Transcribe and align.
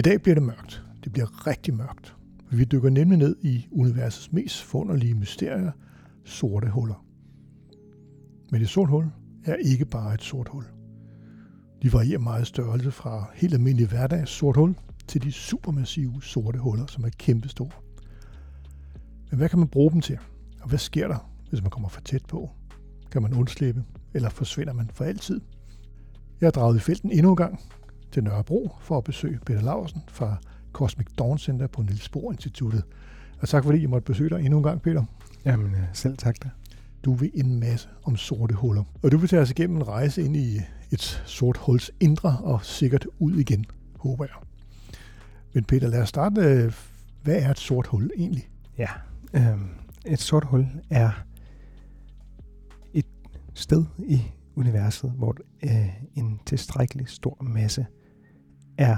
I 0.00 0.02
dag 0.02 0.22
bliver 0.22 0.34
det 0.34 0.42
mørkt. 0.42 0.84
Det 1.04 1.12
bliver 1.12 1.46
rigtig 1.46 1.74
mørkt. 1.74 2.16
Vi 2.50 2.64
dykker 2.64 2.90
nemlig 2.90 3.18
ned 3.18 3.36
i 3.42 3.66
universets 3.72 4.32
mest 4.32 4.62
forunderlige 4.62 5.14
mysterier, 5.14 5.72
sorte 6.24 6.68
huller. 6.68 7.04
Men 8.50 8.62
et 8.62 8.68
sort 8.68 8.88
hul 8.88 9.06
er 9.44 9.54
ikke 9.54 9.84
bare 9.84 10.14
et 10.14 10.22
sort 10.22 10.48
hul. 10.48 10.64
De 11.82 11.92
varierer 11.92 12.18
meget 12.18 12.46
størrelse 12.46 12.90
fra 12.90 13.30
helt 13.34 13.54
almindelig 13.54 13.88
hverdags 13.88 14.30
sort 14.30 14.56
hul 14.56 14.74
til 15.08 15.22
de 15.22 15.32
supermassive 15.32 16.22
sorte 16.22 16.58
huller, 16.58 16.86
som 16.86 17.04
er 17.04 17.10
kæmpestore. 17.18 17.70
Men 19.30 19.38
hvad 19.38 19.48
kan 19.48 19.58
man 19.58 19.68
bruge 19.68 19.92
dem 19.92 20.00
til? 20.00 20.18
Og 20.60 20.68
hvad 20.68 20.78
sker 20.78 21.08
der, 21.08 21.30
hvis 21.50 21.62
man 21.62 21.70
kommer 21.70 21.88
for 21.88 22.00
tæt 22.00 22.24
på? 22.28 22.50
Kan 23.12 23.22
man 23.22 23.34
undslippe, 23.34 23.84
eller 24.14 24.28
forsvinder 24.28 24.72
man 24.72 24.90
for 24.94 25.04
altid? 25.04 25.40
Jeg 26.40 26.46
har 26.46 26.50
draget 26.50 26.76
i 26.76 26.80
felten 26.80 27.10
endnu 27.10 27.30
en 27.30 27.36
gang 27.36 27.60
til 28.12 28.24
Nørrebro 28.24 28.76
for 28.80 28.98
at 28.98 29.04
besøge 29.04 29.38
Peter 29.46 29.62
Laursen 29.62 30.02
fra 30.08 30.36
Cosmic 30.72 31.06
Dawn 31.18 31.38
Center 31.38 31.66
på 31.66 31.82
Niels 31.82 32.08
Bohr 32.08 32.32
Instituttet. 32.32 32.82
Og 33.40 33.48
tak 33.48 33.64
fordi 33.64 33.80
jeg 33.80 33.90
måtte 33.90 34.06
besøge 34.06 34.30
dig 34.30 34.40
endnu 34.44 34.56
en 34.56 34.62
gang, 34.64 34.82
Peter. 34.82 35.04
Jamen, 35.44 35.74
øh, 35.74 35.82
selv 35.92 36.16
tak 36.16 36.36
da. 36.44 36.48
Du 37.04 37.14
vil 37.14 37.30
en 37.34 37.60
masse 37.60 37.88
om 38.02 38.16
sorte 38.16 38.54
huller. 38.54 38.84
Og 39.02 39.12
du 39.12 39.16
vil 39.16 39.28
tage 39.28 39.42
os 39.42 39.50
igennem 39.50 39.76
en 39.76 39.88
rejse 39.88 40.22
ind 40.22 40.36
i 40.36 40.60
et 40.92 41.22
sort 41.26 41.56
huls 41.56 41.90
indre 42.00 42.38
og 42.42 42.64
sikkert 42.64 43.06
ud 43.18 43.34
igen, 43.34 43.64
håber 43.98 44.24
jeg. 44.24 44.34
Men 45.52 45.64
Peter, 45.64 45.88
lad 45.88 46.02
os 46.02 46.08
starte. 46.08 46.72
Hvad 47.22 47.36
er 47.36 47.50
et 47.50 47.58
sort 47.58 47.86
hul 47.86 48.10
egentlig? 48.16 48.48
Ja, 48.78 48.88
øh, 49.34 49.58
et 50.06 50.20
sort 50.20 50.44
hul 50.44 50.66
er 50.90 51.10
et 52.94 53.06
sted 53.54 53.84
i 53.98 54.22
universet, 54.56 55.10
hvor 55.10 55.36
øh, 55.62 55.88
en 56.14 56.40
tilstrækkelig 56.46 57.08
stor 57.08 57.36
masse 57.40 57.86
er 58.80 58.96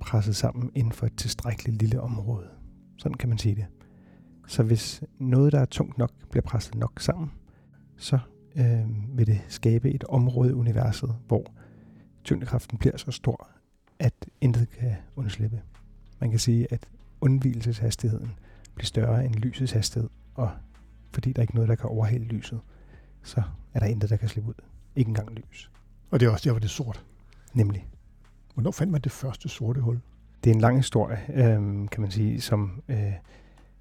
presset 0.00 0.36
sammen 0.36 0.70
inden 0.74 0.92
for 0.92 1.06
et 1.06 1.16
tilstrækkeligt 1.16 1.78
lille 1.78 2.00
område. 2.00 2.48
Sådan 2.98 3.14
kan 3.14 3.28
man 3.28 3.38
sige 3.38 3.54
det. 3.54 3.66
Så 4.46 4.62
hvis 4.62 5.02
noget, 5.18 5.52
der 5.52 5.60
er 5.60 5.64
tungt 5.64 5.98
nok, 5.98 6.10
bliver 6.30 6.42
presset 6.42 6.74
nok 6.74 7.00
sammen, 7.00 7.30
så 7.96 8.18
øh, 8.56 9.18
vil 9.18 9.26
det 9.26 9.40
skabe 9.48 9.90
et 9.90 10.04
område 10.04 10.50
i 10.50 10.52
universet, 10.52 11.14
hvor 11.26 11.52
tyngdekraften 12.24 12.78
bliver 12.78 12.96
så 12.96 13.10
stor, 13.10 13.48
at 13.98 14.14
intet 14.40 14.70
kan 14.70 14.96
undslippe. 15.16 15.62
Man 16.20 16.30
kan 16.30 16.38
sige, 16.38 16.72
at 16.72 16.88
undvielseshastigheden 17.20 18.30
bliver 18.74 18.86
større 18.86 19.24
end 19.24 19.34
lysets 19.34 19.72
hastighed, 19.72 20.10
og 20.34 20.50
fordi 21.12 21.32
der 21.32 21.38
er 21.38 21.42
ikke 21.42 21.54
noget, 21.54 21.68
der 21.68 21.74
kan 21.74 21.90
overhale 21.90 22.24
lyset, 22.24 22.60
så 23.22 23.42
er 23.74 23.78
der 23.80 23.86
intet, 23.86 24.10
der 24.10 24.16
kan 24.16 24.28
slippe 24.28 24.48
ud. 24.48 24.64
Ikke 24.96 25.08
engang 25.08 25.30
lys. 25.30 25.70
Og 26.10 26.20
det 26.20 26.26
er 26.26 26.30
også 26.30 26.44
der, 26.44 26.52
hvor 26.52 26.58
det 26.58 26.66
er 26.66 26.70
sort. 26.70 27.04
Nemlig. 27.54 27.86
Hvornår 28.54 28.70
fandt 28.70 28.92
man 28.92 29.00
det 29.00 29.12
første 29.12 29.48
sorte 29.48 29.80
hul? 29.80 30.00
Det 30.44 30.50
er 30.50 30.54
en 30.54 30.60
lang 30.60 30.76
historie, 30.76 31.18
øh, 31.28 31.88
kan 31.88 32.00
man 32.00 32.10
sige, 32.10 32.40
som, 32.40 32.82
øh, 32.88 33.12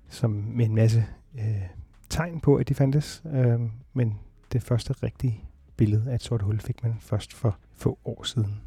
som 0.09 0.31
med 0.31 0.65
en 0.65 0.75
masse 0.75 1.05
øh, 1.35 1.61
tegn 2.09 2.39
på, 2.39 2.55
at 2.55 2.69
de 2.69 2.75
fandtes. 2.75 3.23
Øh, 3.33 3.59
men 3.93 4.19
det 4.53 4.63
første 4.63 4.93
rigtige 4.93 5.43
billede 5.77 6.11
af 6.11 6.15
et 6.15 6.23
sort 6.23 6.41
hul 6.41 6.59
fik 6.59 6.83
man 6.83 6.95
først 6.99 7.33
for 7.33 7.57
få 7.73 7.99
år 8.05 8.23
siden. 8.23 8.61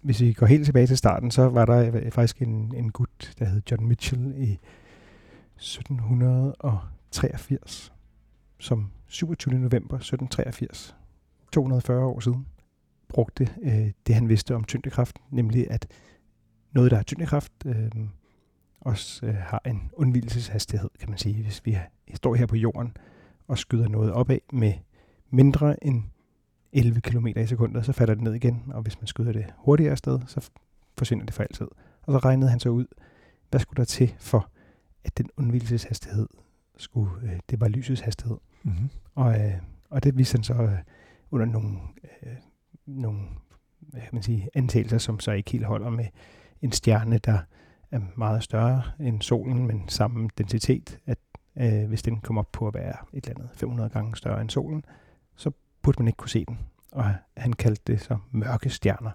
Hvis 0.00 0.20
vi 0.20 0.32
går 0.32 0.46
helt 0.46 0.64
tilbage 0.64 0.86
til 0.86 0.96
starten, 0.96 1.30
så 1.30 1.48
var 1.48 1.64
der 1.64 1.90
øh, 1.94 2.10
faktisk 2.10 2.42
en, 2.42 2.74
en 2.76 2.90
gut, 2.90 3.34
der 3.38 3.44
hed 3.44 3.62
John 3.70 3.86
Mitchell 3.86 4.34
i 4.36 4.58
1783, 5.56 7.92
som 8.58 8.90
27. 9.06 9.54
november 9.54 9.96
1783, 9.96 10.96
240 11.52 12.04
år 12.04 12.20
siden, 12.20 12.46
brugte 13.08 13.48
øh, 13.62 13.90
det, 14.06 14.14
han 14.14 14.28
vidste 14.28 14.54
om 14.54 14.64
tyngdekraft, 14.64 15.16
nemlig 15.30 15.70
at 15.70 15.86
noget, 16.72 16.90
der 16.90 16.96
har 16.96 17.04
tyngdekraft, 17.04 17.52
øh, 17.66 17.90
også 18.80 19.26
øh, 19.26 19.34
har 19.34 19.62
en 19.66 19.90
undvildelseshastighed, 19.92 20.90
kan 21.00 21.08
man 21.08 21.18
sige. 21.18 21.42
Hvis 21.42 21.66
vi 21.66 21.78
står 22.14 22.34
her 22.34 22.46
på 22.46 22.56
jorden 22.56 22.96
og 23.48 23.58
skyder 23.58 23.88
noget 23.88 24.12
opad 24.12 24.38
med 24.52 24.72
mindre 25.30 25.84
end 25.84 26.02
11 26.72 27.00
km 27.00 27.26
i 27.26 27.46
sekundet, 27.46 27.86
så 27.86 27.92
falder 27.92 28.14
det 28.14 28.22
ned 28.22 28.34
igen, 28.34 28.62
og 28.74 28.82
hvis 28.82 29.00
man 29.00 29.06
skyder 29.06 29.32
det 29.32 29.46
hurtigere 29.56 29.90
afsted, 29.90 30.20
så 30.26 30.50
forsvinder 30.98 31.24
det 31.24 31.34
for 31.34 31.42
altid. 31.42 31.66
Og 32.02 32.12
så 32.12 32.18
regnede 32.18 32.50
han 32.50 32.60
så 32.60 32.68
ud, 32.68 32.86
hvad 33.50 33.60
skulle 33.60 33.78
der 33.78 33.84
til 33.84 34.14
for, 34.18 34.50
at 35.04 35.18
den 35.18 35.30
undvildelseshastighed 35.36 36.28
skulle, 36.76 37.10
øh, 37.22 37.40
det 37.50 37.60
var 37.60 37.68
lysets 37.68 38.00
hastighed. 38.00 38.36
Mm-hmm. 38.62 38.88
Og, 39.14 39.40
øh, 39.40 39.54
og 39.90 40.04
det 40.04 40.18
viste 40.18 40.36
han 40.36 40.44
så 40.44 40.54
øh, 40.54 40.78
under 41.30 41.46
nogle, 41.46 41.78
øh, 42.22 42.36
nogle 42.88 43.20
hvad 43.80 44.00
kan 44.00 44.10
man 44.12 44.22
sige, 44.22 44.48
antagelser, 44.54 44.98
som 44.98 45.20
så 45.20 45.32
ikke 45.32 45.50
helt 45.50 45.64
holder 45.64 45.90
med 45.90 46.06
en 46.62 46.72
stjerne, 46.72 47.18
der 47.18 47.38
er 47.90 48.00
meget 48.16 48.42
større 48.42 48.82
end 49.00 49.22
solen, 49.22 49.66
men 49.66 49.88
samme 49.88 50.28
densitet, 50.38 50.98
at 51.06 51.18
øh, 51.56 51.88
hvis 51.88 52.02
den 52.02 52.20
kommer 52.20 52.42
op 52.42 52.52
på 52.52 52.66
at 52.66 52.74
være 52.74 52.96
et 53.12 53.26
eller 53.26 53.38
andet 53.38 53.50
500 53.56 53.90
gange 53.90 54.16
større 54.16 54.40
end 54.40 54.50
solen, 54.50 54.84
så 55.36 55.50
burde 55.82 56.02
man 56.02 56.08
ikke 56.08 56.16
kunne 56.16 56.28
se 56.28 56.44
den. 56.44 56.58
Og 56.92 57.14
han 57.36 57.52
kaldte 57.52 57.92
det 57.92 58.00
så 58.00 58.18
mørke 58.30 58.70
stjerner. 58.70 59.10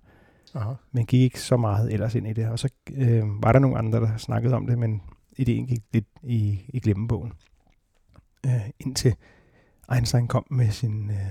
Aha. 0.55 0.73
Men 0.91 1.05
gik 1.05 1.21
ikke 1.21 1.41
så 1.41 1.57
meget 1.57 1.93
ellers 1.93 2.15
ind 2.15 2.27
i 2.27 2.33
det. 2.33 2.49
Og 2.49 2.59
så 2.59 2.69
øh, 2.93 3.43
var 3.43 3.51
der 3.51 3.59
nogle 3.59 3.77
andre, 3.77 3.99
der 3.99 4.17
snakkede 4.17 4.55
om 4.55 4.67
det, 4.67 4.79
men 4.79 5.01
ideen 5.37 5.67
gik 5.67 5.83
lidt 5.93 6.07
i, 6.23 6.65
i 6.67 6.79
glemmebogen. 6.79 7.33
Øh, 8.45 8.69
indtil 8.79 9.15
Einstein 9.93 10.27
kom 10.27 10.45
med 10.49 10.69
sin 10.69 11.09
øh, 11.09 11.27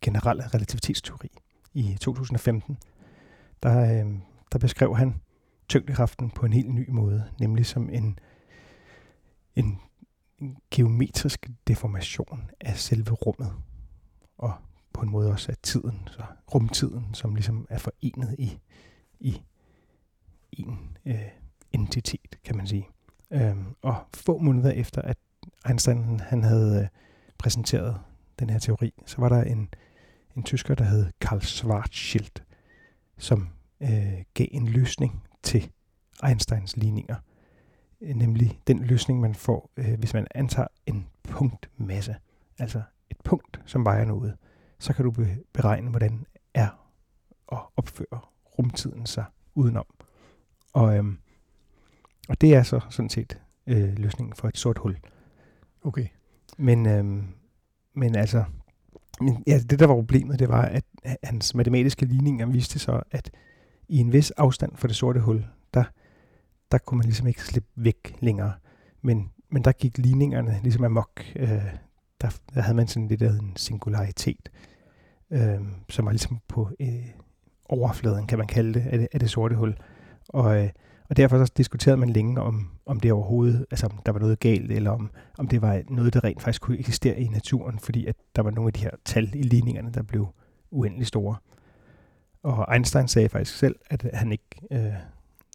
generelle 0.00 0.46
relativitetsteori 0.46 1.30
i 1.74 1.96
2015. 2.00 2.78
Der, 3.62 4.00
øh, 4.00 4.12
der 4.52 4.58
beskrev 4.58 4.96
han 4.96 5.20
tyngdekraften 5.68 6.30
på 6.30 6.46
en 6.46 6.52
helt 6.52 6.74
ny 6.74 6.90
måde, 6.90 7.30
nemlig 7.40 7.66
som 7.66 7.90
en, 7.90 8.18
en, 9.56 9.78
en 10.38 10.56
geometrisk 10.70 11.50
deformation 11.66 12.50
af 12.60 12.78
selve 12.78 13.10
rummet, 13.10 13.52
og 14.38 14.52
på 14.92 15.00
en 15.00 15.10
måde 15.10 15.30
også 15.30 15.52
af 15.52 15.56
tiden, 15.62 16.08
så 16.10 16.22
rumtiden, 16.54 17.14
som 17.14 17.34
ligesom 17.34 17.66
er 17.70 17.78
forenet 17.78 18.36
i, 18.38 18.60
i 19.20 19.42
en 20.52 20.96
øh, 21.06 21.28
entitet, 21.72 22.38
kan 22.44 22.56
man 22.56 22.66
sige. 22.66 22.88
Øhm, 23.30 23.76
og 23.82 23.96
få 24.14 24.38
måneder 24.38 24.70
efter, 24.70 25.02
at 25.02 25.18
Einstein 25.68 26.20
han 26.20 26.42
havde 26.42 26.82
øh, 26.82 26.88
præsenteret 27.38 28.00
den 28.38 28.50
her 28.50 28.58
teori, 28.58 28.92
så 29.06 29.16
var 29.18 29.28
der 29.28 29.42
en, 29.42 29.68
en 30.36 30.42
tysker, 30.42 30.74
der 30.74 30.84
hed 30.84 31.06
Karl 31.20 31.40
Schwarzschild, 31.40 32.42
som 33.18 33.48
øh, 33.80 34.24
gav 34.34 34.46
en 34.50 34.68
løsning 34.68 35.22
til 35.42 35.70
Einsteins 36.24 36.76
ligninger. 36.76 37.16
Øh, 38.00 38.14
nemlig 38.16 38.60
den 38.66 38.84
løsning, 38.84 39.20
man 39.20 39.34
får, 39.34 39.70
øh, 39.76 39.98
hvis 39.98 40.14
man 40.14 40.26
antager 40.34 40.68
en 40.86 41.08
punktmasse. 41.22 42.16
Altså 42.58 42.82
et 43.10 43.16
punkt, 43.24 43.60
som 43.66 43.84
vejer 43.84 44.04
noget. 44.04 44.36
Så 44.78 44.92
kan 44.92 45.04
du 45.04 45.14
beregne, 45.52 45.90
hvordan 45.90 46.26
er 46.54 46.68
og 47.46 47.72
opfører 47.76 48.32
rumtiden 48.58 49.06
sig 49.06 49.24
udenom. 49.54 49.86
Og, 50.72 50.96
øhm, 50.96 51.18
og 52.28 52.40
det 52.40 52.54
er 52.54 52.62
så 52.62 52.80
sådan 52.90 53.10
set 53.10 53.40
øh, 53.66 53.98
løsningen 53.98 54.34
for 54.34 54.48
et 54.48 54.58
sort 54.58 54.78
hul. 54.78 54.98
Okay. 55.82 56.06
Men, 56.58 56.86
øhm, 56.86 57.26
men 57.94 58.14
altså, 58.14 58.44
men, 59.20 59.42
ja, 59.46 59.58
det 59.58 59.78
der 59.78 59.86
var 59.86 59.94
problemet, 59.94 60.38
det 60.38 60.48
var, 60.48 60.62
at 60.62 60.84
hans 61.24 61.54
matematiske 61.54 62.06
ligninger 62.06 62.46
viste 62.46 62.78
så, 62.78 63.02
at 63.10 63.30
i 63.88 63.98
en 63.98 64.12
vis 64.12 64.30
afstand 64.30 64.76
fra 64.76 64.88
det 64.88 64.96
sorte 64.96 65.20
hul, 65.20 65.46
der, 65.74 65.84
der 66.72 66.78
kunne 66.78 66.98
man 66.98 67.04
ligesom 67.04 67.26
ikke 67.26 67.44
slippe 67.44 67.68
væk 67.76 68.16
længere. 68.20 68.52
Men, 69.02 69.30
men 69.50 69.64
der 69.64 69.72
gik 69.72 69.98
ligningerne 69.98 70.60
ligesom 70.62 70.84
amok. 70.84 71.20
Øh, 71.36 71.48
der, 72.20 72.40
der 72.54 72.60
havde 72.60 72.76
man 72.76 72.88
sådan 72.88 73.08
lidt 73.08 73.22
af 73.22 73.30
en 73.30 73.52
singularitet, 73.56 74.50
øh, 75.30 75.60
som 75.88 76.04
var 76.04 76.12
ligesom 76.12 76.38
på 76.48 76.70
øh, 76.80 77.08
overfladen, 77.68 78.26
kan 78.26 78.38
man 78.38 78.46
kalde 78.46 78.74
det, 78.74 78.86
af 78.86 78.98
det, 78.98 79.08
af 79.12 79.20
det 79.20 79.30
sorte 79.30 79.56
hul. 79.56 79.76
Og, 80.28 80.64
øh, 80.64 80.70
og 81.10 81.16
derfor 81.16 81.44
så 81.44 81.52
diskuterede 81.56 81.96
man 81.96 82.10
længe 82.10 82.40
om, 82.40 82.68
om 82.86 83.00
det 83.00 83.12
overhovedet, 83.12 83.66
altså 83.70 83.86
om 83.86 83.98
der 84.06 84.12
var 84.12 84.18
noget 84.18 84.40
galt, 84.40 84.72
eller 84.72 84.90
om, 84.90 85.10
om 85.38 85.48
det 85.48 85.62
var 85.62 85.82
noget, 85.88 86.14
der 86.14 86.24
rent 86.24 86.42
faktisk 86.42 86.62
kunne 86.62 86.78
eksistere 86.78 87.20
i 87.20 87.28
naturen, 87.28 87.78
fordi 87.78 88.06
at 88.06 88.16
der 88.36 88.42
var 88.42 88.50
nogle 88.50 88.68
af 88.68 88.72
de 88.72 88.80
her 88.80 88.90
tal 89.04 89.30
i 89.34 89.42
ligningerne, 89.42 89.92
der 89.92 90.02
blev 90.02 90.28
uendelig 90.70 91.06
store. 91.06 91.36
Og 92.42 92.74
Einstein 92.74 93.08
sagde 93.08 93.28
faktisk 93.28 93.58
selv, 93.58 93.76
at 93.90 94.10
han 94.14 94.32
ikke, 94.32 94.44
øh, 94.72 94.92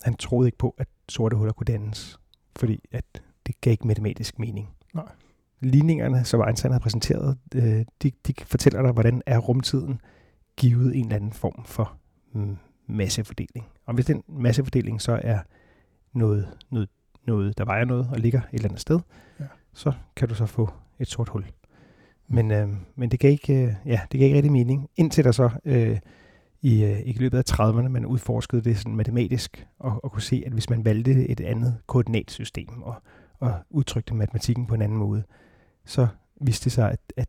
han 0.02 0.16
troede 0.16 0.48
ikke 0.48 0.58
på, 0.58 0.76
at 0.78 0.88
sorte 1.10 1.36
huller 1.36 1.54
kunne 1.54 1.66
dannes, 1.66 2.20
fordi 2.56 2.80
at 2.92 3.06
det 3.48 3.62
gav 3.62 3.72
ikke 3.72 3.88
matematisk 3.88 4.40
mening. 4.40 4.70
Nej. 4.94 5.12
Ligningerne, 5.60 6.26
som 6.26 6.44
Einstein 6.48 6.72
har 6.72 6.80
præsenteret, 6.80 7.38
øh, 7.56 7.86
de, 8.04 8.12
de 8.28 8.34
fortæller 8.46 8.82
dig, 8.82 8.92
hvordan 8.92 9.22
er 9.26 9.38
rumtiden 9.38 10.02
givet 10.58 10.96
en 10.96 11.06
eller 11.06 11.16
anden 11.16 11.34
form 11.34 11.66
for 11.66 11.98
mm, 12.34 12.58
massefordeling. 12.88 13.66
Og 13.86 13.94
hvis 13.94 14.06
den 14.06 14.24
massefordeling 14.28 15.02
så 15.02 15.20
er 15.24 15.40
noget, 16.14 16.48
noget, 16.72 16.90
noget, 17.28 17.58
der 17.58 17.66
vejer 17.66 17.86
noget 17.86 18.10
og 18.12 18.20
ligger 18.20 18.40
et 18.40 18.48
eller 18.54 18.68
andet 18.70 18.82
sted, 18.82 19.00
Ja. 19.40 19.46
så 19.74 19.92
kan 20.16 20.28
du 20.28 20.36
så 20.36 20.46
få 20.46 20.70
et 21.00 21.08
sort 21.08 21.30
hul. 21.30 21.46
Men, 22.28 22.52
øh, 22.52 22.70
men 22.96 23.12
det 23.12 23.20
gav 23.20 23.32
ikke, 23.32 23.64
øh, 23.64 23.74
ja, 23.86 24.02
det 24.12 24.20
gav 24.20 24.26
ikke 24.26 24.36
rigtig 24.36 24.52
mening, 24.52 24.90
indtil 24.96 25.24
der 25.24 25.32
så 25.32 25.50
øh, 25.66 26.00
i, 26.62 26.84
øh, 26.84 27.00
i 27.06 27.12
løbet 27.12 27.38
af 27.38 27.60
30'erne, 27.60 27.88
man 27.88 28.06
udforskede 28.06 28.62
det 28.62 28.78
sådan 28.78 28.96
matematisk, 28.96 29.68
og, 29.80 30.00
og 30.04 30.12
kunne 30.12 30.22
se, 30.22 30.44
at 30.46 30.52
hvis 30.54 30.70
man 30.70 30.86
valgte 30.86 31.30
et 31.30 31.42
andet 31.42 31.78
koordinatsystem 31.88 32.82
og, 32.82 32.96
og 33.40 33.54
udtrykte 33.70 34.14
matematikken 34.16 34.68
på 34.68 34.76
en 34.76 34.82
anden 34.82 34.98
måde, 34.98 35.24
så 35.86 36.08
viste 36.42 36.64
det 36.64 36.72
sig, 36.72 36.92
at, 36.92 37.00
at, 37.18 37.28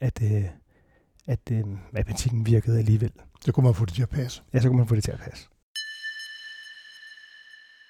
at, 0.00 0.22
øh, 0.22 0.44
at 1.26 1.50
øh, 1.52 1.64
matematikken 1.92 2.46
virkede 2.46 2.78
alligevel. 2.78 3.12
Så 3.44 3.52
kunne 3.52 3.64
man 3.64 3.74
få 3.74 3.84
det 3.84 3.94
til 3.94 4.02
at 4.02 4.08
passe. 4.08 4.42
Ja, 4.52 4.60
så 4.60 4.68
kunne 4.68 4.78
man 4.78 4.86
få 4.86 4.94
det 4.94 5.04
til 5.04 5.12
at 5.12 5.18
passe. 5.18 5.48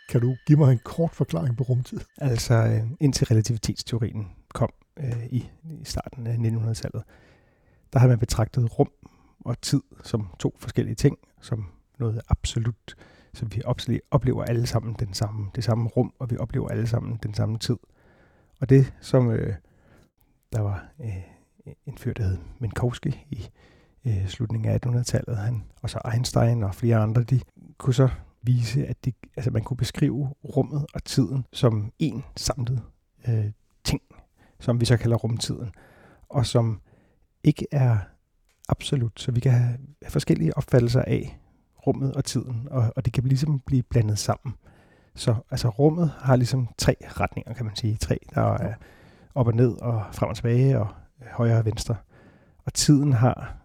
Kan 0.08 0.20
du 0.20 0.37
give 0.46 0.58
mig 0.58 0.73
en 0.73 0.81
kort 0.84 1.11
forklaring 1.11 1.56
på 1.56 1.64
rumtid? 1.64 2.00
Altså 2.19 2.55
øh, 2.55 2.90
indtil 3.00 3.26
relativitetsteorien 3.26 4.29
kom 4.55 4.70
øh, 4.96 5.26
i, 5.26 5.50
i 5.64 5.84
starten 5.84 6.26
af 6.26 6.37
1900-tallet, 6.37 7.02
der 7.93 7.99
havde 7.99 8.11
man 8.11 8.19
betragtet 8.19 8.79
rum 8.79 8.90
og 9.44 9.61
tid 9.61 9.82
som 10.05 10.29
to 10.38 10.56
forskellige 10.58 10.94
ting, 10.94 11.19
som 11.40 11.67
noget 11.99 12.23
absolut, 12.29 12.96
så 13.34 13.46
vi 13.46 13.62
oplever 14.11 14.44
alle 14.44 14.67
sammen 14.67 14.96
den 14.99 15.14
samme, 15.14 15.50
det 15.55 15.64
samme 15.64 15.88
rum, 15.88 16.12
og 16.19 16.31
vi 16.31 16.37
oplever 16.37 16.69
alle 16.69 16.87
sammen 16.87 17.19
den 17.23 17.34
samme 17.34 17.58
tid. 17.58 17.76
Og 18.61 18.69
det, 18.69 18.94
som 19.00 19.31
øh, 19.31 19.55
der 20.52 20.61
var 20.61 20.88
øh, 21.00 21.23
en 21.87 21.99
fyr, 21.99 22.12
der 22.12 22.23
hed 22.23 22.38
Minkowski 22.59 23.26
i 23.31 23.49
øh, 24.05 24.29
slutningen 24.29 24.70
af 24.70 24.79
1800-tallet, 24.87 25.37
han, 25.37 25.64
og 25.82 25.91
så 25.91 26.00
Einstein 26.12 26.62
og 26.62 26.75
flere 26.75 26.97
andre, 26.97 27.23
de 27.23 27.41
kunne 27.79 27.94
så 27.94 28.09
vise, 28.43 28.87
at 28.87 29.05
de, 29.05 29.12
altså 29.37 29.50
man 29.50 29.62
kunne 29.62 29.76
beskrive 29.76 30.35
rummet 30.44 30.87
og 30.94 31.05
tiden 31.05 31.47
som 31.53 31.93
en 31.99 32.25
samlet 32.37 32.82
øh, 33.29 33.44
ting, 33.85 34.03
som 34.61 34.81
vi 34.81 34.85
så 34.85 34.97
kalder 34.97 35.17
rumtiden, 35.17 35.70
og 36.29 36.47
som 36.47 36.81
ikke 37.44 37.67
er 37.73 37.97
absolut, 38.69 39.20
så 39.20 39.32
vi 39.32 39.41
kan 39.41 39.53
have 39.53 39.79
forskellige 40.08 40.56
opfattelser 40.56 41.03
af 41.03 41.38
rummet 41.87 42.12
og 42.15 42.25
tiden, 42.25 42.69
og, 42.70 42.93
og 42.97 43.05
det 43.05 43.12
kan 43.12 43.25
ligesom 43.25 43.61
blive 43.61 43.82
blandet 43.82 44.19
sammen. 44.19 44.55
Så 45.15 45.35
altså 45.50 45.69
rummet 45.69 46.12
har 46.19 46.37
ligesom 46.37 46.69
tre 46.79 46.97
retninger, 47.00 47.55
kan 47.55 47.67
man 47.67 47.76
sige. 47.76 47.97
Tre, 47.97 48.19
der 48.35 48.43
er 48.43 48.75
op 49.35 49.47
og 49.47 49.55
ned 49.55 49.73
og 49.73 50.05
frem 50.12 50.29
og 50.29 50.37
tilbage 50.37 50.81
og 50.81 50.88
højre 51.30 51.58
og 51.58 51.64
venstre. 51.64 51.96
Og 52.64 52.74
tiden 52.74 53.12
har, 53.12 53.56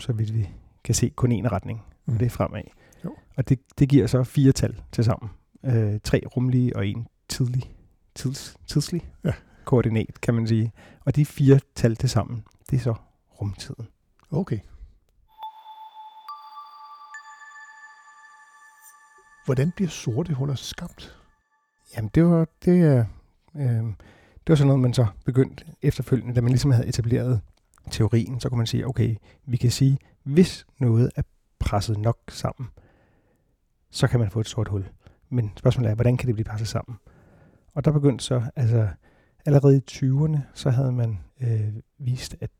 så 0.00 0.12
vidt 0.12 0.34
vi 0.34 0.50
kan 0.84 0.94
se, 0.94 1.08
kun 1.10 1.32
én 1.32 1.48
retning, 1.52 1.82
Mm. 2.06 2.14
og 2.14 2.20
det 2.20 2.26
er 2.26 2.30
fremad. 2.30 2.62
Jo. 3.04 3.16
Og 3.36 3.48
det, 3.48 3.58
det 3.78 3.88
giver 3.88 4.06
så 4.06 4.24
fire 4.24 4.52
tal 4.52 4.82
til 4.92 5.04
sammen. 5.04 5.30
Øh, 5.64 6.00
tre 6.04 6.22
rumlige 6.36 6.76
og 6.76 6.86
en 6.86 7.06
tidlig, 7.28 7.74
tids, 8.14 8.56
tidslig 8.66 9.10
Ja. 9.24 9.32
koordinat, 9.64 10.20
kan 10.20 10.34
man 10.34 10.46
sige. 10.46 10.72
Og 11.04 11.16
de 11.16 11.26
fire 11.26 11.60
tal 11.74 11.96
til 11.96 12.08
sammen, 12.08 12.44
det 12.70 12.76
er 12.76 12.80
så 12.80 12.94
rumtiden. 13.40 13.88
Okay. 14.30 14.58
Hvordan 19.44 19.70
bliver 19.76 19.88
sorte 19.88 20.34
huller 20.34 20.54
skabt? 20.54 21.16
Jamen, 21.96 22.10
det 22.14 22.24
var, 22.24 22.46
det, 22.64 22.80
er, 22.82 23.04
øh, 23.56 23.84
det 24.46 24.50
var 24.50 24.54
sådan 24.54 24.66
noget, 24.66 24.80
man 24.80 24.94
så 24.94 25.06
begyndte 25.24 25.64
efterfølgende, 25.82 26.34
da 26.34 26.40
man 26.40 26.50
ligesom 26.50 26.70
havde 26.70 26.86
etableret 26.88 27.40
teorien, 27.90 28.40
så 28.40 28.48
kunne 28.48 28.58
man 28.58 28.66
sige, 28.66 28.86
okay, 28.86 29.16
vi 29.46 29.56
kan 29.56 29.70
sige, 29.70 29.98
hvis 30.22 30.66
noget 30.78 31.10
er 31.16 31.22
presset 31.58 31.98
nok 31.98 32.18
sammen, 32.28 32.68
så 33.90 34.06
kan 34.06 34.20
man 34.20 34.30
få 34.30 34.40
et 34.40 34.48
sort 34.48 34.68
hul. 34.68 34.88
Men 35.28 35.52
spørgsmålet 35.56 35.90
er, 35.90 35.94
hvordan 35.94 36.16
kan 36.16 36.26
det 36.26 36.34
blive 36.34 36.44
presset 36.44 36.68
sammen? 36.68 36.98
Og 37.74 37.84
der 37.84 37.92
begyndte 37.92 38.24
så, 38.24 38.42
altså 38.56 38.88
allerede 39.46 39.76
i 39.76 39.82
20'erne, 39.90 40.38
så 40.54 40.70
havde 40.70 40.92
man 40.92 41.18
øh, 41.40 41.74
vist, 41.98 42.36
at 42.40 42.50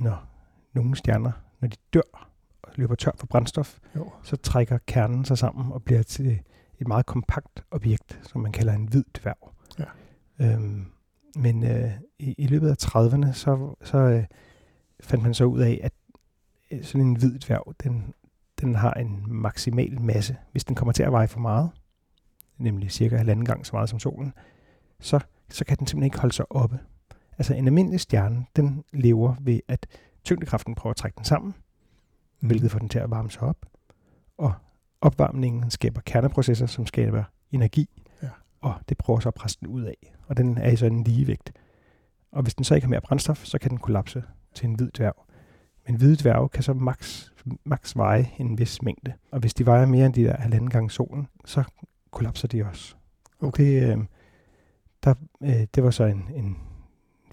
når 0.00 0.28
nogle 0.72 0.96
stjerner, 0.96 1.32
når 1.60 1.68
de 1.68 1.76
dør 1.94 2.30
og 2.62 2.72
løber 2.76 2.94
tør 2.94 3.10
for 3.18 3.26
brændstof, 3.26 3.78
Jo. 3.96 4.12
så 4.22 4.36
trækker 4.36 4.78
kernen 4.86 5.24
sig 5.24 5.38
sammen 5.38 5.72
og 5.72 5.82
bliver 5.82 6.02
til 6.02 6.40
et 6.78 6.88
meget 6.88 7.06
kompakt 7.06 7.64
objekt, 7.70 8.20
som 8.22 8.40
man 8.40 8.52
kalder 8.52 8.72
en 8.72 8.84
hvid 8.84 9.04
dværg. 9.22 9.52
Ja. 9.78 9.84
Øhm, 10.40 10.86
men 11.36 11.64
øh, 11.64 11.90
i, 12.18 12.34
i 12.38 12.46
løbet 12.46 12.68
af 12.68 12.84
30'erne, 12.84 13.32
så, 13.32 13.74
så 13.82 13.98
øh, 13.98 14.24
fandt 15.00 15.24
man 15.24 15.34
så 15.34 15.44
ud 15.44 15.60
af, 15.60 15.80
at 15.82 15.92
øh, 16.70 16.84
sådan 16.84 17.06
en 17.06 17.16
hvid 17.16 17.38
dværg, 17.38 17.74
den, 17.82 18.14
den 18.60 18.74
har 18.74 18.92
en 18.92 19.24
maksimal 19.28 20.00
masse. 20.00 20.36
Hvis 20.52 20.64
den 20.64 20.74
kommer 20.76 20.92
til 20.92 21.02
at 21.02 21.12
veje 21.12 21.28
for 21.28 21.40
meget, 21.40 21.70
nemlig 22.58 22.90
cirka 22.90 23.16
halvanden 23.16 23.44
gang 23.44 23.66
så 23.66 23.76
meget 23.76 23.88
som 23.88 23.98
solen, 23.98 24.32
så, 25.00 25.20
så 25.48 25.64
kan 25.64 25.76
den 25.76 25.86
simpelthen 25.86 26.06
ikke 26.06 26.18
holde 26.18 26.34
sig 26.34 26.52
oppe. 26.52 26.78
Altså 27.38 27.54
en 27.54 27.66
almindelig 27.66 28.00
stjerne, 28.00 28.46
den 28.56 28.84
lever 28.92 29.34
ved, 29.40 29.60
at 29.68 29.86
tyngdekraften 30.24 30.74
prøver 30.74 30.90
at 30.90 30.96
trække 30.96 31.16
den 31.16 31.24
sammen, 31.24 31.54
Mm. 32.40 32.46
hvilket 32.48 32.70
får 32.70 32.78
den 32.78 32.88
til 32.88 32.98
at 32.98 33.10
varme 33.10 33.30
sig 33.30 33.42
op. 33.42 33.66
Og 34.38 34.52
opvarmningen 35.00 35.70
skaber 35.70 36.00
kerneprocesser, 36.00 36.66
som 36.66 36.86
skaber 36.86 37.24
energi, 37.50 38.02
og 38.66 38.74
det 38.88 38.98
prøver 38.98 39.20
så 39.20 39.28
at 39.28 39.34
presse 39.34 39.58
den 39.60 39.68
ud 39.68 39.82
af. 39.82 40.14
Og 40.26 40.36
den 40.36 40.58
er 40.58 40.70
i 40.70 40.76
sådan 40.76 40.98
en 40.98 41.04
ligevægt. 41.04 41.52
Og 42.32 42.42
hvis 42.42 42.54
den 42.54 42.64
så 42.64 42.74
ikke 42.74 42.84
har 42.84 42.90
mere 42.90 43.00
brændstof, 43.00 43.44
så 43.44 43.58
kan 43.58 43.70
den 43.70 43.78
kollapse 43.78 44.22
til 44.54 44.68
en 44.68 44.74
hvid 44.74 44.90
dværg. 44.90 45.26
Men 45.86 45.96
hvide 45.96 46.16
dværge 46.16 46.48
kan 46.48 46.62
så 46.62 46.74
max, 46.74 47.28
max 47.64 47.96
veje 47.96 48.30
en 48.38 48.58
vis 48.58 48.82
mængde. 48.82 49.12
Og 49.30 49.40
hvis 49.40 49.54
de 49.54 49.66
vejer 49.66 49.86
mere 49.86 50.06
end 50.06 50.14
de 50.14 50.24
der 50.24 50.36
halvanden 50.36 50.70
gange 50.70 50.90
solen, 50.90 51.26
så 51.44 51.64
kollapser 52.10 52.48
de 52.48 52.64
også. 52.64 52.94
Okay. 53.40 53.82
Det, 53.82 53.96
øh, 53.96 54.04
der, 55.04 55.14
øh, 55.42 55.66
det 55.74 55.84
var 55.84 55.90
så 55.90 56.04
en, 56.04 56.30
en 56.34 56.56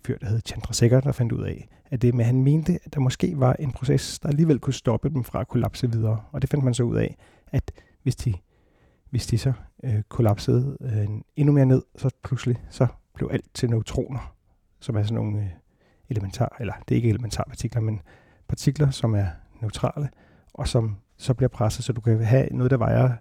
fyr, 0.05 0.17
der 0.17 0.27
hed 0.27 0.41
Chandrasekhar, 0.45 1.01
der 1.01 1.11
fandt 1.11 1.31
ud 1.31 1.43
af, 1.43 1.67
at 1.85 2.01
det 2.01 2.13
med, 2.13 2.25
han 2.25 2.41
mente, 2.41 2.79
at 2.85 2.93
der 2.93 2.99
måske 2.99 3.39
var 3.39 3.53
en 3.53 3.71
proces, 3.71 4.19
der 4.19 4.29
alligevel 4.29 4.59
kunne 4.59 4.73
stoppe 4.73 5.09
dem 5.09 5.23
fra 5.23 5.41
at 5.41 5.47
kollapse 5.47 5.91
videre. 5.91 6.21
Og 6.31 6.41
det 6.41 6.49
fandt 6.49 6.65
man 6.65 6.73
så 6.73 6.83
ud 6.83 6.95
af, 6.95 7.17
at 7.47 7.71
hvis 8.03 8.15
de, 8.15 8.33
hvis 9.13 9.27
de 9.27 9.37
så 9.37 9.53
øh, 9.83 10.01
kollapsede 10.09 10.77
øh, 10.81 11.07
endnu 11.35 11.53
mere 11.53 11.65
ned, 11.65 11.81
så 11.95 12.09
pludselig 12.23 12.61
så 12.69 12.87
blev 13.15 13.29
alt 13.33 13.45
til 13.53 13.69
neutroner, 13.69 14.35
som 14.79 14.95
er 14.95 15.03
sådan 15.03 15.15
nogle 15.15 15.39
øh, 15.39 15.49
elementar, 16.09 16.57
eller 16.59 16.73
det 16.87 16.95
er 16.95 16.95
ikke 16.95 17.09
elementarpartikler, 17.09 17.81
men 17.81 18.01
partikler, 18.47 18.91
som 18.91 19.15
er 19.15 19.25
neutrale, 19.61 20.09
og 20.53 20.67
som 20.67 20.95
så 21.17 21.33
bliver 21.33 21.49
presset, 21.49 21.85
så 21.85 21.93
du 21.93 22.01
kan 22.01 22.23
have 22.23 22.47
noget, 22.51 22.71
der 22.71 22.77
vejer 22.77 23.13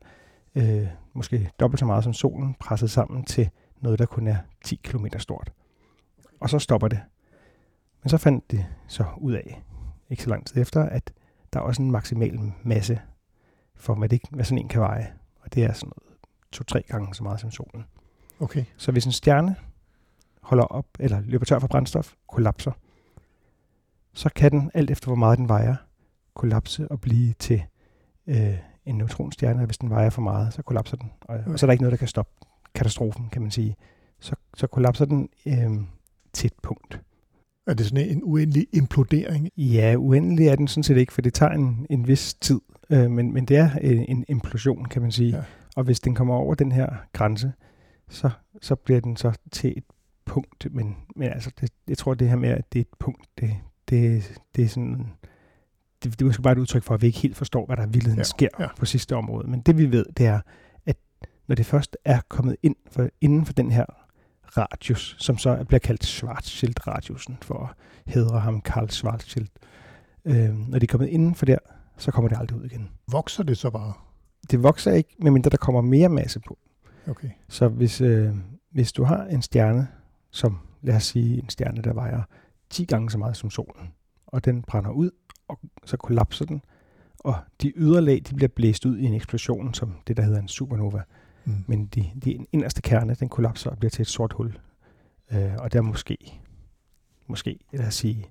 øh, 0.55 0.87
måske 1.13 1.51
dobbelt 1.61 1.81
så 1.81 1.87
meget 1.87 2.05
som 2.05 2.13
solen, 2.13 2.55
presset 2.61 2.91
sammen 2.91 3.25
til 3.25 3.51
noget, 3.81 3.99
der 3.99 4.07
kun 4.07 4.27
er 4.27 4.37
10 4.65 4.81
km 4.85 5.07
stort. 5.19 5.53
Og 6.41 6.51
så 6.51 6.59
stopper 6.59 6.89
det. 6.89 7.01
Men 8.03 8.11
så 8.11 8.19
fandt 8.19 8.51
de 8.51 8.67
så 8.89 9.05
ud 9.17 9.33
af, 9.33 9.63
ikke 10.11 10.23
så 10.23 10.31
lang 10.31 10.47
tid 10.47 10.63
efter, 10.63 10.83
at 10.83 11.13
der 11.53 11.61
er 11.61 11.65
også 11.65 11.83
en 11.83 11.91
maksimal 11.91 12.53
masse 12.63 13.01
for, 13.75 13.95
hvad, 13.95 14.09
det, 14.09 14.21
hvad 14.31 14.45
sådan 14.45 14.59
en 14.59 14.69
kan 14.69 14.81
veje. 14.81 15.13
Og 15.43 15.55
det 15.55 15.65
er 15.65 15.73
sådan 15.73 15.93
noget 15.97 16.19
to-tre 16.53 16.83
gange 16.83 17.15
så 17.15 17.23
meget 17.23 17.41
som 17.41 17.51
solen. 17.51 17.85
Okay. 18.41 18.65
Så 18.77 18.93
hvis 18.93 19.05
en 19.05 19.13
stjerne 19.13 19.57
holder 20.43 20.65
op, 20.65 20.87
eller 20.99 21.21
løber 21.21 21.45
tør 21.45 21.59
for 21.59 21.67
brændstof, 21.67 22.15
kollapser, 22.29 22.73
så 24.15 24.31
kan 24.35 24.51
den, 24.51 24.71
alt 24.75 24.91
efter 24.91 25.07
hvor 25.07 25.17
meget 25.17 25.39
den 25.39 25.49
vejer, 25.49 25.77
kollapse 26.35 26.91
og 26.91 27.01
blive 27.01 27.33
til 27.33 27.63
øh, 28.27 28.59
en 28.85 28.99
neutronstjerne, 28.99 29.61
og 29.61 29.67
hvis 29.67 29.79
den 29.79 29.91
vejer 29.91 30.11
for 30.11 30.23
meget, 30.23 30.55
så 30.55 30.63
kollapser 30.63 30.97
den. 30.97 31.13
Og, 31.21 31.41
og 31.47 31.59
så 31.59 31.67
er 31.67 31.69
der 31.69 31.73
ikke 31.73 31.83
noget, 31.83 31.93
der 31.93 31.97
kan 31.99 32.09
stoppe 32.09 32.33
katastrofen, 32.75 33.29
kan 33.29 33.43
man 33.43 33.51
sige. 33.51 33.77
Så, 34.21 34.37
så 34.55 34.67
kollapser 34.67 35.05
den 35.05 35.29
øh, 35.47 35.71
til 36.33 36.47
et 36.47 36.55
punkt. 36.63 37.01
Er 37.67 37.75
det 37.75 37.87
sådan 37.87 38.09
en 38.09 38.21
uendelig 38.25 38.67
implodering? 38.73 39.49
Ja, 39.57 39.95
uendelig 39.99 40.47
er 40.47 40.57
den 40.57 40.69
sådan 40.69 40.83
set 40.83 40.97
ikke, 40.97 41.13
for 41.13 41.23
det 41.23 41.35
tager 41.35 41.53
en, 41.53 41.87
en 41.91 42.09
vis 42.09 42.35
tid. 42.35 42.61
Øh, 42.91 43.11
men, 43.11 43.33
men 43.33 43.45
det 43.45 43.57
er 43.57 43.71
øh, 43.83 44.05
en 44.09 44.25
implosion, 44.29 44.85
kan 44.85 45.03
man 45.03 45.13
sige. 45.13 45.37
Ja. 45.37 45.43
Og 45.77 45.85
hvis 45.85 46.01
den 46.01 46.15
kommer 46.15 46.35
over 46.35 46.55
den 46.55 46.73
her 46.73 46.89
grænse, 47.13 47.53
så, 48.09 48.31
så 48.63 48.75
bliver 48.75 49.01
den 49.01 49.17
så 49.17 49.33
til 49.53 49.75
et 49.77 49.85
punkt. 50.27 50.67
Men, 50.71 50.97
men 51.17 51.29
altså, 51.29 51.51
det, 51.61 51.71
jeg 51.89 51.99
tror, 51.99 52.15
det 52.15 52.29
her 52.29 52.37
med, 52.37 52.49
at 52.49 52.73
det 52.73 52.79
er 52.79 52.83
et 52.83 52.99
punkt, 52.99 53.27
det, 53.41 53.51
det, 53.89 54.33
det 54.57 54.65
er 54.65 54.69
sådan... 54.69 55.07
Det, 56.05 56.13
det 56.13 56.23
er 56.23 56.25
måske 56.25 56.43
bare 56.43 56.53
et 56.53 56.59
udtryk 56.59 56.83
for, 56.83 56.95
at 56.95 57.03
vi 57.03 57.07
ikke 57.07 57.19
helt 57.19 57.37
forstår, 57.37 57.67
hvad 57.67 57.77
der 57.77 57.87
virkeligheden 57.87 58.19
Ja, 58.19 58.23
sker 58.25 58.49
ja. 58.59 58.69
på 58.79 58.87
sidste 58.87 59.17
område. 59.17 59.51
Men 59.51 59.61
det 59.61 59.79
vi 59.79 59.93
ved, 59.93 60.07
det 60.17 60.27
er, 60.27 60.41
at 60.87 60.97
når 61.49 61.55
det 61.55 61.67
først 61.67 61.97
er 62.05 62.21
kommet 62.29 62.57
ind 62.63 62.77
for, 62.91 63.09
inden 63.21 63.47
for 63.47 63.53
den 63.53 63.71
her 63.71 63.85
radius, 64.57 65.17
som 65.19 65.39
så 65.39 65.65
bliver 65.65 65.79
kaldt 65.79 66.05
Schwarzschild-radiusen, 66.05 67.39
for 67.43 67.67
at 67.67 67.75
hedre 68.13 68.41
ham 68.41 68.61
Karl 68.61 68.89
Schwarzschild. 68.89 69.49
Øh, 70.25 70.59
når 70.59 70.79
det 70.79 70.83
er 70.83 70.91
kommet 70.91 71.09
inden 71.09 71.35
for 71.35 71.47
der, 71.47 71.59
så 71.97 72.11
kommer 72.11 72.29
det 72.29 72.39
aldrig 72.39 72.59
ud 72.59 72.65
igen. 72.65 72.91
Vokser 73.11 73.43
det 73.43 73.59
så 73.59 73.71
bare? 73.71 73.93
Det 74.51 74.63
vokser 74.63 74.93
ikke, 74.93 75.17
medmindre 75.21 75.51
der 75.51 75.57
kommer 75.57 75.81
mere 75.81 76.09
masse 76.09 76.41
på. 76.41 76.59
Okay. 77.09 77.29
Så 77.49 77.69
hvis, 77.69 78.01
øh, 78.01 78.35
hvis 78.73 78.93
du 78.93 79.05
har 79.05 79.25
en 79.25 79.43
stjerne, 79.43 79.89
som 80.31 80.59
lad 80.83 80.97
os 80.97 81.05
sige 81.05 81.43
en 81.43 81.49
stjerne, 81.49 81.83
der 81.83 81.93
vejer 81.93 82.23
10 82.71 82.85
gange 82.85 83.11
så 83.11 83.19
meget 83.19 83.37
som 83.37 83.51
solen, 83.51 83.93
og 84.27 84.45
den 84.45 84.63
brænder 84.63 84.91
ud, 84.91 85.11
og 85.49 85.61
så 85.85 85.97
kollapser 85.97 86.45
den, 86.45 86.63
og 87.19 87.35
de 87.63 87.73
yderlag 87.77 88.23
de 88.29 88.35
bliver 88.35 88.49
blæst 88.49 88.87
ud 88.87 88.99
i 88.99 89.05
en 89.05 89.15
eksplosion, 89.15 89.75
som 89.75 89.95
det, 90.07 90.17
der 90.17 90.23
hedder 90.23 90.41
en 90.41 90.49
supernova. 90.49 90.99
Mm. 90.99 91.22
Men 91.45 91.87
de, 91.87 92.11
de 92.25 92.47
inderste 92.53 92.83
kerne, 92.83 93.15
den 93.15 93.29
kollapser 93.29 93.71
og 93.71 93.79
bliver 93.79 93.91
til 93.91 94.03
et 94.03 94.09
sort 94.09 94.33
hul. 94.33 94.59
Øh, 95.33 95.53
og 95.59 95.73
der 95.73 95.79
er 95.79 95.83
måske, 95.83 96.41
måske, 97.27 97.59
lad 97.73 97.87
os 97.87 97.95
sige, 97.95 98.31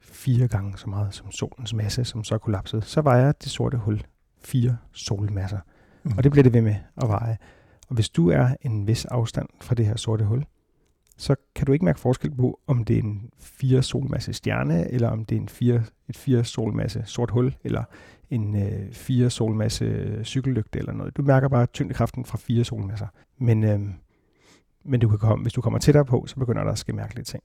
fire 0.00 0.48
gange 0.48 0.78
så 0.78 0.90
meget 0.90 1.14
som 1.14 1.30
solens 1.30 1.74
masse, 1.74 2.04
som 2.04 2.24
så 2.24 2.34
er 2.34 2.38
kollapset. 2.38 2.84
Så 2.84 3.00
vejer 3.00 3.32
det 3.32 3.50
sorte 3.50 3.76
hul 3.76 4.02
fire 4.44 4.76
solmasser. 4.92 5.58
Mm. 6.02 6.12
Og 6.16 6.24
det 6.24 6.32
bliver 6.32 6.42
det 6.42 6.52
ved 6.52 6.60
med 6.60 6.76
at 6.96 7.08
veje. 7.08 7.38
Og 7.88 7.94
hvis 7.94 8.08
du 8.08 8.30
er 8.30 8.56
en 8.60 8.86
vis 8.86 9.04
afstand 9.04 9.48
fra 9.60 9.74
det 9.74 9.86
her 9.86 9.96
sorte 9.96 10.24
hul, 10.24 10.44
så 11.18 11.34
kan 11.54 11.66
du 11.66 11.72
ikke 11.72 11.84
mærke 11.84 12.00
forskel 12.00 12.34
på, 12.34 12.60
om 12.66 12.84
det 12.84 12.98
er 12.98 13.02
en 13.02 13.30
fire 13.38 13.82
solmasse 13.82 14.32
stjerne, 14.32 14.90
eller 14.90 15.08
om 15.08 15.24
det 15.24 15.36
er 15.36 15.40
en 15.40 15.48
fire, 15.48 15.82
et 16.08 16.16
fire 16.16 16.44
solmasse 16.44 17.02
sort 17.06 17.30
hul, 17.30 17.54
eller 17.64 17.84
en 18.30 18.56
øh, 18.56 18.92
fire 18.92 19.30
solmasse 19.30 20.20
cykellygte 20.24 20.78
eller 20.78 20.92
noget. 20.92 21.16
Du 21.16 21.22
mærker 21.22 21.48
bare 21.48 21.66
tyngdekraften 21.66 22.24
fra 22.24 22.38
fire 22.38 22.64
solmasser. 22.64 23.06
Men, 23.38 23.64
øh, 23.64 23.80
men 24.84 25.00
du 25.00 25.08
kan 25.08 25.18
komme, 25.18 25.42
hvis 25.42 25.52
du 25.52 25.60
kommer 25.60 25.78
tættere 25.78 26.04
på, 26.04 26.24
så 26.26 26.36
begynder 26.36 26.64
der 26.64 26.72
at 26.72 26.78
ske 26.78 26.92
mærkelige 26.92 27.24
ting. 27.24 27.42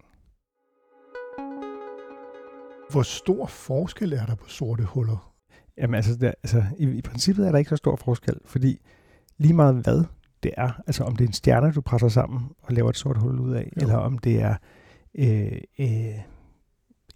Hvor 2.89 3.01
stor 3.01 3.45
forskel 3.45 4.13
er 4.13 4.25
der 4.25 4.35
på 4.35 4.49
sorte 4.49 4.83
huller? 4.83 5.33
Jamen 5.77 5.95
altså, 5.95 6.15
der, 6.15 6.33
altså 6.43 6.63
i, 6.77 6.89
i 6.89 7.01
princippet 7.01 7.47
er 7.47 7.51
der 7.51 7.57
ikke 7.57 7.69
så 7.69 7.75
stor 7.75 7.95
forskel, 7.95 8.37
fordi 8.45 8.81
lige 9.37 9.53
meget 9.53 9.75
hvad 9.75 10.03
det 10.43 10.51
er, 10.57 10.71
altså 10.87 11.03
om 11.03 11.15
det 11.15 11.23
er 11.23 11.27
en 11.27 11.33
stjerne, 11.33 11.71
du 11.71 11.81
presser 11.81 12.07
sammen 12.07 12.49
og 12.61 12.73
laver 12.73 12.89
et 12.89 12.97
sort 12.97 13.17
hul 13.17 13.39
ud 13.39 13.53
af, 13.53 13.71
jo. 13.75 13.81
eller 13.81 13.97
om 13.97 14.17
det 14.17 14.41
er 14.41 14.55
øh, 15.15 15.61
øh, 15.79 16.19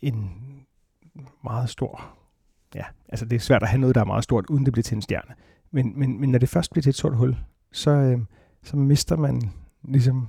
en 0.01 0.31
meget 1.43 1.69
stor, 1.69 2.17
ja, 2.75 2.83
altså 3.09 3.25
det 3.25 3.35
er 3.35 3.39
svært 3.39 3.63
at 3.63 3.69
have 3.69 3.81
noget, 3.81 3.95
der 3.95 4.01
er 4.01 4.05
meget 4.05 4.23
stort, 4.23 4.45
uden 4.49 4.65
det 4.65 4.73
bliver 4.73 4.83
til 4.83 4.95
en 4.95 5.01
stjerne. 5.01 5.35
Men, 5.71 5.99
men, 5.99 6.19
men 6.19 6.29
når 6.29 6.39
det 6.39 6.49
først 6.49 6.71
bliver 6.71 6.81
til 6.81 6.89
et 6.89 6.95
sort 6.95 7.15
hul, 7.15 7.37
så, 7.71 7.91
øh, 7.91 8.19
så 8.63 8.77
mister 8.77 9.17
man 9.17 9.41
ligesom 9.83 10.27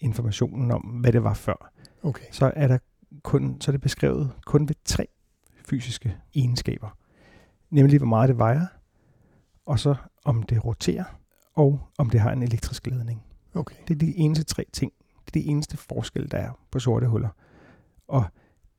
informationen 0.00 0.70
om, 0.70 0.80
hvad 0.80 1.12
det 1.12 1.24
var 1.24 1.34
før. 1.34 1.72
Okay. 2.02 2.24
Så 2.30 2.52
er 2.56 2.68
der 2.68 2.78
kun, 3.22 3.60
så 3.60 3.70
er 3.70 3.72
det 3.72 3.80
beskrevet 3.80 4.32
kun 4.46 4.68
ved 4.68 4.74
tre 4.84 5.06
fysiske 5.68 6.16
egenskaber. 6.34 6.96
Nemlig 7.70 7.98
hvor 7.98 8.06
meget 8.06 8.28
det 8.28 8.38
vejer, 8.38 8.66
og 9.66 9.78
så 9.78 9.94
om 10.24 10.42
det 10.42 10.64
roterer, 10.64 11.04
og 11.54 11.80
om 11.98 12.10
det 12.10 12.20
har 12.20 12.32
en 12.32 12.42
elektrisk 12.42 12.86
ladning. 12.86 13.22
Okay. 13.54 13.76
Det 13.88 13.94
er 13.94 13.98
de 13.98 14.16
eneste 14.16 14.44
tre 14.44 14.64
ting. 14.72 14.92
Det 15.26 15.40
er 15.40 15.44
det 15.44 15.50
eneste 15.50 15.76
forskel, 15.76 16.30
der 16.30 16.38
er 16.38 16.50
på 16.70 16.78
sorte 16.78 17.06
huller. 17.06 17.28
Og 18.08 18.24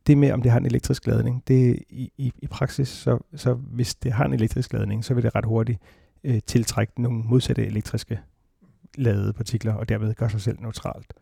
det 0.08 0.18
med, 0.18 0.32
om 0.32 0.42
det 0.42 0.52
har 0.52 0.60
en 0.60 0.66
elektrisk 0.66 1.08
ladning, 1.08 1.44
det 1.48 1.70
er 1.70 1.76
i, 1.90 2.12
i, 2.18 2.34
i 2.38 2.48
praksis, 2.48 2.88
så, 2.88 3.20
så 3.36 3.54
hvis 3.54 3.96
det 3.96 4.12
har 4.12 4.26
en 4.26 4.34
elektrisk 4.34 4.74
ladning, 4.74 5.06
så 5.06 5.14
vil 5.14 5.24
det 5.24 5.36
ret 5.36 5.46
hurtigt 5.46 5.80
øh, 6.24 6.42
tiltrække 6.48 7.02
nogle 7.02 7.24
modsatte 7.24 7.66
elektriske 7.66 8.20
ladede 8.98 9.34
partikler, 9.34 9.74
og 9.74 9.90
derved 9.90 10.14
gøre 10.14 10.30
sig 10.30 10.42
selv 10.42 10.60
neutralt. 10.60 11.14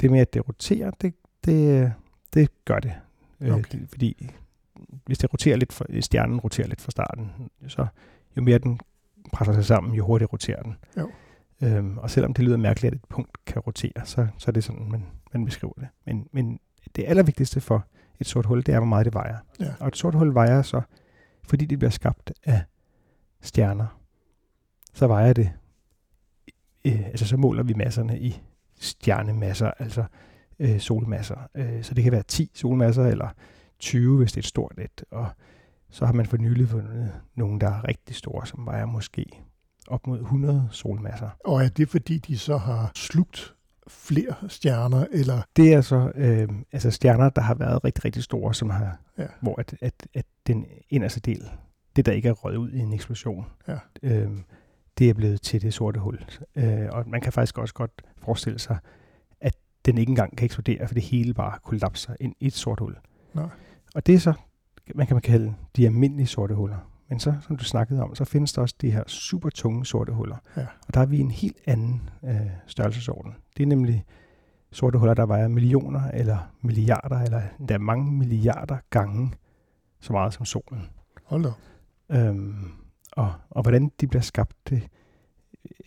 Det 0.00 0.10
med, 0.10 0.20
at 0.20 0.34
det 0.34 0.48
roterer, 0.48 0.90
det, 0.90 1.14
det, 1.44 1.92
det 2.34 2.64
gør 2.64 2.78
det. 2.78 2.94
Øh, 3.40 3.54
okay. 3.54 3.74
Øh, 3.74 3.80
det 3.80 3.90
fordi 3.90 4.30
hvis 5.06 5.18
det 5.18 5.32
roterer 5.32 5.56
lidt 5.56 5.72
for, 5.72 6.00
stjernen 6.00 6.40
roterer 6.40 6.68
lidt 6.68 6.80
fra 6.80 6.90
starten, 6.90 7.30
så 7.68 7.86
jo 8.36 8.42
mere 8.42 8.58
den 8.58 8.80
presser 9.32 9.52
sig 9.52 9.64
sammen, 9.64 9.94
jo 9.94 10.06
hurtigere 10.06 10.30
roterer 10.32 10.62
den. 10.62 10.76
Jo. 10.96 11.10
Øhm, 11.62 11.98
og 11.98 12.10
selvom 12.10 12.34
det 12.34 12.44
lyder 12.44 12.56
mærkeligt, 12.56 12.94
at 12.94 12.98
et 12.98 13.04
punkt 13.08 13.44
kan 13.46 13.62
rotere, 13.62 14.04
så, 14.04 14.26
så 14.38 14.50
er 14.50 14.52
det 14.52 14.64
sådan, 14.64 14.90
man, 14.90 15.06
man 15.32 15.44
beskriver 15.44 15.74
det. 15.78 15.88
Men, 16.06 16.28
men 16.32 16.60
det 16.96 17.04
allervigtigste 17.06 17.60
for 17.60 17.86
et 18.20 18.26
sort 18.26 18.46
hul, 18.46 18.58
det 18.58 18.74
er, 18.74 18.78
hvor 18.78 18.86
meget 18.86 19.04
det 19.04 19.14
vejer. 19.14 19.36
Ja. 19.60 19.72
Og 19.80 19.88
et 19.88 19.96
sort 19.96 20.14
hul 20.14 20.34
vejer 20.34 20.62
så, 20.62 20.80
fordi 21.48 21.64
det 21.64 21.78
bliver 21.78 21.90
skabt 21.90 22.32
af 22.44 22.62
stjerner, 23.40 24.00
så 24.94 25.06
vejer 25.06 25.32
det, 25.32 25.52
øh, 26.84 27.06
altså 27.06 27.26
så 27.26 27.36
måler 27.36 27.62
vi 27.62 27.74
masserne 27.74 28.20
i 28.20 28.40
stjernemasser, 28.80 29.70
altså 29.78 30.04
øh, 30.58 30.80
solmasser. 30.80 31.48
Øh, 31.54 31.82
så 31.82 31.94
det 31.94 32.04
kan 32.04 32.12
være 32.12 32.22
10 32.22 32.50
solmasser, 32.54 33.06
eller 33.06 33.28
20, 33.78 34.18
hvis 34.18 34.32
det 34.32 34.36
er 34.36 34.42
et 34.42 34.46
stort 34.46 34.74
et. 34.78 35.04
Og 35.10 35.28
så 35.90 36.06
har 36.06 36.12
man 36.12 36.26
for 36.26 36.36
nylig 36.36 36.68
fundet 36.68 37.12
nogle, 37.34 37.60
der 37.60 37.68
er 37.68 37.88
rigtig 37.88 38.16
store, 38.16 38.46
som 38.46 38.66
vejer 38.66 38.86
måske 38.86 39.26
op 39.86 40.06
mod 40.06 40.20
100 40.20 40.68
solmasser. 40.70 41.30
Og 41.44 41.64
er 41.64 41.68
det 41.68 41.88
fordi, 41.88 42.18
de 42.18 42.38
så 42.38 42.56
har 42.56 42.90
slugt 42.94 43.54
flere 43.88 44.34
stjerner, 44.48 45.06
eller? 45.12 45.42
Det 45.56 45.72
er 45.72 45.80
så 45.80 46.12
øh, 46.14 46.48
altså 46.72 46.90
stjerner, 46.90 47.30
der 47.30 47.42
har 47.42 47.54
været 47.54 47.84
rigtig, 47.84 48.04
rigtig 48.04 48.22
store, 48.22 48.54
som 48.54 48.70
har, 48.70 49.00
ja. 49.18 49.26
hvor 49.40 49.60
at, 49.60 49.74
at, 49.80 50.06
at 50.14 50.24
den 50.46 50.66
inderste 50.90 51.20
del, 51.20 51.50
det 51.96 52.06
der 52.06 52.12
ikke 52.12 52.28
er 52.28 52.32
røget 52.32 52.56
ud 52.56 52.70
i 52.70 52.78
en 52.78 52.92
eksplosion, 52.92 53.46
ja. 53.68 53.78
øh, 54.02 54.30
det 54.98 55.10
er 55.10 55.14
blevet 55.14 55.42
til 55.42 55.62
det 55.62 55.74
sorte 55.74 56.00
hul. 56.00 56.24
Øh, 56.56 56.86
og 56.90 57.08
man 57.08 57.20
kan 57.20 57.32
faktisk 57.32 57.58
også 57.58 57.74
godt 57.74 58.02
forestille 58.24 58.58
sig, 58.58 58.78
at 59.40 59.54
den 59.86 59.98
ikke 59.98 60.10
engang 60.10 60.36
kan 60.36 60.44
eksplodere, 60.44 60.86
for 60.86 60.94
det 60.94 61.02
hele 61.02 61.34
bare 61.34 61.58
kollapser 61.64 62.14
ind 62.20 62.34
i 62.40 62.46
et 62.46 62.52
sort 62.52 62.80
hul. 62.80 62.96
Nej. 63.34 63.48
Og 63.94 64.06
det 64.06 64.14
er 64.14 64.18
så, 64.18 64.32
man 64.94 65.06
kan 65.06 65.14
man 65.14 65.22
kalde 65.22 65.54
de 65.76 65.86
almindelige 65.86 66.26
sorte 66.26 66.54
huller. 66.54 66.76
Men 67.08 67.20
så, 67.20 67.34
som 67.40 67.56
du 67.56 67.64
snakkede 67.64 68.02
om, 68.02 68.14
så 68.14 68.24
findes 68.24 68.52
der 68.52 68.62
også 68.62 68.74
de 68.80 68.90
her 68.90 69.02
super 69.06 69.50
tunge 69.50 69.86
sorte 69.86 70.12
huller. 70.12 70.36
Ja. 70.56 70.66
Og 70.88 70.94
der 70.94 71.00
er 71.00 71.06
vi 71.06 71.20
en 71.20 71.30
helt 71.30 71.56
anden 71.66 72.10
øh, 72.24 72.50
størrelsesorden. 72.66 73.34
Det 73.56 73.62
er 73.62 73.66
nemlig 73.66 74.04
sorte 74.72 74.98
huller, 74.98 75.14
der 75.14 75.26
vejer 75.26 75.48
millioner 75.48 76.10
eller 76.14 76.38
milliarder, 76.62 77.18
eller 77.18 77.42
endda 77.60 77.78
mange 77.78 78.12
milliarder 78.12 78.76
gange 78.90 79.32
så 80.00 80.12
meget 80.12 80.34
som 80.34 80.44
solen. 80.44 80.88
Hold 81.24 81.44
da. 81.44 81.50
Øhm, 82.10 82.70
og, 83.12 83.32
og 83.50 83.62
hvordan 83.62 83.92
de 84.00 84.06
bliver 84.06 84.22
skabt, 84.22 84.56
det, 84.68 84.82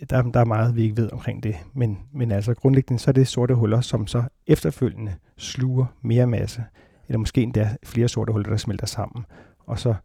der, 0.10 0.22
der 0.22 0.40
er 0.40 0.46
meget, 0.46 0.76
vi 0.76 0.84
ikke 0.84 0.98
ved 0.98 1.12
omkring 1.12 1.44
det. 1.44 1.56
Men, 1.74 2.00
men 2.12 2.32
altså 2.32 2.54
grundlæggende, 2.54 3.00
så 3.00 3.12
er 3.12 3.14
det 3.14 3.28
sorte 3.28 3.56
huller, 3.56 3.82
som 3.82 4.08
så 4.08 4.24
efterfølgende 4.48 5.16
sluger 5.38 5.86
mere 6.02 6.28
masse, 6.28 6.64
eller 7.12 7.20
måske 7.20 7.42
endda 7.42 7.76
flere 7.84 8.08
sorte 8.08 8.32
huller, 8.32 8.50
der 8.50 8.58
smelter 8.58 8.88
sammen, 8.88 9.26
og 9.60 9.80
så 9.80 9.96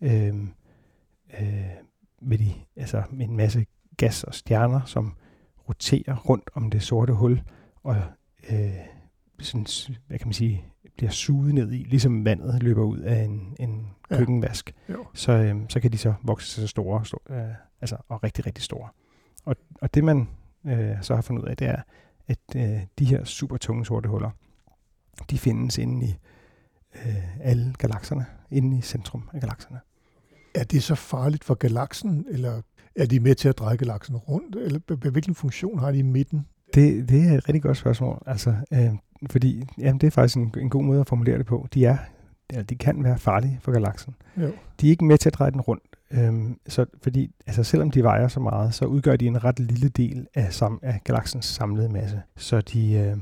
øh, 0.00 0.34
øh, 1.40 1.70
med, 2.22 2.38
de, 2.38 2.52
altså 2.76 3.02
med 3.10 3.28
en 3.28 3.36
masse 3.36 3.66
gas 3.96 4.24
og 4.24 4.34
stjerner, 4.34 4.80
som 4.84 5.16
roterer 5.68 6.16
rundt 6.16 6.50
om 6.54 6.70
det 6.70 6.82
sorte 6.82 7.12
hul, 7.12 7.42
og 7.82 7.96
øh, 8.50 8.70
sådan, 9.38 9.66
hvad 10.06 10.18
kan 10.18 10.28
man 10.28 10.32
sige, 10.32 10.64
bliver 10.96 11.10
suget 11.10 11.54
ned 11.54 11.72
i, 11.72 11.76
ligesom 11.76 12.24
vandet 12.24 12.62
løber 12.62 12.82
ud 12.82 12.98
af 12.98 13.22
en, 13.24 13.56
en 13.60 13.86
ja. 14.10 14.18
køkkenvask, 14.18 14.74
jo. 14.88 15.06
så, 15.14 15.32
øh, 15.32 15.56
så 15.68 15.80
kan 15.80 15.92
de 15.92 15.98
så 15.98 16.14
vokse 16.22 16.50
sig 16.50 16.68
store, 16.68 17.04
store 17.04 17.40
øh, 17.40 17.54
altså, 17.80 17.96
og 18.08 18.22
rigtig, 18.22 18.46
rigtig 18.46 18.64
store. 18.64 18.88
Og, 19.44 19.56
og 19.80 19.94
det 19.94 20.04
man 20.04 20.28
øh, 20.66 21.02
så 21.02 21.14
har 21.14 21.22
fundet 21.22 21.42
ud 21.42 21.48
af, 21.48 21.56
det 21.56 21.68
er, 21.68 21.82
at 22.28 22.38
øh, 22.56 22.80
de 22.98 23.04
her 23.04 23.24
super 23.24 23.56
tunge 23.56 23.86
sorte 23.86 24.08
huller, 24.08 24.30
de 25.30 25.38
findes 25.38 25.78
inde 25.78 26.06
i 26.06 26.14
øh, 26.94 27.46
alle 27.46 27.74
galakserne, 27.78 28.26
inde 28.50 28.78
i 28.78 28.80
centrum 28.80 29.28
af 29.32 29.40
galakserne. 29.40 29.80
Er 30.54 30.64
det 30.64 30.82
så 30.82 30.94
farligt 30.94 31.44
for 31.44 31.54
galaksen, 31.54 32.26
eller 32.30 32.62
er 32.96 33.06
de 33.06 33.20
med 33.20 33.34
til 33.34 33.48
at 33.48 33.58
dreje 33.58 33.76
galaksen 33.76 34.16
rundt, 34.16 34.56
eller 34.56 35.10
hvilken 35.10 35.34
funktion 35.34 35.78
har 35.78 35.92
de 35.92 35.98
i 35.98 36.02
midten? 36.02 36.46
Det, 36.74 37.08
det 37.08 37.28
er 37.28 37.38
et 37.38 37.48
rigtig 37.48 37.62
godt 37.62 37.76
spørgsmål, 37.76 38.22
altså, 38.26 38.54
øh, 38.72 38.90
fordi 39.30 39.64
jamen, 39.78 40.00
det 40.00 40.06
er 40.06 40.10
faktisk 40.10 40.36
en, 40.36 40.54
en 40.58 40.70
god 40.70 40.84
måde 40.84 41.00
at 41.00 41.08
formulere 41.08 41.38
det 41.38 41.46
på. 41.46 41.68
De 41.74 41.84
er, 41.84 41.96
eller 42.50 42.62
de 42.62 42.74
kan 42.74 43.04
være 43.04 43.18
farlige 43.18 43.58
for 43.62 43.72
galaksen. 43.72 44.14
Jo. 44.36 44.52
De 44.80 44.86
er 44.86 44.90
ikke 44.90 45.04
med 45.04 45.18
til 45.18 45.28
at 45.28 45.34
dreje 45.34 45.50
den 45.50 45.60
rundt, 45.60 45.82
Øhm, 46.12 46.58
så 46.68 46.86
fordi, 47.02 47.34
altså 47.46 47.64
selvom 47.64 47.90
de 47.90 48.02
vejer 48.02 48.28
så 48.28 48.40
meget, 48.40 48.74
så 48.74 48.84
udgør 48.84 49.16
de 49.16 49.26
en 49.26 49.44
ret 49.44 49.60
lille 49.60 49.88
del 49.88 50.26
af, 50.34 50.52
sam, 50.52 50.80
af 50.82 51.00
galaksens 51.04 51.44
samlede 51.44 51.88
masse. 51.88 52.22
Så 52.36 52.60
de, 52.60 52.92
øh, 52.92 53.16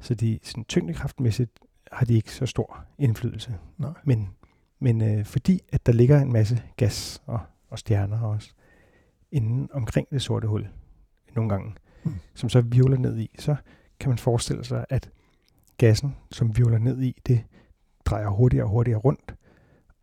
så 0.00 0.14
de 0.14 0.38
sådan, 0.42 0.64
tyngdekraftmæssigt 0.64 1.50
har 1.92 2.06
de 2.06 2.14
ikke 2.14 2.34
så 2.34 2.46
stor 2.46 2.84
indflydelse. 2.98 3.54
Nej. 3.78 3.90
Men, 4.04 4.28
men 4.78 5.02
øh, 5.02 5.24
fordi 5.24 5.60
at 5.72 5.86
der 5.86 5.92
ligger 5.92 6.20
en 6.20 6.32
masse 6.32 6.62
gas 6.76 7.22
og, 7.26 7.40
og 7.70 7.78
stjerner 7.78 8.20
også 8.20 8.52
inden 9.32 9.68
omkring 9.72 10.10
det 10.10 10.22
sorte 10.22 10.48
hul 10.48 10.68
nogle 11.34 11.50
gange, 11.50 11.74
mm. 12.04 12.14
som 12.34 12.48
så 12.48 12.60
virvler 12.60 12.98
ned 12.98 13.18
i, 13.18 13.30
så 13.38 13.56
kan 14.00 14.08
man 14.08 14.18
forestille 14.18 14.64
sig, 14.64 14.84
at 14.88 15.10
gassen, 15.78 16.16
som 16.30 16.56
virvler 16.56 16.78
ned 16.78 17.02
i, 17.02 17.20
det 17.26 17.44
drejer 18.04 18.28
hurtigere 18.28 18.64
og 18.64 18.70
hurtigere 18.70 18.98
rundt, 18.98 19.34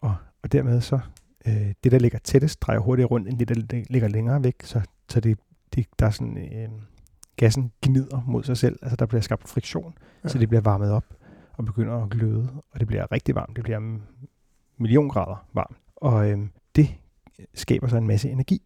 og, 0.01 0.15
og 0.43 0.51
dermed 0.51 0.81
så 0.81 0.99
øh, 1.47 1.73
det, 1.83 1.91
der 1.91 1.99
ligger 1.99 2.19
tættest, 2.19 2.61
drejer 2.61 2.79
hurtigere 2.79 3.09
rundt, 3.09 3.27
end 3.27 3.39
det, 3.39 3.47
der 3.47 3.83
ligger 3.89 4.07
længere 4.07 4.43
væk, 4.43 4.55
så, 4.63 4.81
så 5.09 5.19
det 5.19 5.39
det, 5.75 5.85
der 5.99 6.05
er 6.05 6.09
sådan, 6.09 6.37
øh, 6.37 6.69
gassen 7.35 7.71
gnider 7.81 8.23
mod 8.27 8.43
sig 8.43 8.57
selv, 8.57 8.79
altså 8.81 8.95
der 8.95 9.05
bliver 9.05 9.21
skabt 9.21 9.49
friktion, 9.49 9.93
ja. 10.23 10.29
Så 10.29 10.37
det 10.37 10.49
bliver 10.49 10.61
varmet 10.61 10.91
op 10.91 11.05
og 11.59 11.65
begynder 11.65 12.03
at 12.03 12.09
gløde, 12.09 12.49
og 12.71 12.79
det 12.79 12.87
bliver 12.87 13.11
rigtig 13.11 13.35
varmt, 13.35 13.55
det 13.55 13.63
bliver 13.63 13.77
en 13.77 14.03
million 14.77 15.09
grader 15.09 15.45
varmt, 15.53 15.77
og 15.95 16.29
øhm, 16.29 16.49
det 16.75 16.95
skaber 17.53 17.87
så 17.87 17.97
en 17.97 18.07
masse 18.07 18.29
energi, 18.29 18.61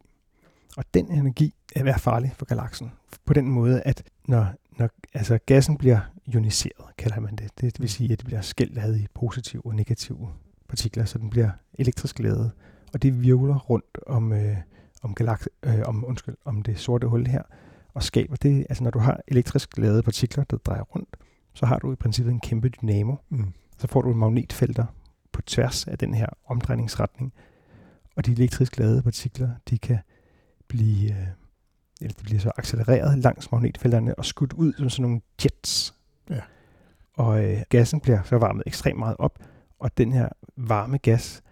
og 0.77 0.83
den 0.93 1.11
energi 1.11 1.53
er 1.75 1.83
være 1.83 1.99
farlig 1.99 2.31
for 2.37 2.45
galaksen, 2.45 2.91
på 3.25 3.33
den 3.33 3.47
måde, 3.47 3.81
at 3.81 4.03
når, 4.27 4.47
når 4.77 4.89
altså 5.13 5.39
gassen 5.45 5.77
bliver 5.77 5.99
ioniseret, 6.25 6.97
kalder 6.97 7.19
man 7.19 7.35
det, 7.35 7.61
det 7.61 7.79
vil 7.79 7.89
sige, 7.89 8.13
at 8.13 8.19
det 8.19 8.25
bliver 8.25 8.41
skældt 8.41 8.77
ad 8.77 8.97
i 8.97 9.07
positive 9.13 9.65
og 9.65 9.75
negative 9.75 10.29
partikler, 10.69 11.05
så 11.05 11.17
den 11.17 11.29
bliver 11.29 11.49
elektrisk 11.73 12.19
ladet, 12.19 12.51
og 12.93 13.01
det 13.01 13.21
virvler 13.21 13.59
rundt 13.59 13.97
om, 14.07 14.33
øh, 14.33 14.57
om, 15.01 15.15
galaks, 15.15 15.49
øh, 15.63 15.81
om, 15.85 16.05
undskyld, 16.07 16.35
om 16.45 16.61
det 16.61 16.79
sorte 16.79 17.07
hul 17.07 17.27
her, 17.27 17.41
og 17.93 18.03
skaber 18.03 18.35
det, 18.35 18.65
altså 18.69 18.83
når 18.83 18.91
du 18.91 18.99
har 18.99 19.21
elektrisk 19.27 19.77
ladede 19.77 20.03
partikler, 20.03 20.43
der 20.43 20.57
drejer 20.57 20.81
rundt, 20.81 21.17
så 21.53 21.65
har 21.65 21.79
du 21.79 21.91
i 21.91 21.95
princippet 21.95 22.31
en 22.31 22.39
kæmpe 22.39 22.69
dynamo. 22.69 23.15
Mm. 23.29 23.53
Så 23.77 23.87
får 23.87 24.01
du 24.01 24.13
magnetfelter 24.13 24.85
på 25.31 25.41
tværs 25.41 25.87
af 25.87 25.97
den 25.97 26.13
her 26.13 26.27
omdrejningsretning, 26.45 27.33
og 28.15 28.25
de 28.25 28.31
elektrisk 28.31 28.77
ladede 28.77 29.01
partikler, 29.01 29.49
de 29.69 29.77
kan 29.77 29.99
blive, 30.67 31.11
øh, 31.11 31.27
eller 32.01 32.13
de 32.19 32.23
bliver 32.23 32.39
så 32.39 32.51
accelereret 32.57 33.19
langs 33.19 33.51
magnetfelterne 33.51 34.15
og 34.15 34.25
skudt 34.25 34.53
ud 34.53 34.73
som 34.73 34.89
sådan 34.89 35.01
nogle 35.01 35.21
jets. 35.43 35.93
Ja. 36.29 36.41
Og 37.13 37.45
øh, 37.45 37.61
gassen 37.69 37.99
bliver 37.99 38.23
så 38.23 38.37
varmet 38.37 38.63
ekstremt 38.65 38.99
meget 38.99 39.15
op, 39.19 39.39
og 39.79 39.97
den 39.97 40.11
her 40.11 40.29
varme 40.57 40.97
gas, 40.97 41.43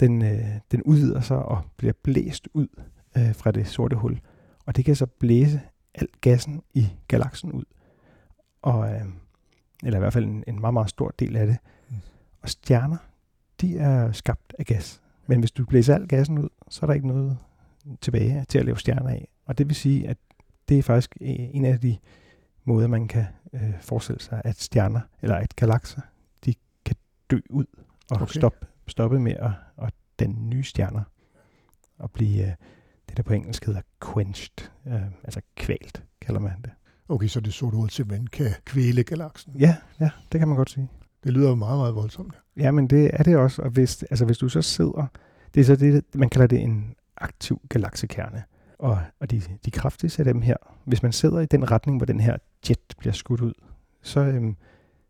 den, 0.00 0.22
øh, 0.22 0.60
den 0.70 0.82
udvider 0.82 1.20
sig 1.20 1.38
og 1.38 1.62
bliver 1.76 1.92
blæst 2.02 2.48
ud 2.54 2.68
øh, 3.16 3.34
fra 3.34 3.50
det 3.50 3.68
sorte 3.68 3.96
hul. 3.96 4.20
Og 4.66 4.76
det 4.76 4.84
kan 4.84 4.96
så 4.96 5.06
blæse 5.06 5.60
al 5.94 6.08
gassen 6.20 6.62
i 6.74 6.88
galaksen 7.08 7.52
ud. 7.52 7.64
Og, 8.62 8.94
øh, 8.94 9.04
eller 9.84 9.98
i 9.98 10.00
hvert 10.00 10.12
fald 10.12 10.24
en, 10.24 10.44
en 10.46 10.60
meget, 10.60 10.74
meget 10.74 10.90
stor 10.90 11.14
del 11.18 11.36
af 11.36 11.46
det. 11.46 11.56
Mm. 11.90 11.96
Og 12.42 12.48
stjerner, 12.48 12.96
de 13.60 13.78
er 13.78 14.12
skabt 14.12 14.54
af 14.58 14.66
gas. 14.66 15.02
Men 15.26 15.38
hvis 15.38 15.50
du 15.50 15.64
blæser 15.64 15.94
al 15.94 16.08
gassen 16.08 16.38
ud, 16.38 16.48
så 16.68 16.80
er 16.82 16.86
der 16.86 16.94
ikke 16.94 17.06
noget 17.06 17.38
tilbage 18.00 18.44
til 18.48 18.58
at 18.58 18.64
lave 18.64 18.78
stjerner 18.78 19.10
af. 19.10 19.28
Og 19.46 19.58
det 19.58 19.68
vil 19.68 19.76
sige, 19.76 20.08
at 20.08 20.16
det 20.68 20.78
er 20.78 20.82
faktisk 20.82 21.16
øh, 21.20 21.28
en 21.28 21.64
af 21.64 21.80
de 21.80 21.96
måder, 22.64 22.88
man 22.88 23.08
kan 23.08 23.24
øh, 23.52 23.80
forestille 23.80 24.20
sig, 24.20 24.42
at 24.44 24.60
stjerner, 24.60 25.00
eller 25.22 25.36
at 25.36 25.56
galakser, 25.56 26.00
de 26.44 26.54
kan 26.84 26.96
dø 27.30 27.40
ud 27.50 27.66
og 28.10 28.16
okay. 28.16 28.38
stoppe, 28.38 28.66
stoppe 28.86 29.20
med 29.20 29.32
at, 29.32 29.50
at 29.82 29.94
danne 30.18 30.48
nye 30.48 30.62
stjerner. 30.62 31.02
Og 31.98 32.10
blive 32.10 32.42
øh, 32.42 32.52
det, 33.08 33.16
der 33.16 33.22
på 33.22 33.32
engelsk 33.32 33.64
hedder 33.64 33.80
quenched, 34.12 34.68
øh, 34.86 35.02
altså 35.24 35.40
kvalt, 35.56 36.04
kalder 36.20 36.40
man 36.40 36.62
det. 36.62 36.70
Okay, 37.08 37.26
så 37.26 37.40
det 37.40 37.54
sorte 37.54 37.76
hul 37.76 37.90
simpelthen 37.90 38.26
kan 38.26 38.50
kvæle 38.64 39.02
galaksen. 39.02 39.52
Ja, 39.58 39.76
ja, 40.00 40.10
det 40.32 40.38
kan 40.38 40.48
man 40.48 40.56
godt 40.56 40.70
sige. 40.70 40.88
Det 41.24 41.32
lyder 41.32 41.48
jo 41.48 41.54
meget, 41.54 41.78
meget 41.78 41.94
voldsomt. 41.94 42.34
Ja, 42.56 42.70
men 42.70 42.86
det 42.86 43.10
er 43.12 43.22
det 43.22 43.36
også. 43.36 43.62
Og 43.62 43.70
hvis, 43.70 44.02
altså 44.02 44.24
hvis 44.24 44.38
du 44.38 44.48
så 44.48 44.62
sidder, 44.62 45.06
det 45.54 45.60
er 45.60 45.64
så 45.64 45.76
det, 45.76 46.04
man 46.14 46.28
kalder 46.28 46.46
det 46.46 46.60
en 46.60 46.94
aktiv 47.16 47.60
galaksekerne. 47.68 48.42
Og, 48.78 48.98
og 49.20 49.30
de, 49.30 49.42
de 49.64 49.70
kraftigste 49.70 50.20
af 50.20 50.24
dem 50.24 50.42
her, 50.42 50.56
hvis 50.84 51.02
man 51.02 51.12
sidder 51.12 51.40
i 51.40 51.46
den 51.46 51.70
retning, 51.70 51.96
hvor 51.96 52.06
den 52.06 52.20
her 52.20 52.36
jet 52.68 52.94
bliver 52.98 53.12
skudt 53.12 53.40
ud, 53.40 53.52
så, 54.02 54.20
øhm, 54.20 54.56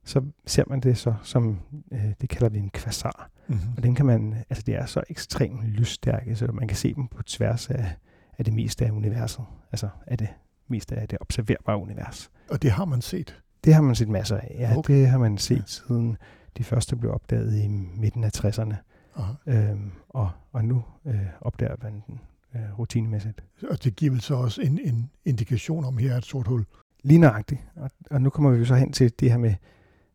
så 0.05 0.23
ser 0.47 0.65
man 0.67 0.81
det 0.81 0.99
så 0.99 1.15
som, 1.23 1.59
øh, 1.93 2.13
det 2.21 2.29
kalder 2.29 2.49
vi 2.49 2.59
en 2.59 2.71
kvasar. 2.71 3.31
Mm-hmm. 3.49 3.73
Og 3.77 3.83
den 3.83 3.95
kan 3.95 4.07
man, 4.07 4.35
altså 4.51 4.63
det 4.67 4.75
er 4.75 4.87
så 4.87 5.03
ekstremt 5.11 5.65
lysstærke, 5.65 6.37
så 6.37 6.47
man 6.47 6.69
kan 6.69 6.77
se 6.77 6.95
dem 6.95 7.09
på 7.09 7.23
tværs 7.23 7.71
af, 7.71 7.97
af 8.39 8.45
det 8.45 8.55
meste 8.55 8.87
af 8.87 8.91
universet. 8.91 9.45
Altså 9.73 9.89
af 10.07 10.19
det 10.19 10.29
meste 10.69 10.95
af 10.97 11.09
det 11.09 11.19
observerbare 11.21 11.77
univers. 11.79 12.31
Og 12.51 12.63
det 12.63 12.71
har 12.71 12.85
man 12.85 13.01
set. 13.03 13.43
Det 13.65 13.75
har 13.75 13.83
man 13.83 13.95
set 13.95 14.09
masser 14.09 14.37
af. 14.37 14.57
Ja, 14.59 14.77
Okay. 14.77 14.95
det 14.95 15.09
har 15.09 15.19
man 15.19 15.39
set 15.39 15.69
siden 15.71 16.17
de 16.59 16.65
første 16.65 16.97
blev 16.97 17.13
opdaget 17.13 17.55
i 17.65 17.69
midten 17.97 18.25
af 18.25 18.31
60'erne. 18.45 18.75
Aha. 19.17 19.33
Øhm, 19.47 19.91
og, 20.09 20.31
og 20.53 20.65
nu 20.65 20.85
øh, 21.07 21.15
opdager 21.41 21.75
man 21.83 22.03
den 22.07 22.21
øh, 22.55 22.79
rutinemæssigt. 22.79 23.45
Og 23.71 23.85
det 23.85 23.97
giver 23.97 24.11
vel 24.13 24.21
så 24.21 24.35
også 24.35 24.63
en, 24.63 24.79
en 24.85 25.11
indikation 25.25 25.85
om, 25.85 25.99
her 25.99 26.13
er 26.13 26.17
et 26.19 26.25
sort 26.25 26.47
hul. 26.47 26.65
Lige 27.05 27.19
nøjagtigt. 27.19 27.61
Og, 27.77 27.91
og 28.11 28.23
nu 28.23 28.31
kommer 28.31 28.51
vi 28.51 28.59
jo 28.59 28.65
så 28.65 28.75
hen 28.75 28.93
til 28.93 29.13
det 29.21 29.31
her 29.31 29.39
med, 29.39 29.55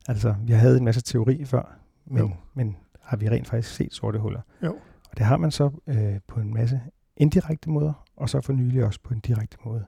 altså 0.07 0.35
vi 0.45 0.53
havde 0.53 0.77
en 0.77 0.85
masse 0.85 1.01
teori 1.01 1.45
før, 1.45 1.77
men, 2.05 2.17
Jo. 2.17 2.31
men 2.53 2.75
har 3.01 3.17
vi 3.17 3.29
rent 3.29 3.47
faktisk 3.47 3.75
set 3.75 3.93
sorte 3.93 4.19
huller? 4.19 4.41
Jo. 4.63 4.71
Og 5.11 5.17
det 5.17 5.25
har 5.25 5.37
man 5.37 5.51
så 5.51 5.69
øh, 5.87 6.19
på 6.27 6.39
en 6.39 6.53
masse 6.53 6.81
indirekte 7.17 7.69
måder, 7.69 8.05
og 8.15 8.29
så 8.29 8.41
for 8.41 8.53
nylig 8.53 8.85
også 8.85 8.99
på 9.03 9.13
en 9.13 9.19
direkte 9.19 9.57
måde. 9.65 9.85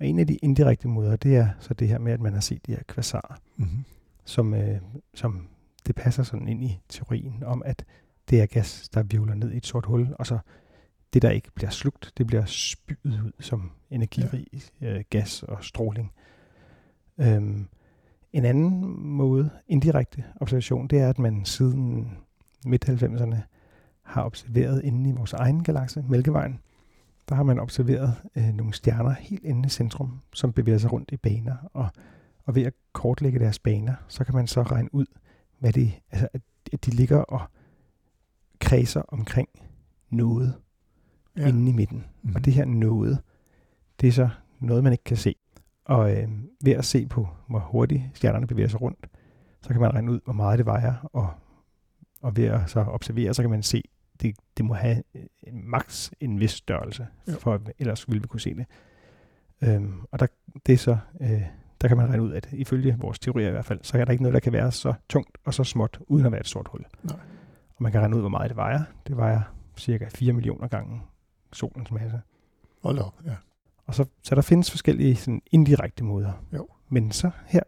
Og 0.00 0.06
en 0.06 0.18
af 0.18 0.26
de 0.26 0.36
indirekte 0.36 0.88
måder, 0.88 1.16
det 1.16 1.36
er 1.36 1.48
så 1.60 1.74
det 1.74 1.88
her 1.88 1.98
med, 1.98 2.12
at 2.12 2.20
man 2.20 2.32
har 2.32 2.40
set 2.40 2.66
de 2.66 2.72
her 2.72 2.82
kvasarer, 2.88 3.40
Mm-hmm. 3.56 3.84
som, 4.24 4.54
øh, 4.54 4.80
som 5.14 5.48
det 5.86 5.94
passer 5.94 6.22
sådan 6.22 6.48
ind 6.48 6.64
i 6.64 6.80
teorien 6.88 7.42
om, 7.46 7.62
at 7.64 7.84
det 8.30 8.42
er 8.42 8.46
gas, 8.46 8.88
der 8.94 9.02
virvler 9.02 9.34
ned 9.34 9.52
i 9.52 9.56
et 9.56 9.66
sort 9.66 9.86
hul, 9.86 10.14
og 10.18 10.26
så 10.26 10.38
det, 11.14 11.22
der 11.22 11.30
ikke 11.30 11.50
bliver 11.54 11.70
slugt, 11.70 12.12
det 12.18 12.26
bliver 12.26 12.44
spydet 12.44 13.20
ud 13.24 13.32
som 13.40 13.70
energirig 13.90 14.46
ja. 14.80 14.98
øh, 14.98 15.04
gas 15.10 15.42
og 15.42 15.64
stråling. 15.64 16.12
Øhm, 17.18 17.68
en 18.32 18.44
anden 18.44 19.00
måde, 19.06 19.50
indirekte 19.68 20.24
observation, 20.40 20.86
det 20.86 20.98
er, 20.98 21.08
at 21.08 21.18
man 21.18 21.44
siden 21.44 22.12
midt-90'erne 22.66 23.36
har 24.02 24.24
observeret 24.24 24.84
inde 24.84 25.10
i 25.10 25.12
vores 25.12 25.32
egen 25.32 25.64
galakse, 25.64 26.04
Mælkevejen, 26.08 26.60
der 27.28 27.34
har 27.34 27.42
man 27.42 27.58
observeret 27.58 28.14
øh, 28.36 28.48
nogle 28.48 28.74
stjerner 28.74 29.10
helt 29.10 29.44
inde 29.44 29.66
i 29.66 29.68
centrum, 29.68 30.20
som 30.32 30.52
bevæger 30.52 30.78
sig 30.78 30.92
rundt 30.92 31.12
i 31.12 31.16
baner, 31.16 31.56
og, 31.72 31.88
og 32.44 32.54
ved 32.54 32.62
at 32.62 32.72
kortlægge 32.92 33.38
deres 33.38 33.58
baner, 33.58 33.94
så 34.08 34.24
kan 34.24 34.34
man 34.34 34.46
så 34.46 34.62
regne 34.62 34.94
ud, 34.94 35.06
hvad 35.58 35.72
det, 35.72 35.92
altså, 36.10 36.28
at, 36.72 36.84
de 36.84 36.90
ligger 36.90 37.18
og 37.18 37.40
kredser 38.60 39.02
omkring 39.08 39.48
noget 40.10 40.54
ja. 41.36 41.48
inde 41.48 41.70
i 41.70 41.74
midten. 41.74 41.98
Mm-hmm. 41.98 42.36
Og 42.36 42.44
det 42.44 42.52
her 42.52 42.64
noget, 42.64 43.18
det 44.00 44.08
er 44.08 44.12
så 44.12 44.28
noget, 44.60 44.84
man 44.84 44.92
ikke 44.92 45.04
kan 45.04 45.16
se. 45.16 45.34
Og 45.84 46.16
øh, 46.16 46.28
ved 46.64 46.72
at 46.72 46.84
se 46.84 47.06
på, 47.06 47.28
hvor 47.48 47.58
hurtigt 47.58 48.02
stjernerne 48.14 48.46
bevæger 48.46 48.68
sig 48.68 48.80
rundt, 48.80 49.06
så 49.62 49.68
kan 49.68 49.80
man 49.80 49.94
regne 49.94 50.12
ud, 50.12 50.20
hvor 50.24 50.32
meget 50.32 50.58
det 50.58 50.66
vejer, 50.66 51.08
og, 51.12 51.30
og 52.22 52.36
ved 52.36 52.44
at 52.44 52.70
så 52.70 52.80
observere, 52.80 53.34
så 53.34 53.42
kan 53.42 53.50
man 53.50 53.62
se, 53.62 53.82
det, 54.22 54.36
det 54.56 54.64
må 54.64 54.74
have 54.74 55.02
øh, 55.14 55.22
maks 55.52 56.12
en 56.20 56.40
vis 56.40 56.50
størrelse, 56.50 57.06
Jo. 57.28 57.32
for 57.40 57.60
ellers 57.78 58.08
ville 58.08 58.22
vi 58.22 58.28
kunne 58.28 58.40
se 58.40 58.54
det. 58.54 58.66
Øhm, 59.62 60.00
og 60.10 60.20
der, 60.20 60.26
det 60.66 60.72
er 60.72 60.76
så, 60.76 60.98
øh, 61.20 61.42
der 61.80 61.88
kan 61.88 61.96
man 61.96 62.08
regne 62.08 62.22
ud, 62.22 62.32
at 62.32 62.48
ifølge 62.52 62.96
vores 62.98 63.18
teorier 63.18 63.48
i 63.48 63.50
hvert 63.50 63.64
fald, 63.64 63.80
så 63.82 63.98
er 63.98 64.04
der 64.04 64.12
ikke 64.12 64.22
noget, 64.22 64.34
der 64.34 64.40
kan 64.40 64.52
være 64.52 64.72
så 64.72 64.94
tungt 65.08 65.38
og 65.44 65.54
så 65.54 65.64
småt, 65.64 65.98
uden 66.06 66.26
at 66.26 66.32
være 66.32 66.40
et 66.40 66.46
sort 66.48 66.68
hul. 66.70 66.84
Nej. 67.02 67.16
Og 67.76 67.82
man 67.82 67.92
kan 67.92 68.00
regne 68.00 68.16
ud, 68.16 68.20
hvor 68.20 68.28
meget 68.28 68.48
det 68.48 68.56
vejer. 68.56 68.82
Det 69.06 69.16
vejer 69.16 69.40
cirka 69.76 70.08
4 70.14 70.32
millioner 70.32 70.68
gange 70.68 71.02
solens 71.52 71.90
masse. 71.90 72.20
Hold 72.82 72.98
op, 72.98 73.14
ja. 73.26 73.34
Og 73.86 73.94
så, 73.94 74.04
så 74.22 74.34
der 74.34 74.42
findes 74.42 74.70
forskellige 74.70 75.16
sådan 75.16 75.42
indirekte 75.52 76.04
måder. 76.04 76.32
Jo. 76.52 76.68
Men 76.88 77.10
så 77.10 77.30
her 77.46 77.60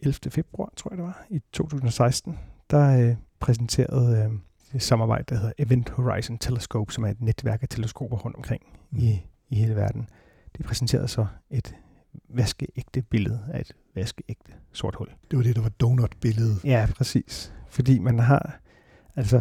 11. 0.00 0.14
februar, 0.30 0.72
tror 0.76 0.90
jeg 0.90 0.98
det 0.98 1.04
var, 1.06 1.26
i 1.30 1.42
2016, 1.52 2.38
der 2.70 3.08
øh, 3.10 3.16
præsenterede 3.40 4.24
øh, 4.24 4.38
samarbejde, 4.78 5.24
der 5.28 5.34
hedder 5.36 5.52
Event 5.58 5.88
Horizon 5.90 6.38
Telescope, 6.38 6.92
som 6.92 7.04
er 7.04 7.08
et 7.08 7.20
netværk 7.20 7.62
af 7.62 7.68
teleskoper 7.68 8.16
rundt 8.16 8.36
omkring 8.36 8.62
Mm. 8.90 8.98
mm. 8.98 9.04
i, 9.04 9.26
i 9.48 9.54
hele 9.54 9.76
verden. 9.76 10.08
De 10.58 10.62
præsenterede 10.62 11.08
så 11.08 11.26
et 11.50 11.74
vaskeægte 12.28 13.02
billede 13.02 13.40
af 13.52 13.60
et 13.60 13.72
vaskeægte 13.94 14.52
sort 14.72 14.94
hul. 14.94 15.08
Det 15.30 15.36
var 15.36 15.42
det, 15.42 15.56
der 15.56 15.62
var 15.62 15.68
donut-billedet. 15.68 16.64
Ja, 16.64 16.88
præcis. 16.96 17.54
Fordi 17.68 17.98
man 17.98 18.18
har, 18.18 18.60
altså, 19.16 19.40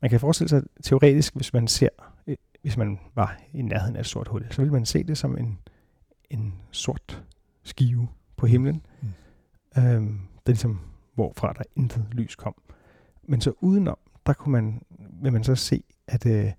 man 0.00 0.10
kan 0.10 0.20
forestille 0.20 0.48
sig 0.48 0.62
teoretisk, 0.82 1.36
hvis 1.36 1.52
man 1.52 1.68
ser, 1.68 1.88
øh, 2.26 2.36
hvis 2.62 2.76
man 2.76 2.98
var 3.14 3.40
i 3.52 3.62
nærheden 3.62 3.96
af 3.96 4.00
et 4.00 4.06
sort 4.06 4.28
hul, 4.28 4.46
så 4.50 4.62
ville 4.62 4.72
man 4.72 4.86
se 4.86 5.02
det 5.04 5.18
som 5.18 5.38
en, 5.38 5.58
en 6.30 6.54
sort 6.70 7.22
skive 7.62 8.08
på 8.36 8.46
himlen, 8.46 8.82
Mm. 9.02 9.08
mm. 9.76 9.82
øhm, 9.82 10.20
der 10.46 10.52
ligesom, 10.52 10.80
hvorfra 11.14 11.52
der 11.52 11.62
intet 11.76 12.06
lys 12.12 12.36
kom. 12.36 12.54
Men 13.28 13.40
så 13.40 13.52
udenom, 13.60 13.98
der 14.26 14.32
kunne 14.32 14.52
man, 14.52 14.82
vil 15.22 15.32
man 15.32 15.44
så 15.44 15.54
se, 15.54 15.84
at, 16.06 16.26
øh, 16.26 16.52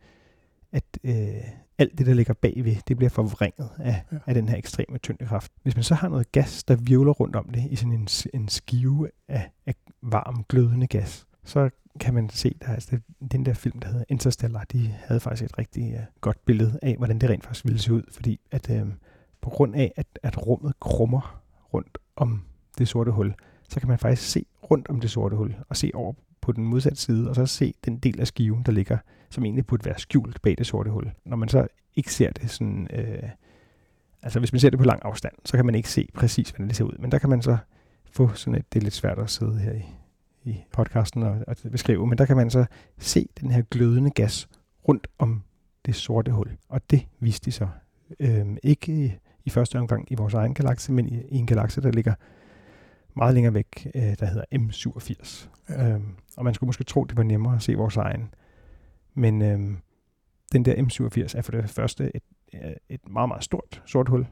at 0.72 0.84
øh, 1.04 1.44
alt 1.78 1.98
det, 1.98 2.06
der 2.06 2.14
ligger 2.14 2.34
bagved, 2.34 2.76
det 2.88 2.98
bliver 2.98 3.10
forvrænget 3.10 3.70
af, 3.80 4.04
Ja. 4.12 4.18
af 4.26 4.34
den 4.34 4.50
her 4.50 4.58
ekstreme 4.58 4.98
tyngdekraft. 4.98 5.52
Hvis 5.64 5.76
man 5.76 5.84
så 5.84 5.96
har 5.96 6.10
noget 6.10 6.32
gas, 6.32 6.64
der 6.64 6.76
virvler 6.76 7.12
rundt 7.12 7.36
om 7.36 7.50
det 7.50 7.68
i 7.72 7.76
sådan 7.76 7.92
en, 7.92 8.08
en 8.34 8.48
skive 8.48 9.10
af, 9.28 9.52
af 9.66 9.76
varm, 10.02 10.46
glødende 10.50 10.88
gas, 10.88 11.26
så 11.44 11.70
kan 12.00 12.14
man 12.14 12.30
se, 12.30 12.56
der 12.62 12.68
altså, 12.74 13.00
den 13.32 13.46
der 13.46 13.54
film, 13.54 13.80
der 13.80 13.88
hedder 13.88 14.06
Interstellar, 14.10 14.64
de 14.64 14.96
havde 15.06 15.20
faktisk 15.20 15.44
et 15.52 15.58
rigtig 15.58 15.94
uh, 15.94 16.00
godt 16.22 16.46
billede 16.46 16.80
af, 16.82 16.96
hvordan 16.98 17.20
det 17.20 17.30
rent 17.30 17.44
faktisk 17.44 17.66
ville 17.66 17.80
se 17.80 17.94
ud, 17.94 18.04
fordi 18.12 18.40
at 18.52 18.70
øh, 18.70 18.88
på 19.42 19.50
grund 19.50 19.76
af, 19.76 19.92
at, 19.96 20.08
at 20.24 20.48
rummet 20.48 20.80
krummer 20.80 21.42
rundt 21.74 21.98
om 22.16 22.42
det 22.78 22.88
sorte 22.88 23.12
hul, 23.12 23.34
så 23.70 23.80
kan 23.80 23.90
man 23.90 24.00
faktisk 24.00 24.32
se 24.32 24.46
rundt 24.72 24.90
om 24.90 25.00
det 25.00 25.10
sorte 25.12 25.36
hul, 25.36 25.56
og 25.70 25.78
se 25.78 25.92
over 25.94 26.14
på 26.44 26.52
den 26.52 26.64
modsatte 26.64 27.02
side, 27.02 27.30
og 27.30 27.36
så 27.36 27.46
se 27.46 27.74
den 27.86 27.98
del 27.98 28.20
af 28.20 28.28
skiven, 28.28 28.64
der 28.64 28.72
ligger, 28.72 28.98
som 29.30 29.46
egentlig 29.46 29.66
burde 29.66 29.86
være 29.86 30.00
skjult 30.00 30.42
bag 30.42 30.56
det 30.58 30.68
sorte 30.68 30.92
hul. 30.92 31.12
Når 31.26 31.38
man 31.38 31.50
så 31.50 31.68
ikke 31.96 32.14
ser 32.14 32.32
det 32.32 32.50
sådan, 32.50 32.88
øh, 32.94 33.30
Altså 34.24 34.40
hvis 34.40 34.54
man 34.54 34.60
ser 34.60 34.70
det 34.70 34.80
på 34.80 34.86
lang 34.86 35.00
afstand, 35.06 35.34
så 35.46 35.58
kan 35.58 35.66
man 35.66 35.76
ikke 35.76 35.90
se 35.90 36.10
præcis, 36.14 36.50
hvordan 36.50 36.68
det 36.68 36.76
ser 36.76 36.84
ud. 36.84 36.98
Men 37.00 37.12
der 37.12 37.18
kan 37.18 37.30
man 37.30 37.42
så 37.42 37.58
få 38.12 38.34
sådan 38.34 38.60
et, 38.60 38.74
det 38.74 38.80
er 38.80 38.84
lidt 38.84 38.94
svært 38.94 39.20
at 39.20 39.30
sidde 39.30 39.60
her 39.60 39.74
i, 39.74 39.86
i 40.44 40.64
podcasten 40.72 41.24
og, 41.24 41.38
og 41.48 41.56
beskrive, 41.72 42.08
men 42.08 42.18
der 42.18 42.26
kan 42.26 42.38
man 42.38 42.50
så 42.50 42.66
se 42.98 43.28
den 43.42 43.52
her 43.52 43.62
glødende 43.62 44.10
gas 44.10 44.48
rundt 44.88 45.08
om 45.20 45.44
det 45.86 45.96
sorte 45.96 46.32
hul. 46.32 46.52
Og 46.70 46.82
det 46.92 47.08
viste 47.20 47.46
de 47.46 47.52
så. 47.52 47.68
Øhm, 48.20 48.58
ikke 48.64 49.06
i, 49.06 49.14
i 49.46 49.50
første 49.50 49.80
omgang 49.80 50.12
i 50.12 50.16
vores 50.16 50.34
egen 50.34 50.54
galakse, 50.54 50.92
men 50.92 51.08
i, 51.08 51.22
i 51.30 51.38
en 51.38 51.48
galakse, 51.48 51.82
der 51.82 51.92
ligger 51.92 52.14
meget 53.16 53.34
længere 53.34 53.54
væk, 53.54 53.88
øh, 53.96 54.16
der 54.20 54.26
hedder 54.26 54.46
M87. 54.56 55.48
Ja. 55.70 55.90
Øhm, 55.90 56.16
og 56.38 56.44
man 56.44 56.54
skulle 56.54 56.68
måske 56.68 56.84
tro, 56.84 57.04
det 57.04 57.18
var 57.18 57.24
nemmere 57.24 57.56
at 57.56 57.62
se 57.62 57.76
vores 57.76 57.98
egen. 57.98 58.34
Men 59.14 59.42
øhm, 59.42 59.78
den 60.52 60.66
der 60.66 60.76
M87 60.76 61.38
er 61.38 61.42
for 61.42 61.52
det 61.52 61.70
første 61.70 62.12
et, 62.16 62.24
et 62.90 63.10
meget, 63.10 63.28
meget 63.28 63.44
stort 63.44 63.82
sort 63.86 64.10
hul, 64.10 64.28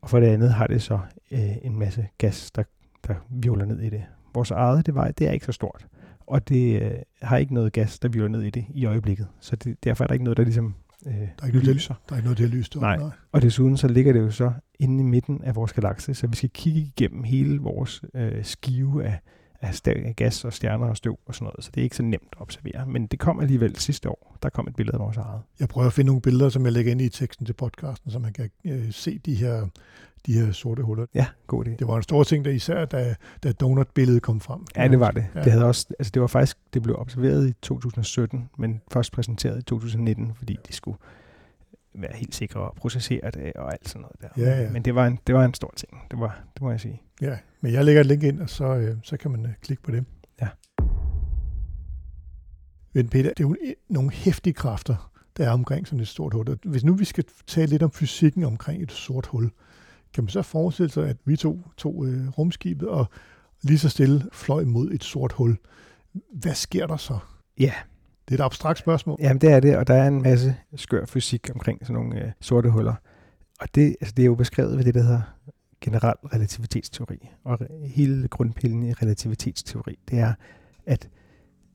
og 0.00 0.10
for 0.10 0.20
det 0.20 0.26
andet 0.26 0.52
har 0.52 0.66
det 0.66 0.82
så 0.82 0.98
øh, 1.30 1.56
en 1.62 1.78
masse 1.78 2.08
gas, 2.18 2.50
der, 2.50 2.62
der 3.06 3.14
virvler 3.30 3.64
ned 3.64 3.80
i 3.80 3.90
det. 3.90 4.04
Vores 4.34 4.50
eget 4.50 4.86
det, 4.86 4.94
var, 4.94 5.10
det 5.10 5.28
er 5.28 5.32
ikke 5.32 5.46
så 5.46 5.52
stort, 5.52 5.86
og 6.26 6.48
det 6.48 6.82
øh, 6.82 6.98
har 7.22 7.36
ikke 7.36 7.54
noget 7.54 7.72
gas, 7.72 7.98
der 7.98 8.08
virvler 8.08 8.28
ned 8.28 8.42
i 8.42 8.50
det 8.50 8.64
i 8.74 8.84
øjeblikket. 8.84 9.28
Så 9.40 9.56
det, 9.56 9.84
derfor 9.84 10.04
er 10.04 10.06
der 10.06 10.14
ikke 10.14 10.24
noget, 10.24 10.36
der 10.36 10.44
ligesom 10.44 10.74
øh, 11.06 11.14
der 11.14 11.42
er 11.42 11.46
ikke 11.46 11.58
lyser. 11.58 11.94
Der, 11.94 12.00
der 12.08 12.14
er 12.14 12.16
ikke 12.18 12.26
noget, 12.26 12.38
der 12.38 12.46
lyst 12.46 12.76
nej. 12.76 12.96
nej. 12.96 13.10
Og 13.32 13.42
desuden 13.42 13.76
så 13.76 13.88
ligger 13.88 14.12
det 14.12 14.20
jo 14.20 14.30
så 14.30 14.52
inde 14.80 15.00
i 15.00 15.06
midten 15.06 15.44
af 15.44 15.56
vores 15.56 15.72
galakse, 15.72 16.14
så 16.14 16.26
vi 16.26 16.36
skal 16.36 16.50
kigge 16.50 16.80
igennem 16.80 17.24
hele 17.24 17.58
vores 17.58 18.02
øh, 18.14 18.44
skive 18.44 19.04
af, 19.04 19.20
af 19.60 20.16
gas 20.16 20.44
og 20.44 20.52
stjerner 20.52 20.86
og 20.86 20.96
støv 20.96 21.18
og 21.26 21.34
sådan 21.34 21.44
noget, 21.44 21.64
så 21.64 21.70
det 21.74 21.80
er 21.80 21.84
ikke 21.84 21.96
så 21.96 22.02
nemt 22.02 22.28
at 22.32 22.40
observere. 22.40 22.86
Men 22.86 23.06
det 23.06 23.18
kom 23.18 23.40
alligevel 23.40 23.76
sidste 23.76 24.10
år. 24.10 24.36
Der 24.42 24.48
kom 24.48 24.68
et 24.68 24.76
billede 24.76 24.94
af 24.94 25.00
vores 25.00 25.16
eget. 25.16 25.40
Jeg 25.60 25.68
prøver 25.68 25.86
at 25.86 25.92
finde 25.92 26.06
nogle 26.06 26.22
billeder, 26.22 26.48
som 26.48 26.64
jeg 26.64 26.72
lægger 26.72 26.92
ind 26.92 27.00
i 27.00 27.08
teksten 27.08 27.46
til 27.46 27.52
podcasten, 27.52 28.10
så 28.10 28.18
man 28.18 28.32
kan 28.32 28.50
øh, 28.64 28.92
se 28.92 29.18
de 29.18 29.34
her, 29.34 29.66
de 30.26 30.32
her 30.32 30.52
sorte 30.52 30.82
huller. 30.82 31.06
Ja, 31.14 31.26
god 31.46 31.66
idé. 31.66 31.70
Det 31.70 31.86
var 31.86 31.96
en 31.96 32.02
stor 32.02 32.24
ting, 32.24 32.44
der 32.44 32.50
især 32.50 32.84
da, 32.84 33.14
da 33.42 33.52
donut-billedet 33.52 34.22
kom 34.22 34.40
frem. 34.40 34.60
Ja, 34.76 34.88
det 34.88 35.00
var 35.00 35.10
det. 35.10 35.26
Ja. 35.34 35.44
Det, 35.44 35.52
havde 35.52 35.64
også, 35.64 35.86
altså 35.98 36.10
det 36.10 36.22
var 36.22 36.28
faktisk, 36.28 36.56
det 36.74 36.82
blev 36.82 36.96
observeret 36.98 37.48
i 37.48 37.52
2017, 37.62 38.48
men 38.58 38.80
først 38.92 39.12
præsenteret 39.12 39.58
i 39.58 39.62
2019, 39.62 40.34
fordi 40.36 40.56
de 40.68 40.72
skulle 40.72 40.98
være 41.96 42.12
helt 42.14 42.34
sikre 42.34 42.60
og 42.60 42.74
processere 42.76 43.30
det 43.30 43.52
og 43.52 43.72
alt 43.72 43.88
sådan 43.88 44.00
noget 44.00 44.20
der. 44.20 44.42
Ja, 44.50 44.62
ja. 44.62 44.70
Men 44.70 44.82
det 44.82 44.94
var, 44.94 45.06
en, 45.06 45.18
det 45.26 45.34
var 45.34 45.44
en 45.44 45.54
stor 45.54 45.72
ting, 45.76 45.92
det, 46.10 46.20
var, 46.20 46.44
det 46.54 46.62
må 46.62 46.70
jeg 46.70 46.80
sige. 46.80 47.02
Ja, 47.20 47.38
men 47.60 47.72
jeg 47.72 47.84
lægger 47.84 48.00
et 48.00 48.06
link 48.06 48.22
ind, 48.22 48.40
og 48.40 48.50
så, 48.50 48.64
øh, 48.64 48.96
så 49.02 49.16
kan 49.16 49.30
man 49.30 49.46
øh, 49.46 49.52
klikke 49.62 49.82
på 49.82 49.90
det. 49.90 50.04
Ja. 50.40 50.48
Men 52.92 53.08
Peter, 53.08 53.30
det 53.30 53.44
er 53.44 53.48
jo 53.48 53.56
nogle 53.88 54.10
hæftige 54.10 54.54
kræfter, 54.54 55.10
der 55.36 55.46
er 55.46 55.50
omkring 55.50 55.86
sådan 55.86 56.00
et 56.00 56.08
stort 56.08 56.32
hul. 56.32 56.58
Hvis 56.64 56.84
nu 56.84 56.94
vi 56.94 57.04
skal 57.04 57.24
tale 57.46 57.66
lidt 57.66 57.82
om 57.82 57.90
fysikken 57.90 58.44
omkring 58.44 58.82
et 58.82 58.92
sort 58.92 59.26
hul, 59.26 59.50
kan 60.14 60.24
man 60.24 60.28
så 60.28 60.42
forestille 60.42 60.90
sig, 60.90 61.08
at 61.08 61.16
vi 61.24 61.36
to 61.36 61.62
tog 61.76 62.06
øh, 62.06 62.28
rumskibet 62.28 62.88
og 62.88 63.06
lige 63.62 63.78
så 63.78 63.88
stille 63.88 64.24
fløj 64.32 64.64
mod 64.64 64.90
et 64.90 65.04
sort 65.04 65.32
hul. 65.32 65.56
Hvad 66.32 66.54
sker 66.54 66.86
der 66.86 66.96
så? 66.96 67.18
Ja, 67.58 67.72
det 68.28 68.34
er 68.34 68.44
et 68.44 68.46
abstrakt 68.46 68.78
spørgsmål. 68.78 69.18
Jamen, 69.20 69.40
det 69.40 69.52
er 69.52 69.60
det, 69.60 69.76
og 69.76 69.86
der 69.86 69.94
er 69.94 70.08
en 70.08 70.22
masse 70.22 70.56
skør 70.76 71.04
fysik 71.04 71.50
omkring 71.54 71.78
sådan 71.82 71.94
nogle 71.94 72.24
øh, 72.24 72.30
sorte 72.40 72.70
huller. 72.70 72.94
Og 73.60 73.68
det, 73.74 73.96
altså, 74.00 74.14
det 74.16 74.22
er 74.22 74.26
jo 74.26 74.34
beskrevet 74.34 74.76
ved 74.78 74.84
det, 74.84 74.94
der 74.94 75.02
hedder 75.02 75.20
generel 75.80 76.14
relativitetsteori. 76.32 77.28
Og 77.44 77.58
hele 77.84 78.28
grundpillen 78.28 78.82
i 78.82 78.92
relativitetsteori, 78.92 79.98
det 80.10 80.18
er, 80.18 80.32
at 80.86 81.08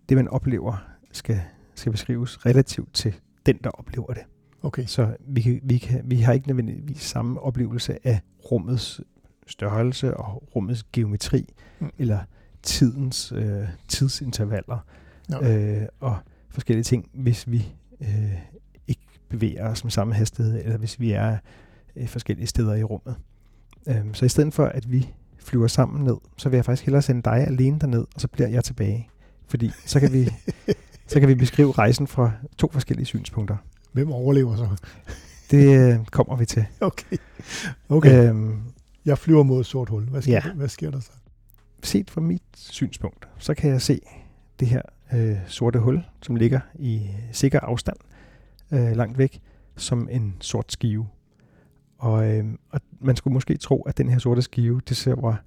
det, 0.09 0.17
man 0.17 0.27
oplever, 0.27 0.87
skal, 1.11 1.41
skal 1.75 1.91
beskrives 1.91 2.45
relativt 2.45 2.93
til 2.93 3.15
den, 3.45 3.57
der 3.63 3.69
oplever 3.69 4.13
det. 4.13 4.23
Okay. 4.63 4.85
Så 4.85 5.15
vi, 5.19 5.41
kan, 5.41 5.59
vi, 5.63 5.77
kan, 5.77 6.01
vi 6.05 6.15
har 6.15 6.33
ikke 6.33 6.47
nødvendigvis 6.47 7.01
samme 7.01 7.39
oplevelse 7.39 8.07
af 8.07 8.21
rummets 8.51 9.01
størrelse 9.47 10.17
og 10.17 10.43
rummets 10.55 10.83
geometri, 10.83 11.53
mm. 11.79 11.89
eller 11.97 12.19
tidens 12.63 13.31
øh, 13.31 13.67
tidsintervaller. 13.87 14.85
No. 15.29 15.41
Øh, 15.41 15.87
og 15.99 16.17
forskellige 16.51 16.83
ting, 16.83 17.09
hvis 17.13 17.51
vi 17.51 17.65
øh, 18.01 18.33
ikke 18.87 19.01
bevæger 19.29 19.69
os 19.69 19.83
med 19.83 19.91
samme 19.91 20.13
hastighed, 20.13 20.61
eller 20.63 20.77
hvis 20.77 20.99
vi 20.99 21.11
er 21.11 21.37
øh, 21.95 22.07
forskellige 22.07 22.47
steder 22.47 22.75
i 22.75 22.83
rummet. 22.83 23.15
Øh, 23.87 24.13
så 24.13 24.25
i 24.25 24.29
stedet 24.29 24.53
for, 24.53 24.65
at 24.65 24.91
vi 24.91 25.13
flyver 25.37 25.67
sammen 25.67 26.03
ned, 26.03 26.17
så 26.37 26.49
vil 26.49 26.57
jeg 26.57 26.65
faktisk 26.65 26.85
hellere 26.85 27.01
sende 27.01 27.21
dig 27.21 27.47
alene 27.47 27.79
derned, 27.79 28.05
og 28.15 28.21
så 28.21 28.27
bliver 28.27 28.49
jeg 28.49 28.63
tilbage. 28.63 29.09
Fordi 29.47 29.71
så 29.85 29.99
kan 29.99 30.13
vi, 30.13 30.29
så 31.11 31.19
kan 31.19 31.29
vi 31.29 31.35
beskrive 31.35 31.71
rejsen 31.71 32.07
fra 32.07 32.31
to 32.57 32.69
forskellige 32.71 33.05
synspunkter. 33.05 33.57
Hvem 33.91 34.11
overlever 34.11 34.55
så? 34.55 34.67
Det 35.51 35.93
øh, 35.93 36.05
kommer 36.05 36.35
vi 36.35 36.45
til. 36.45 36.65
Okay. 36.81 37.17
okay. 37.89 38.29
Øhm, 38.29 38.61
jeg 39.05 39.17
flyver 39.17 39.43
mod 39.43 39.63
sort 39.63 39.89
hul. 39.89 40.03
Hvad 40.03 40.21
sker, 40.21 40.31
ja. 40.31 40.53
hvad 40.53 40.67
sker 40.67 40.91
der 40.91 40.99
så? 40.99 41.11
Set 41.83 42.09
fra 42.09 42.21
mit 42.21 42.43
synspunkt, 42.55 43.27
så 43.37 43.53
kan 43.53 43.71
jeg 43.71 43.81
se 43.81 43.99
det 44.59 44.67
her 44.67 44.81
øh, 45.13 45.37
sorte 45.47 45.79
hul, 45.79 46.03
som 46.21 46.35
ligger 46.35 46.59
i 46.75 47.09
sikker 47.31 47.59
afstand 47.59 47.97
øh, 48.71 48.95
langt 48.95 49.17
væk, 49.17 49.41
som 49.77 50.07
en 50.11 50.35
sort 50.39 50.71
skive. 50.71 51.07
Og, 51.97 52.29
øh, 52.29 52.45
og 52.69 52.81
man 52.99 53.15
skulle 53.15 53.33
måske 53.33 53.57
tro, 53.57 53.81
at 53.81 53.97
den 53.97 54.09
her 54.09 54.19
sorte 54.19 54.41
skive, 54.41 54.81
det 54.89 54.97
ser 54.97 55.15
var, 55.15 55.43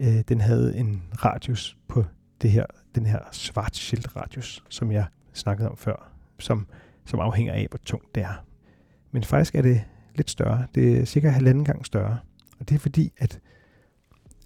øh, 0.00 0.20
den 0.28 0.40
havde 0.40 0.76
en 0.76 1.02
radius 1.24 1.76
på 1.88 2.04
det 2.42 2.50
her, 2.50 2.66
den 2.94 3.06
her 3.06 3.18
Schwarzschild 3.32 4.16
radius, 4.16 4.64
som 4.68 4.92
jeg 4.92 5.06
snakkede 5.32 5.68
om 5.68 5.76
før, 5.76 6.12
som, 6.38 6.66
som 7.04 7.20
afhænger 7.20 7.52
af, 7.52 7.66
hvor 7.70 7.78
tungt 7.78 8.14
det 8.14 8.22
er. 8.22 8.44
Men 9.10 9.24
faktisk 9.24 9.54
er 9.54 9.62
det 9.62 9.84
lidt 10.14 10.30
større. 10.30 10.66
Det 10.74 10.98
er 10.98 11.04
cirka 11.04 11.28
halvanden 11.28 11.64
gang 11.64 11.86
større. 11.86 12.18
Og 12.60 12.68
det 12.68 12.74
er 12.74 12.78
fordi, 12.78 13.12
at, 13.18 13.40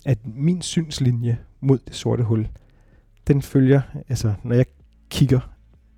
at 0.07 0.19
min 0.27 0.63
synslinje 0.63 1.39
mod 1.61 1.79
det 1.79 1.95
sorte 1.95 2.23
hul, 2.23 2.49
den 3.29 3.43
følger, 3.43 3.81
altså 4.09 4.35
når 4.45 4.55
jeg 4.55 4.67
kigger 5.11 5.41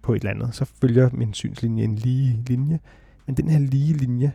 på 0.03 0.15
et 0.15 0.19
eller 0.19 0.31
andet, 0.31 0.55
så 0.55 0.65
følger 0.65 1.11
min 1.13 1.35
synslinje 1.35 1.85
en 1.85 1.95
lige 1.95 2.45
linje. 2.47 2.81
Men 3.27 3.37
den 3.37 3.49
her 3.49 3.59
lige 3.59 3.93
linje, 3.93 4.33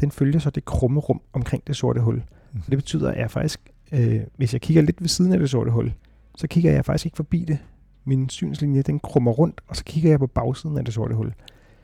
den 0.00 0.10
følger 0.10 0.38
så 0.38 0.50
det 0.50 0.64
krumme 0.64 1.00
rum 1.00 1.20
omkring 1.32 1.66
det 1.66 1.76
sorte 1.76 2.00
hul. 2.00 2.14
Mm. 2.52 2.60
Og 2.64 2.70
det 2.70 2.78
betyder, 2.78 3.10
at 3.10 3.18
jeg 3.18 3.30
faktisk, 3.30 3.60
øh, 3.92 4.20
hvis 4.36 4.52
jeg 4.52 4.60
kigger 4.60 4.82
lidt 4.82 5.00
ved 5.00 5.08
siden 5.08 5.32
af 5.32 5.38
det 5.38 5.50
sorte 5.50 5.70
hul, 5.70 5.92
så 6.36 6.46
kigger 6.46 6.72
jeg 6.72 6.84
faktisk 6.84 7.06
ikke 7.06 7.16
forbi 7.16 7.44
det. 7.44 7.58
Min 8.04 8.28
synslinje, 8.28 8.82
den 8.82 9.00
krummer 9.00 9.32
rundt, 9.32 9.60
og 9.68 9.76
så 9.76 9.84
kigger 9.84 10.10
jeg 10.10 10.18
på 10.18 10.26
bagsiden 10.26 10.78
af 10.78 10.84
det 10.84 10.94
sorte 10.94 11.14
hul. 11.14 11.32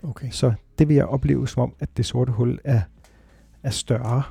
Okay. 0.02 0.30
Så 0.30 0.52
det 0.78 0.88
vil 0.88 0.96
jeg 0.96 1.06
opleve 1.06 1.48
som 1.48 1.62
om, 1.62 1.74
at 1.80 1.96
det 1.96 2.06
sorte 2.06 2.32
hul 2.32 2.58
er, 2.64 2.80
er 3.62 3.70
større 3.70 4.22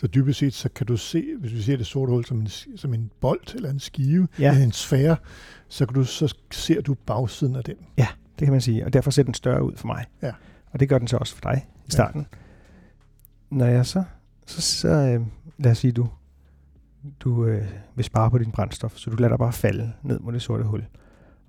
så 0.00 0.06
dybest 0.06 0.38
set, 0.38 0.54
så 0.54 0.68
kan 0.68 0.86
du 0.86 0.96
se, 0.96 1.24
hvis 1.40 1.52
vi 1.52 1.62
ser 1.62 1.76
det 1.76 1.86
sorte 1.86 2.10
hul 2.10 2.24
som 2.24 2.40
en, 2.40 2.48
som 2.76 2.94
en 2.94 3.10
bold 3.20 3.54
eller 3.54 3.70
en 3.70 3.80
skive, 3.80 4.28
ja. 4.38 4.50
eller 4.50 4.64
en 4.64 4.72
sfære, 4.72 5.16
så, 5.68 5.86
kan 5.86 5.94
du, 5.94 6.04
så 6.04 6.34
ser 6.50 6.80
du 6.80 6.94
bagsiden 6.94 7.56
af 7.56 7.64
den. 7.64 7.76
Ja, 7.98 8.06
det 8.38 8.46
kan 8.46 8.52
man 8.52 8.60
sige, 8.60 8.84
og 8.84 8.92
derfor 8.92 9.10
ser 9.10 9.22
den 9.22 9.34
større 9.34 9.62
ud 9.62 9.76
for 9.76 9.86
mig. 9.86 10.04
Ja. 10.22 10.32
Og 10.70 10.80
det 10.80 10.88
gør 10.88 10.98
den 10.98 11.08
så 11.08 11.16
også 11.16 11.34
for 11.34 11.40
dig 11.40 11.66
i 11.86 11.90
starten. 11.90 12.26
Ja. 12.32 12.36
Når 13.56 13.66
jeg 13.66 13.86
så, 13.86 14.04
så, 14.46 14.60
så 14.60 14.88
øh, 14.88 15.26
lad 15.58 15.70
os 15.70 15.78
sige, 15.78 15.92
du, 15.92 16.08
du 17.20 17.46
øh, 17.46 17.68
vil 17.94 18.04
spare 18.04 18.30
på 18.30 18.38
din 18.38 18.52
brændstof, 18.52 18.96
så 18.96 19.10
du 19.10 19.16
lader 19.16 19.28
dig 19.28 19.38
bare 19.38 19.52
falde 19.52 19.92
ned 20.02 20.20
mod 20.20 20.32
det 20.32 20.42
sorte 20.42 20.64
hul. 20.64 20.84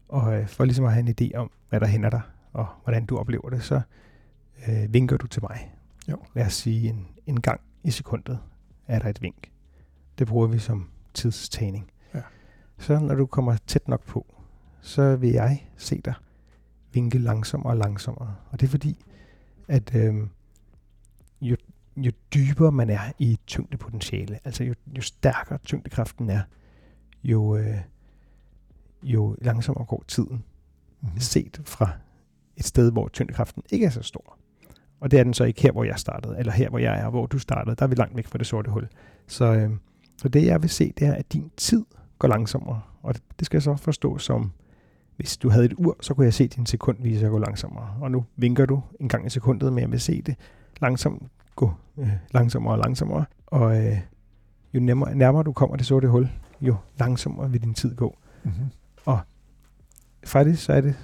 Og 0.10 0.40
øh, 0.40 0.48
for 0.48 0.66
ligesom 0.66 0.86
at 0.86 0.94
have 0.94 1.10
en 1.10 1.16
idé 1.22 1.38
om, 1.38 1.52
hvad 1.70 1.80
der 1.80 1.88
hænder 1.88 2.10
dig, 2.10 2.22
og 2.54 2.68
hvordan 2.84 3.06
du 3.06 3.18
oplever 3.18 3.50
det, 3.50 3.64
så 3.64 3.82
øh, 4.68 4.94
vinker 4.94 5.18
du 5.18 5.28
til 5.28 5.42
mig. 5.42 5.72
Jo. 6.10 6.18
Lad 6.36 6.46
os 6.46 6.54
sige 6.54 6.90
en, 6.90 7.08
en 7.26 7.42
gang 7.42 7.62
i 7.84 7.92
sekundet 7.92 8.40
er 8.88 9.00
der 9.00 9.10
et 9.10 9.22
vink. 9.22 9.52
Det 10.20 10.28
bruger 10.28 10.48
vi 10.48 10.60
som 10.60 10.90
tidstagning. 11.14 11.92
Ja. 12.14 12.22
Så 12.78 13.00
når 13.00 13.16
du 13.16 13.26
kommer 13.26 13.58
tæt 13.68 13.88
nok 13.88 14.06
på, 14.06 14.36
så 14.82 15.16
vil 15.16 15.30
jeg 15.30 15.68
se 15.78 16.02
dig 16.06 16.14
vinke 16.94 17.18
langsommere 17.18 17.74
og 17.74 17.78
langsommere. 17.78 18.36
Og 18.52 18.60
det 18.60 18.68
er 18.68 18.72
fordi, 18.72 19.06
at 19.68 19.96
øh, 19.96 20.28
jo, 21.42 21.56
jo 21.98 22.12
dybere 22.34 22.72
man 22.72 22.90
er 22.90 23.12
i 23.20 23.40
tyngdepotentiale, 23.48 24.40
altså 24.44 24.64
jo, 24.64 24.76
jo 24.98 25.02
stærkere 25.02 25.58
tyngdekraften 25.58 26.30
er, 26.30 26.42
jo, 27.24 27.58
øh, 27.58 27.78
jo 29.04 29.36
langsommere 29.42 29.86
går 29.86 30.04
tiden. 30.08 30.44
Mm-hmm. 31.02 31.20
Set 31.20 31.62
fra 31.66 31.90
et 32.58 32.66
sted, 32.66 32.92
hvor 32.92 33.08
tyngdekraften 33.08 33.64
ikke 33.72 33.86
er 33.86 33.90
så 33.90 34.02
stor. 34.02 34.38
Og 35.02 35.12
det 35.12 35.20
er 35.20 35.24
den 35.24 35.34
så 35.34 35.44
ikke 35.44 35.62
her, 35.62 35.72
hvor 35.72 35.84
jeg 35.84 36.00
startede, 36.00 36.40
eller 36.40 36.52
her, 36.52 36.70
hvor 36.70 36.80
jeg 36.80 37.00
er, 37.00 37.10
hvor 37.10 37.26
du 37.26 37.40
startede. 37.40 37.76
Der 37.76 37.84
er 37.84 37.88
vi 37.88 37.96
langt 37.96 38.16
væk 38.16 38.28
fra 38.28 38.38
det 38.38 38.48
sorte 38.48 38.72
hul. 38.72 38.88
Så, 39.28 39.46
øh, 39.54 39.70
så 40.18 40.30
det, 40.30 40.46
jeg 40.46 40.62
vil 40.62 40.70
se, 40.70 40.94
det 40.98 41.08
er, 41.08 41.14
at 41.14 41.34
din 41.34 41.52
tid 41.58 41.86
går 42.20 42.28
langsommere. 42.28 42.82
Og 43.02 43.14
det, 43.14 43.24
det 43.40 43.46
skal 43.46 43.58
jeg 43.58 43.64
så 43.64 43.76
forstå 43.76 44.18
som, 44.18 44.52
hvis 45.16 45.38
du 45.38 45.50
havde 45.50 45.66
et 45.66 45.74
ur, 45.78 45.98
så 46.02 46.14
kunne 46.14 46.26
jeg 46.26 46.34
se 46.34 46.48
din 46.48 46.66
sekundvise 46.66 47.28
gå 47.28 47.40
langsommere. 47.40 47.96
Og 48.02 48.12
nu 48.12 48.26
vinker 48.36 48.66
du 48.66 48.82
en 49.00 49.10
gang 49.10 49.26
i 49.26 49.30
sekundet, 49.30 49.74
men 49.74 49.82
jeg 49.82 49.92
vil 49.92 50.00
se 50.00 50.22
det 50.22 50.36
langsomt 50.82 51.24
gå 51.56 51.74
øh, 51.98 52.10
langsommere 52.32 52.74
og 52.74 52.80
langsommere. 52.80 53.26
Og 53.48 53.86
øh, 53.86 53.98
jo 54.74 54.80
nærmere, 54.80 55.16
nærmere 55.16 55.44
du 55.44 55.52
kommer 55.52 55.76
det 55.76 55.86
sorte 55.86 56.08
hul, 56.08 56.30
jo 56.62 56.76
langsommere 57.00 57.52
vil 57.52 57.62
din 57.62 57.74
tid 57.74 57.96
gå. 57.96 58.18
Mm-hmm. 58.44 58.66
Og 59.06 59.20
faktisk 60.26 60.64
så 60.64 60.74
er 60.74 60.82
det, 60.82 60.96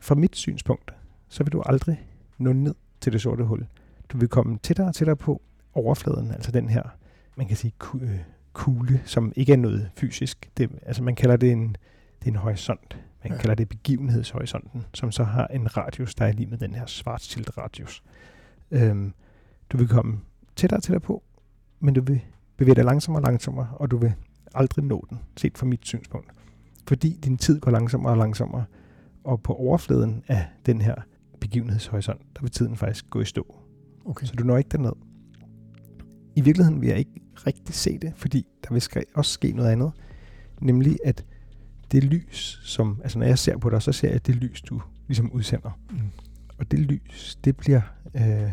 fra 0.00 0.14
mit 0.14 0.36
synspunkt, 0.36 0.94
så 1.28 1.44
vil 1.44 1.52
du 1.52 1.62
aldrig 1.66 2.06
nå 2.38 2.52
ned 2.52 2.74
til 3.02 3.12
det 3.12 3.20
sorte 3.22 3.44
hul. 3.44 3.66
Du 4.08 4.18
vil 4.18 4.28
komme 4.28 4.58
tættere 4.62 4.86
og 4.86 4.94
tættere 4.94 5.16
på, 5.16 5.42
overfladen, 5.74 6.30
altså 6.30 6.50
den 6.50 6.68
her, 6.68 6.82
man 7.36 7.46
kan 7.46 7.56
sige, 7.56 7.72
øh, 8.00 8.18
kugle, 8.52 9.02
som 9.04 9.32
ikke 9.36 9.52
er 9.52 9.56
noget 9.56 9.90
fysisk. 9.96 10.50
Det, 10.56 10.70
altså 10.86 11.02
man 11.02 11.14
kalder 11.14 11.36
det 11.36 11.52
en, 11.52 11.68
det 12.18 12.24
er 12.26 12.28
en 12.30 12.36
horisont. 12.36 12.98
Man 13.24 13.32
Ja. 13.32 13.38
kalder 13.38 13.54
det 13.54 13.68
begivenhedshorisonten, 13.68 14.84
som 14.94 15.12
så 15.12 15.24
har 15.24 15.46
en 15.46 15.76
radius, 15.76 16.14
der 16.14 16.24
er 16.24 16.32
lige 16.32 16.46
med 16.46 16.58
den 16.58 16.74
her 16.74 16.86
Schwarzschild 16.86 17.58
radius. 17.58 18.02
Øhm, 18.70 19.12
du 19.70 19.76
vil 19.76 19.88
komme 19.88 20.20
tættere 20.56 20.78
og 20.78 20.82
tættere 20.82 21.00
på, 21.00 21.22
men 21.80 21.94
du 21.94 22.02
vil 22.02 22.20
bevæge 22.56 22.74
dig 22.74 22.84
langsommere 22.84 23.22
og 23.22 23.26
langsommere, 23.26 23.68
og 23.72 23.90
du 23.90 23.96
vil 23.96 24.14
aldrig 24.54 24.84
nå 24.84 25.06
den, 25.10 25.18
set 25.36 25.58
fra 25.58 25.66
mit 25.66 25.86
synspunkt. 25.86 26.30
Fordi 26.88 27.18
din 27.24 27.38
tid 27.38 27.60
går 27.60 27.70
langsommere 27.70 28.12
og 28.12 28.16
langsommere, 28.18 28.64
og 29.24 29.42
på 29.42 29.54
overfladen 29.54 30.24
af 30.28 30.46
den 30.66 30.80
her 30.80 30.94
begivenhedshorisont, 31.42 32.20
der 32.34 32.40
vil 32.40 32.50
tiden 32.50 32.76
faktisk 32.76 33.10
gå 33.10 33.20
i 33.20 33.24
stå. 33.24 33.56
Okay. 34.04 34.26
Så 34.26 34.34
du 34.34 34.44
når 34.44 34.58
ikke 34.58 34.68
derned. 34.68 34.92
I 36.36 36.40
virkeligheden 36.40 36.80
vil 36.80 36.88
jeg 36.88 36.98
ikke 36.98 37.20
rigtig 37.46 37.74
se 37.74 37.98
det, 37.98 38.12
fordi 38.16 38.46
der 38.62 38.72
vil 38.72 39.04
også 39.14 39.32
ske 39.32 39.52
noget 39.52 39.70
andet. 39.70 39.92
Nemlig 40.60 40.98
at 41.04 41.24
det 41.92 42.04
lys, 42.04 42.60
som, 42.64 43.00
altså 43.02 43.18
når 43.18 43.26
jeg 43.26 43.38
ser 43.38 43.58
på 43.58 43.70
dig, 43.70 43.82
så 43.82 43.92
ser 43.92 44.10
jeg 44.10 44.26
det 44.26 44.36
lys, 44.36 44.62
du 44.62 44.82
ligesom 45.06 45.32
udsender. 45.32 45.70
Mm. 45.90 45.98
Og 46.58 46.70
det 46.70 46.78
lys, 46.78 47.38
det 47.44 47.56
bliver 47.56 47.80
øh, 48.14 48.50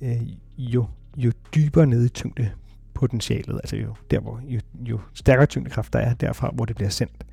øh, 0.00 0.22
jo, 0.58 0.86
jo 1.16 1.32
dybere 1.54 1.86
nede 1.86 2.06
i 2.06 2.08
tyngdepotentialet, 2.08 3.54
altså 3.54 3.76
jo, 3.76 3.94
der 4.10 4.20
hvor, 4.20 4.40
jo, 4.44 4.60
jo 4.74 5.00
stærkere 5.14 5.46
tyngdekraft 5.46 5.92
der 5.92 5.98
er 5.98 6.14
derfra, 6.14 6.50
hvor 6.54 6.64
det 6.64 6.76
bliver 6.76 6.90
sendt, 6.90 7.26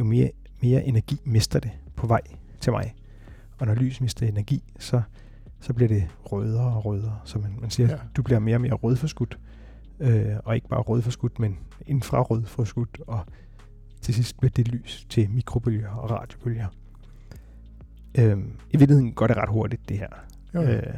jo 0.00 0.04
mere, 0.04 0.30
mere 0.62 0.84
energi 0.84 1.16
mister 1.24 1.60
det 1.60 1.70
på 1.96 2.06
vej 2.06 2.22
til 2.60 2.72
mig. 2.72 2.94
Og 3.62 3.68
når 3.68 3.74
lys 3.74 4.00
mister 4.00 4.26
energi, 4.26 4.72
så, 4.78 5.02
så 5.60 5.72
bliver 5.74 5.88
det 5.88 6.08
rødere 6.32 6.74
og 6.76 6.84
rødere. 6.84 7.18
Så 7.24 7.38
man, 7.38 7.56
man 7.60 7.70
siger, 7.70 7.88
Ja. 7.88 7.96
du 8.16 8.22
bliver 8.22 8.38
mere 8.38 8.56
og 8.56 8.60
mere 8.60 8.72
rødforskudt. 8.72 9.38
Øh, 10.00 10.36
og 10.44 10.54
ikke 10.54 10.68
bare 10.68 10.80
rødforskudt, 10.80 11.38
men 11.38 11.58
infrarødforskudt. 11.86 13.00
Og 13.06 13.20
til 14.00 14.14
sidst 14.14 14.38
bliver 14.38 14.50
det 14.50 14.68
lys 14.68 15.06
til 15.10 15.30
mikrobølger 15.30 15.88
og 15.88 16.10
radiobølger. 16.10 16.66
Øhm, 18.18 18.52
I 18.70 18.76
virkeligheden 18.76 19.12
går 19.12 19.26
det 19.26 19.36
ret 19.36 19.48
hurtigt, 19.48 19.88
det 19.88 19.98
her. 19.98 20.08
Jo. 20.54 20.62
Øh, 20.62 20.94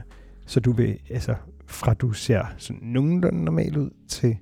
så 0.46 0.61
du 0.61 0.72
vil, 0.72 0.98
altså, 1.11 1.35
fra 1.66 1.94
du 1.94 2.12
ser 2.12 2.44
sådan 2.57 2.83
nogenlunde 2.83 3.44
normal 3.44 3.79
ud, 3.79 3.90
til 4.09 4.37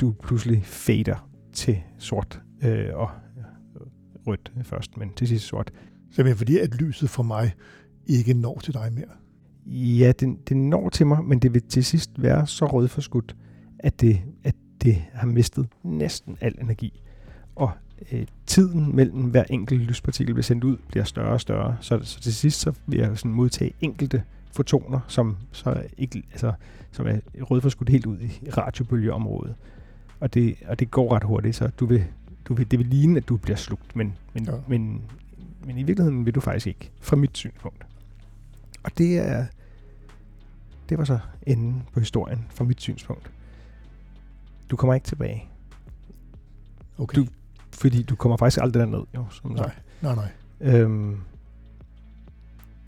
du 0.00 0.14
pludselig 0.22 0.64
fader 0.64 1.28
til 1.52 1.78
sort 1.98 2.42
øh, 2.62 2.88
og 2.94 3.10
øh, 3.38 3.86
rødt 4.26 4.52
først, 4.62 4.96
men 4.96 5.12
til 5.14 5.28
sidst 5.28 5.44
sort. 5.46 5.72
Simpelthen 6.12 6.36
fordi, 6.36 6.58
at 6.58 6.74
lyset 6.74 7.10
fra 7.10 7.22
mig 7.22 7.52
ikke 8.06 8.34
når 8.34 8.58
til 8.58 8.74
dig 8.74 8.92
mere. 8.92 9.04
Ja, 9.66 10.12
det, 10.20 10.48
det 10.48 10.56
når 10.56 10.88
til 10.88 11.06
mig, 11.06 11.24
men 11.24 11.38
det 11.38 11.54
vil 11.54 11.62
til 11.62 11.84
sidst 11.84 12.10
være 12.22 12.46
så 12.46 12.66
rødforskudt, 12.66 13.36
at 13.78 14.00
det, 14.00 14.20
at 14.44 14.54
det 14.82 15.02
har 15.12 15.26
mistet 15.26 15.68
næsten 15.82 16.36
al 16.40 16.54
energi. 16.60 17.02
Og 17.54 17.70
øh, 18.12 18.26
tiden 18.46 18.96
mellem 18.96 19.22
hver 19.22 19.44
enkelt 19.50 19.80
lyspartikel 19.80 20.34
bliver 20.34 20.42
sendt 20.42 20.64
ud, 20.64 20.76
bliver 20.88 21.04
større 21.04 21.32
og 21.32 21.40
større. 21.40 21.76
Så, 21.80 22.00
så 22.02 22.20
til 22.20 22.34
sidst 22.34 22.60
så 22.60 22.72
vil 22.86 22.98
jeg 22.98 23.18
sådan 23.18 23.32
modtage 23.32 23.72
enkelte 23.80 24.22
fotoner, 24.52 25.00
som, 25.08 25.36
så 25.52 25.82
ikke, 25.98 26.22
altså, 26.30 26.52
som 26.90 27.06
er 27.06 27.18
rødforskudt 27.40 27.88
helt 27.88 28.06
ud 28.06 28.18
i 28.18 28.50
radiobølgeområdet. 28.56 29.54
Og 30.20 30.34
det, 30.34 30.56
og 30.66 30.80
det 30.80 30.90
går 30.90 31.14
ret 31.14 31.24
hurtigt, 31.24 31.56
så 31.56 31.70
du 31.80 31.86
vil, 31.86 32.04
du 32.44 32.54
vil, 32.54 32.70
det 32.70 32.78
vil 32.78 32.86
ligne, 32.86 33.16
at 33.16 33.28
du 33.28 33.36
bliver 33.36 33.56
slugt, 33.56 33.96
men, 33.96 34.14
men, 34.34 34.44
ja. 34.44 34.52
men, 34.68 35.02
men 35.66 35.78
i 35.78 35.82
virkeligheden 35.82 36.26
vil 36.26 36.34
du 36.34 36.40
faktisk 36.40 36.66
ikke, 36.66 36.90
fra 37.00 37.16
mit 37.16 37.36
synspunkt. 37.36 37.86
Og 38.82 38.98
det 38.98 39.18
er, 39.18 39.46
det 40.88 40.98
var 40.98 41.04
så 41.04 41.18
enden 41.46 41.82
på 41.92 42.00
historien 42.00 42.46
fra 42.50 42.64
mit 42.64 42.80
synspunkt. 42.80 43.30
Du 44.70 44.76
kommer 44.76 44.94
ikke 44.94 45.04
tilbage, 45.06 45.48
Okay. 46.98 47.16
Du- 47.22 47.26
fordi 47.72 48.02
du 48.02 48.16
kommer 48.16 48.36
faktisk 48.36 48.62
aldrig 48.62 48.80
derned, 48.80 49.02
jo, 49.14 49.24
som 49.30 49.50
nej, 49.50 49.56
sagt. 49.64 49.82
nej, 50.02 50.14
nej. 50.14 50.28
Øhm, 50.60 51.20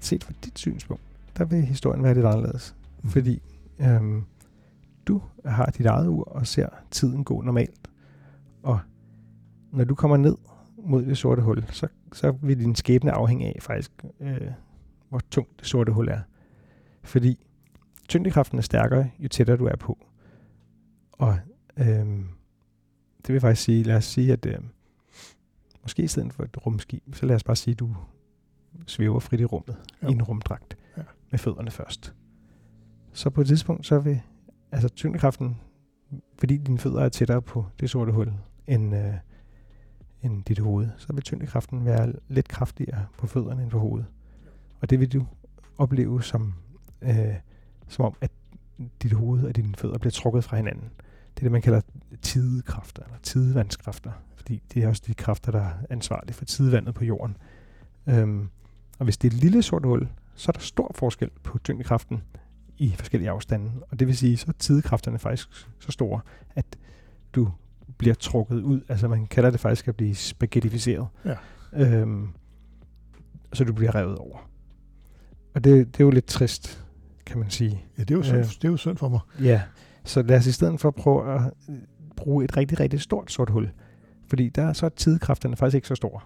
set 0.00 0.24
fra 0.24 0.32
dit 0.44 0.58
synspunkt, 0.58 1.02
der 1.38 1.44
vil 1.44 1.62
historien 1.64 2.02
være 2.02 2.14
lidt 2.14 2.26
anderledes. 2.26 2.74
Mhm. 3.02 3.10
Fordi 3.10 3.42
øhm, 3.78 4.24
du 5.06 5.22
har 5.44 5.66
dit 5.66 5.87
eget 5.87 6.08
ur 6.08 6.24
og 6.24 6.46
ser 6.46 6.68
tiden 6.90 7.24
gå 7.24 7.42
normalt. 7.42 7.90
Og 8.62 8.78
når 9.72 9.84
du 9.84 9.94
kommer 9.94 10.16
ned 10.16 10.37
mod 10.78 11.02
det 11.04 11.18
sorte 11.18 11.42
hul, 11.42 11.64
så, 11.70 11.88
så 12.14 12.31
vil 12.42 12.59
din 12.61 12.74
skæbne 12.74 13.12
afhænge 13.12 13.46
af 13.46 13.57
faktisk, 13.61 13.92
øh, 14.20 14.40
hvor 15.09 15.20
tungt 15.31 15.61
det 15.61 15.66
sorte 15.68 15.92
hul 15.92 16.09
er. 16.09 16.20
Fordi 17.03 17.46
tyngdekraften 18.09 18.59
er 18.59 18.62
stærkere, 18.62 19.11
jo 19.18 19.29
tættere 19.29 19.57
du 19.57 19.66
er 19.66 19.77
på. 19.77 19.98
Og 21.12 21.38
øhm, 21.77 22.29
det 23.27 23.33
vil 23.33 23.40
faktisk 23.40 23.62
sige, 23.64 23.83
lad 23.83 23.96
os 23.96 24.05
sige, 24.05 24.33
at 24.33 24.46
øh, 24.46 24.59
måske 25.83 26.03
i 26.03 26.07
stedet 26.07 26.33
for 26.33 26.42
et 26.44 26.66
rumskib, 26.66 27.14
så 27.14 27.27
lad 27.27 27.37
os 27.37 27.44
bare 27.44 27.57
sige, 27.57 27.72
at 27.72 27.79
du 27.79 27.96
svæver 28.87 29.20
frit 29.20 29.40
i 29.40 29.44
rummet 29.44 29.77
Jo. 30.03 30.09
i 30.09 30.12
en 30.12 30.22
rumdragt 30.22 30.77
Ja. 30.96 31.03
med 31.31 31.38
fødderne 31.38 31.70
først. 31.70 32.14
Så 33.12 33.31
på 33.31 33.40
et 33.40 33.46
tidspunkt, 33.46 33.87
så 33.87 33.98
vil 33.98 34.20
altså 34.72 34.88
tyngdekraften, 34.88 35.57
fordi 36.38 36.57
dine 36.57 36.79
fødder 36.79 37.00
er 37.05 37.09
tættere 37.09 37.42
på 37.42 37.66
det 37.81 37.90
sorte 37.90 38.12
hul 38.12 38.33
end, 38.66 38.94
øh, 38.96 39.14
end 40.24 40.44
dit 40.44 40.58
hoved, 40.58 40.88
så 40.98 41.12
vil 41.12 41.22
tyngdekraften 41.22 41.84
være 41.84 42.12
lidt 42.28 42.48
kraftigere 42.48 43.06
på 43.18 43.26
fødderne 43.26 43.62
end 43.62 43.70
på 43.70 43.78
hovedet. 43.78 44.06
Og 44.80 44.90
det 44.90 45.00
vil 45.00 45.12
du 45.12 45.26
opleve 45.78 46.22
som, 46.22 46.54
øh, 47.02 47.34
som 47.88 48.04
om, 48.04 48.14
at 48.20 48.30
dit 49.02 49.12
hoved 49.12 49.44
og 49.44 49.56
dine 49.56 49.74
fødder 49.74 49.98
bliver 49.98 50.10
trukket 50.10 50.44
fra 50.44 50.56
hinanden. 50.56 50.90
Det 51.34 51.40
er 51.40 51.44
det, 51.44 51.52
man 51.52 51.62
kalder 51.62 51.80
tidekræfter, 52.22 53.02
eller 53.02 53.18
tidevandskræfter, 53.22 54.12
fordi 54.37 54.62
det 54.74 54.84
er 54.84 54.88
også 54.88 55.02
de 55.06 55.14
kræfter, 55.14 55.52
der 55.52 55.60
er 55.60 55.72
ansvarlige 55.90 56.34
for 56.34 56.44
tidevandet 56.44 56.94
på 56.94 57.04
jorden. 57.04 57.37
Øhm, 58.06 58.48
og 58.98 59.04
hvis 59.04 59.16
det 59.16 59.32
er 59.32 59.37
et 59.37 59.42
lille 59.42 59.62
sort 59.62 59.84
hul, 59.84 60.08
så 60.34 60.50
er 60.50 60.52
der 60.52 60.60
stor 60.60 60.90
forskel 60.94 61.30
på 61.42 61.58
tyngdekraften 61.58 62.22
i 62.78 62.94
forskellige 62.98 63.30
afstande. 63.30 63.70
Og 63.90 63.98
det 63.98 64.06
vil 64.06 64.16
sige, 64.16 64.37
så 64.37 64.44
er 64.48 64.52
tidekræfterne 64.52 65.18
faktisk 65.18 65.48
så 65.78 65.92
store, 65.92 66.20
at 66.54 66.66
du 67.32 67.50
bliver 67.99 68.14
trukket 68.14 68.62
ud. 68.62 68.81
Altså 68.88 69.09
man 69.09 69.27
kalder 69.27 69.51
det 69.51 69.61
faktisk 69.61 69.88
at 69.88 69.97
blive 69.97 70.14
spaghettificeret. 70.14 71.07
Ja. 71.25 71.35
Øhm, 71.73 72.29
så 73.53 73.64
du 73.64 73.73
bliver 73.73 73.94
revet 73.94 74.18
over. 74.18 74.51
Og 75.55 75.64
det, 75.64 75.87
det 75.87 76.01
er 76.01 76.05
jo 76.05 76.11
lidt 76.11 76.27
trist, 76.27 76.85
kan 77.27 77.38
man 77.38 77.51
sige. 77.51 77.85
Ja, 77.99 78.03
det 78.03 78.11
er 78.11 78.14
jo 78.14 78.23
synd, 78.23 78.38
Øh. 78.38 78.44
det 78.44 78.64
er 78.64 78.68
jo 78.68 78.77
synd 78.77 78.97
for 78.97 79.09
mig. 79.09 79.20
Ja, 79.40 79.62
så 80.05 80.23
lad 80.23 80.37
os 80.37 80.47
i 80.47 80.53
stedet 80.53 80.81
for 80.81 80.90
prøve 80.90 81.35
at 81.35 81.53
øh, 81.68 81.75
bruge 82.16 82.44
et 82.44 82.57
rigtig, 82.57 82.81
rigtig 82.81 83.01
stort 83.01 83.33
sort 83.33 83.51
hul. 83.51 83.70
Fordi 84.27 84.49
der 84.49 84.62
er 84.62 84.73
så 84.73 84.87
er 84.87 84.90
tidekræfterne 84.90 85.57
faktisk 85.57 85.75
ikke 85.75 85.88
så 85.88 85.94
store. 85.94 86.20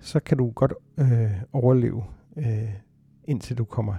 Så 0.00 0.20
kan 0.20 0.38
du 0.38 0.50
godt 0.50 0.72
øh, 0.98 1.30
overleve, 1.52 2.04
øh, 2.36 2.68
indtil 3.24 3.58
du 3.58 3.64
kommer 3.64 3.94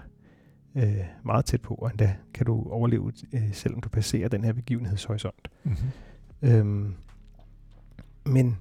øh, 0.76 0.98
meget 1.26 1.46
tæt 1.46 1.62
på, 1.62 1.74
og 1.74 1.89
endda 1.92 2.15
kan 2.34 2.46
du 2.46 2.63
overleve, 2.70 3.12
øh, 3.34 3.54
selvom 3.54 3.82
du 3.82 3.89
passerer 3.89 4.28
den 4.28 4.44
her 4.44 4.54
begivenhedshorisont. 4.54 5.48
Mm-hmm. 5.63 5.89
Øhm, 6.41 6.95
men 8.25 8.58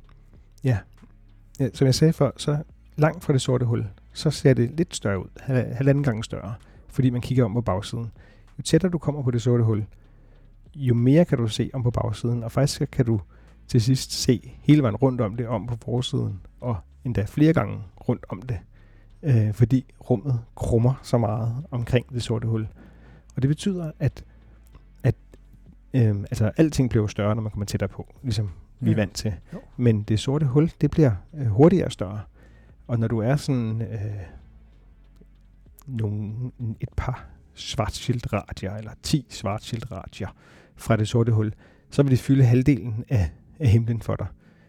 ja, 0.64 0.78
ja, 1.60 1.68
som 1.74 1.86
jeg 1.86 1.94
sagde 1.94 2.12
før, 2.12 2.30
så 2.36 2.62
langt 2.96 3.24
fra 3.24 3.32
det 3.32 3.40
sorte 3.40 3.64
hul, 3.66 3.86
så 4.12 4.30
ser 4.30 4.54
det 4.54 4.70
lidt 4.70 4.96
større 4.96 5.18
ud, 5.18 5.28
hal- 5.40 5.74
halvanden 5.74 6.04
gang 6.04 6.24
større, 6.24 6.54
fordi 6.88 7.10
man 7.10 7.20
kigger 7.20 7.44
om 7.44 7.54
på 7.54 7.60
bagsiden. 7.60 8.10
Jo 8.58 8.62
tættere 8.62 8.90
du 8.90 8.98
kommer 8.98 9.22
på 9.22 9.30
det 9.30 9.42
sorte 9.42 9.64
hul, 9.64 9.86
jo 10.74 10.94
mere 10.94 11.24
kan 11.24 11.38
du 11.38 11.48
se 11.48 11.70
om 11.74 11.82
på 11.82 11.90
bagsiden, 11.90 12.42
og 12.44 12.52
faktisk 12.52 12.82
kan 12.92 13.04
du 13.04 13.20
til 13.68 13.80
sidst 13.80 14.12
se 14.12 14.56
hele 14.60 14.82
vejen 14.82 14.96
rundt 14.96 15.20
om 15.20 15.36
det, 15.36 15.48
om 15.48 15.66
på 15.66 15.76
forsiden, 15.84 16.40
og 16.60 16.76
endda 17.04 17.24
flere 17.24 17.52
gange 17.52 17.78
rundt 18.08 18.26
om 18.28 18.42
det, 18.42 18.58
øh, 19.22 19.54
fordi 19.54 19.94
rummet 20.10 20.40
krummer 20.56 20.94
så 21.02 21.18
meget 21.18 21.64
omkring 21.70 22.12
det 22.12 22.22
sorte 22.22 22.48
hul. 22.48 22.68
Og 23.36 23.42
det 23.42 23.48
betyder, 23.48 23.92
at 23.98 24.24
øh, 25.98 26.20
altså, 26.20 26.50
alting 26.56 26.90
bliver 26.90 27.02
jo 27.02 27.08
større, 27.08 27.34
når 27.34 27.42
man 27.42 27.50
kommer 27.50 27.66
tættere 27.66 27.88
på, 27.88 28.14
ligesom 28.22 28.50
vi 28.80 28.90
er 28.90 28.94
vant 28.94 29.14
til. 29.14 29.34
Jo. 29.52 29.60
Men 29.76 30.02
det 30.02 30.20
sorte 30.20 30.46
hul, 30.46 30.72
det 30.80 30.90
bliver 30.90 31.12
øh, 31.34 31.46
hurtigere 31.46 31.90
større. 31.90 32.20
Og 32.86 32.98
når 32.98 33.08
du 33.08 33.18
er 33.18 33.36
sådan 33.36 33.82
øh, 33.82 33.98
nogle, 35.86 36.32
et 36.80 36.88
par 36.96 37.26
Schwarzschild-radier, 37.54 38.76
eller 38.76 38.92
10 39.02 39.26
Schwarzschild-radier 39.30 40.28
fra 40.76 40.96
det 40.96 41.08
sorte 41.08 41.32
hul, 41.32 41.52
så 41.90 42.02
vil 42.02 42.10
det 42.10 42.18
fylde 42.18 42.44
halvdelen 42.44 43.04
af, 43.08 43.30
af 43.60 43.68
himlen 43.68 44.02
for 44.02 44.16
dig. 44.16 44.26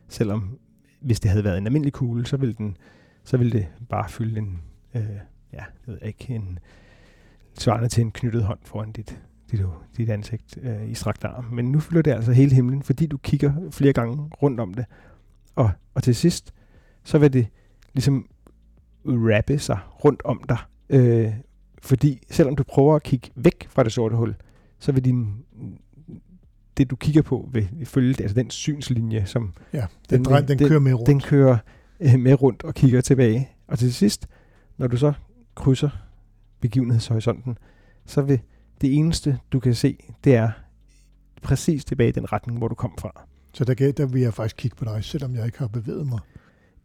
Selvom 0.08 0.60
hvis 1.02 1.20
det 1.20 1.32
havde 1.32 1.44
været 1.44 1.58
en 1.58 1.66
almindelig 1.66 1.94
kugle, 1.94 2.26
så 2.26 2.38
ville, 2.38 2.54
den, 2.54 2.78
så 3.24 3.38
ville 3.38 3.52
det 3.52 3.68
bare 3.90 4.10
fylde 4.10 4.38
en, 4.38 4.62
øh, 4.96 5.02
ja, 5.04 5.18
jeg 5.54 5.66
ved 5.86 6.00
ikke, 6.02 6.36
en 6.36 6.60
svarende 7.54 7.88
til 7.90 8.02
en 8.02 8.12
knyttet 8.12 8.44
hånd 8.44 8.60
foran 8.64 8.92
dit, 8.92 9.22
dit, 9.52 9.62
dit 9.98 10.10
ansigt 10.10 10.58
øh, 10.62 10.90
i 10.90 10.94
strakt 10.94 11.24
arm. 11.26 11.46
Men 11.52 11.72
nu 11.72 11.80
fylder 11.80 12.02
det 12.02 12.12
altså 12.12 12.32
hele 12.32 12.56
himlen, 12.56 12.84
fordi 12.84 13.06
du 13.06 13.18
kigger 13.18 13.54
flere 13.72 13.94
gange 13.94 14.18
rundt 14.42 14.60
om 14.60 14.74
det. 14.74 14.86
Og, 15.56 15.72
og 15.94 16.04
til 16.04 16.16
sidst, 16.16 16.54
så 17.04 17.18
vil 17.18 17.34
det 17.34 17.48
ligesom 17.94 18.28
wrappe 19.06 19.60
sig 19.60 19.80
rundt 20.06 20.22
om 20.26 20.44
dig. 20.50 20.58
Øh, 20.90 21.34
fordi 21.82 22.24
selvom 22.32 22.56
du 22.56 22.64
prøver 22.64 22.96
at 22.96 23.04
kigge 23.04 23.30
væk 23.36 23.68
fra 23.70 23.84
det 23.84 23.92
sorte 23.92 24.16
hul, 24.16 24.36
så 24.80 24.92
vil 24.92 25.06
din, 25.06 25.34
det 26.78 26.90
du 26.92 26.96
kigger 26.96 27.22
på 27.22 27.50
vil 27.54 27.70
følge 27.86 28.16
altså 28.22 28.36
den 28.36 28.50
synslinje, 28.50 29.26
som 29.26 29.54
Ja, 29.74 29.86
den, 30.10 30.26
den, 30.26 30.48
den, 30.48 30.60
den- 30.60 30.68
kører 30.68 30.80
med 30.80 30.94
rundt. 30.94 31.08
den 31.08 31.20
kører 31.22 31.58
øh, 32.00 32.20
med 32.20 32.42
rundt 32.42 32.64
og 32.64 32.74
kigger 32.74 33.02
tilbage. 33.02 33.50
Og 33.68 33.80
til 33.80 33.94
sidst, 33.94 34.28
når 34.78 34.88
du 34.88 34.98
så 34.98 35.14
krydser 35.56 35.90
begivenhedshorisonten, 36.60 37.58
så 38.06 38.22
vil 38.22 38.40
det 38.82 38.94
eneste, 38.94 39.40
du 39.52 39.60
kan 39.60 39.76
se, 39.76 39.98
det 40.24 40.36
er 40.36 40.52
præcis 41.42 41.86
tilbage 41.86 42.10
i 42.10 42.12
den 42.12 42.32
retning, 42.32 42.58
hvor 42.58 42.68
du 42.68 42.76
kom 42.76 42.94
fra. 43.00 43.26
Så 43.54 43.64
der, 43.64 43.92
der 43.92 44.06
vil 44.06 44.22
jeg 44.22 44.34
faktisk 44.34 44.56
kigge 44.58 44.78
på 44.78 44.86
dig, 44.86 45.04
selvom 45.04 45.36
jeg 45.36 45.46
ikke 45.46 45.60
har 45.60 45.68
bevæget 45.68 46.08
mig. 46.08 46.20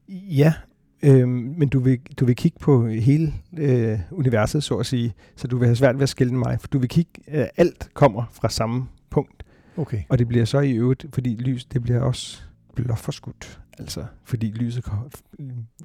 Ja, 0.08 0.54
øh, 1.02 1.28
men 1.28 1.68
du 1.68 1.78
vil, 1.80 2.00
du 2.20 2.24
vil 2.24 2.36
kigge 2.36 2.58
på 2.60 2.86
hele 2.86 3.34
øh, 3.56 4.00
universet, 4.10 4.64
så 4.64 4.76
at 4.76 4.86
sige, 4.86 5.14
så 5.36 5.46
du 5.48 5.58
vil 5.58 5.66
have 5.66 5.76
svært 5.76 5.94
ved 5.94 6.02
at 6.02 6.08
skille 6.08 6.34
mig, 6.34 6.60
for 6.60 6.68
du 6.68 6.78
vil 6.78 6.88
kigge, 6.88 7.10
øh, 7.28 7.46
alt 7.56 7.88
kommer 7.94 8.24
fra 8.32 8.48
samme 8.48 8.86
punkt, 9.10 9.44
Okay. 9.76 10.02
og 10.08 10.18
det 10.18 10.28
bliver 10.28 10.44
så 10.44 10.60
i 10.60 10.72
øvrigt, 10.72 11.06
fordi 11.12 11.36
lys, 11.36 11.64
det 11.64 11.82
bliver 11.82 12.00
også 12.00 12.42
blåforskudt, 12.74 13.60
altså 13.78 14.04
fordi 14.24 14.46
lyset 14.46 14.84
kommer, 14.84 15.08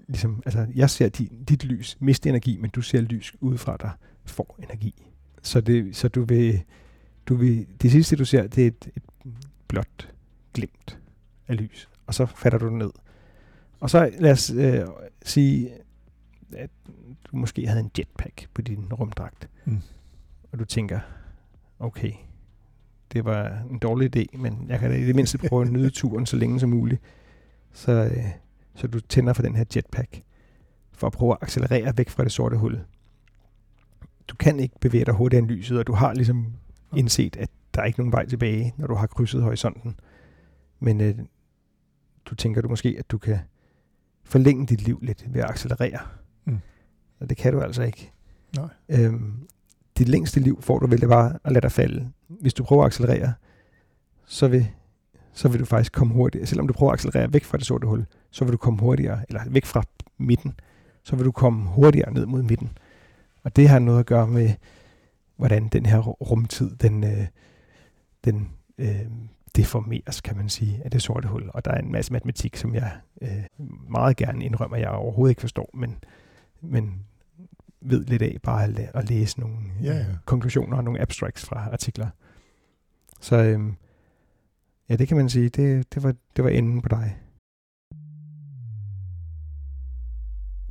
ligesom, 0.08 0.42
altså 0.46 0.68
jeg 0.76 0.90
ser 0.90 1.10
din, 1.10 1.44
dit 1.50 1.66
lys 1.66 1.98
miste 2.00 2.30
energi, 2.30 2.58
men 2.62 2.70
du 2.70 2.82
ser 2.82 3.02
lys 3.02 3.34
udefra, 3.42 3.78
der 3.78 3.90
får 4.26 4.60
energi. 4.64 5.06
Så, 5.42 5.62
det, 5.62 5.96
så 5.96 6.08
du 6.08 6.24
vil, 6.24 6.62
du 7.26 7.36
vil, 7.36 7.68
det 7.82 7.92
sidste 7.92 8.16
du 8.16 8.26
ser, 8.26 8.48
det 8.48 8.64
er 8.64 8.68
et, 8.68 8.90
et 8.96 9.04
blåt 9.68 10.10
glimt 10.54 10.98
af 11.48 11.58
lys, 11.58 11.90
og 12.08 12.14
så 12.14 12.26
fatter 12.26 12.60
du 12.60 12.66
det 12.66 12.74
ned. 12.74 12.90
Og 13.80 13.90
så 13.90 14.12
lad 14.20 14.32
os 14.32 14.52
øh, 14.52 14.82
sige, 15.24 15.70
at 16.54 16.70
du 17.32 17.36
måske 17.38 17.68
havde 17.68 17.80
en 17.80 17.92
jetpack 17.98 18.48
på 18.54 18.62
din 18.62 18.94
rumdragt, 18.94 19.50
Mm. 19.66 19.78
og 20.52 20.60
du 20.60 20.66
tænker, 20.66 21.00
okay, 21.80 22.12
det 23.14 23.26
var 23.26 23.62
en 23.72 23.80
dårlig 23.80 24.16
idé, 24.18 24.38
men 24.38 24.66
jeg 24.70 24.80
kan 24.80 24.90
da 24.92 24.96
i 24.98 25.04
det 25.06 25.16
mindste 25.16 25.38
prøve 25.38 25.62
at 25.66 25.72
nyde 25.72 25.90
turen 25.90 26.26
så 26.26 26.36
længe 26.38 26.60
som 26.60 26.70
muligt. 26.70 27.02
Så, 27.74 27.92
øh, 27.92 28.26
så 28.76 28.88
du 28.88 29.00
tænder 29.00 29.34
for 29.34 29.42
den 29.42 29.56
her 29.56 29.66
jetpack, 29.76 30.22
for 30.92 31.08
at 31.08 31.14
prøve 31.14 31.32
at 31.32 31.38
accelerere 31.42 31.98
væk 31.98 32.10
fra 32.10 32.24
det 32.24 32.32
sorte 32.32 32.58
hul. 32.58 32.80
Du 34.30 34.36
kan 34.36 34.60
ikke 34.60 34.80
bevæge 34.82 35.06
dig 35.06 35.14
hurtigere 35.14 35.44
end 35.44 35.52
lyset, 35.52 35.80
og 35.80 35.88
du 35.88 35.94
har 35.94 36.14
ligesom 36.14 36.54
indset, 36.96 37.36
at 37.36 37.50
der 37.76 37.82
er 37.82 37.86
ikke 37.86 38.00
nogen 38.00 38.12
vej 38.12 38.26
tilbage, 38.26 38.74
når 38.78 38.88
du 38.88 38.96
har 38.96 39.08
krydset 39.08 39.44
horisonten. 39.44 40.00
Men 40.80 41.02
øh, 41.02 41.16
du 42.26 42.36
tænker 42.36 42.62
du 42.62 42.68
måske, 42.68 42.96
at 43.00 43.12
du 43.12 43.18
kan 43.18 43.40
forlænge 44.24 44.66
dit 44.66 44.82
liv 44.82 45.00
lidt 45.02 45.26
ved 45.34 45.42
at 45.42 45.50
accelerere. 45.50 46.00
Mm. 46.46 46.60
Og 47.20 47.30
det 47.30 47.38
kan 47.38 47.54
du 47.54 47.62
altså 47.62 47.84
ikke. 47.84 48.12
Nej. 48.56 48.68
Øhm, 48.90 49.48
dit 49.98 50.10
længste 50.10 50.40
liv 50.40 50.62
får 50.62 50.80
du 50.80 50.88
vel 50.88 51.02
det 51.02 51.10
bare 51.10 51.40
at 51.44 51.52
lade 51.52 51.62
dig 51.62 51.72
falde. 51.72 52.10
Hvis 52.28 52.54
du 52.54 52.64
prøver 52.64 52.84
at 52.84 52.88
accelerere, 52.88 53.34
så 54.26 54.48
vil, 54.48 54.68
så 55.34 55.50
vil 55.50 55.60
du 55.60 55.66
faktisk 55.66 55.92
komme 55.92 56.14
hurtigere. 56.14 56.46
Selvom 56.46 56.68
du 56.68 56.74
prøver 56.74 56.92
at 56.92 56.94
accelerere 56.94 57.34
væk 57.34 57.44
fra 57.44 57.58
det 57.58 57.66
sorte 57.66 57.88
hul, 57.88 58.06
så 58.32 58.46
vil 58.46 58.52
du 58.52 58.58
komme 58.58 58.80
hurtigere, 58.80 59.26
eller 59.30 59.42
væk 59.50 59.66
fra 59.66 59.84
midten, 60.18 60.60
så 61.04 61.16
vil 61.16 61.26
du 61.26 61.32
komme 61.32 61.66
hurtigere 61.66 62.14
ned 62.14 62.26
mod 62.26 62.44
midten. 62.44 62.72
Og 63.44 63.56
det 63.56 63.70
har 63.70 63.80
noget 63.80 64.00
at 64.00 64.06
gøre 64.06 64.28
med, 64.28 64.54
hvordan 65.36 65.68
den 65.68 65.86
her 65.86 66.00
rumtid, 66.00 66.76
den, 66.76 67.04
øh, 67.04 67.28
den 68.26 68.50
øh, 68.78 69.06
deformeres, 69.56 70.22
kan 70.22 70.38
man 70.38 70.50
sige, 70.50 70.82
af 70.86 70.92
det 70.92 71.02
sorte 71.02 71.28
hul. 71.28 71.50
Og 71.54 71.66
der 71.66 71.72
er 71.72 71.80
en 71.80 71.92
masse 71.92 72.14
matematik, 72.14 72.56
som 72.58 72.76
jeg 72.76 72.92
øh, 73.22 73.44
meget 73.90 74.18
gerne 74.18 74.46
indrømmer, 74.46 74.78
jeg 74.78 74.90
overhovedet 74.90 75.32
ikke 75.32 75.42
forstår, 75.42 75.70
men, 75.74 76.04
men 76.62 77.06
ved 77.82 78.06
lidt 78.06 78.22
af 78.22 78.38
bare 78.44 78.64
at, 78.64 78.70
la- 78.70 78.98
at 79.00 79.10
læse 79.10 79.40
nogle 79.40 79.58
Ja, 79.84 79.98
ja. 79.98 80.06
konklusioner 80.26 80.78
og 80.78 80.84
nogle 80.84 81.02
abstracts 81.02 81.46
fra 81.46 81.70
artikler. 81.72 82.08
Så 83.22 83.36
øh, 83.44 83.74
ja, 84.90 84.96
det 84.96 85.08
kan 85.08 85.18
man 85.18 85.30
sige, 85.30 85.50
det, 85.50 85.94
det, 85.94 86.04
var, 86.04 86.14
det 86.36 86.44
var 86.44 86.50
enden 86.50 86.82
på 86.82 86.90
dig. 86.90 87.18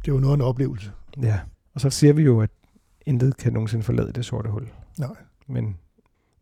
Det 0.04 0.14
var 0.14 0.20
noget 0.20 0.32
af 0.32 0.36
en 0.36 0.40
oplevelse. 0.42 0.92
Ja, 1.22 1.40
og 1.74 1.80
så 1.80 1.90
siger 1.90 2.12
vi 2.12 2.22
jo, 2.22 2.40
at 2.40 2.50
intet 3.06 3.36
kan 3.36 3.52
nogensinde 3.52 3.84
forlade 3.84 4.12
det 4.12 4.24
sorte 4.24 4.50
hul. 4.50 4.68
Nej. 4.98 5.16
Men, 5.46 5.76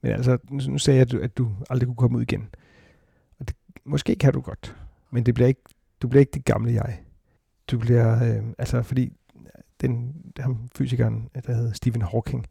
men 0.01 0.13
altså, 0.13 0.39
nu 0.51 0.79
sagde 0.79 0.99
jeg, 0.99 1.07
at 1.07 1.13
du, 1.13 1.19
at 1.19 1.39
du 1.39 1.51
aldrig 1.71 1.87
kunne 1.87 1.97
komme 1.97 2.17
ud 2.17 2.23
igen. 2.23 2.49
Og 3.39 3.49
det, 3.49 3.57
måske 3.85 4.17
kan 4.17 4.33
du 4.33 4.41
godt, 4.41 4.77
men 5.11 5.27
det 5.27 5.35
bliver 5.35 5.49
ikke, 5.49 5.63
du 6.03 6.09
bliver 6.09 6.21
ikke 6.21 6.33
det 6.33 6.45
gamle 6.45 6.73
jeg. 6.73 7.01
Du 7.71 7.79
bliver, 7.79 8.37
øh, 8.37 8.45
altså 8.59 8.83
fordi 8.83 9.13
den, 9.81 10.17
ham 10.39 10.69
fysikeren, 10.77 11.29
der 11.47 11.55
hed 11.55 11.75
Stephen 11.75 12.03
Hawking, 12.03 12.47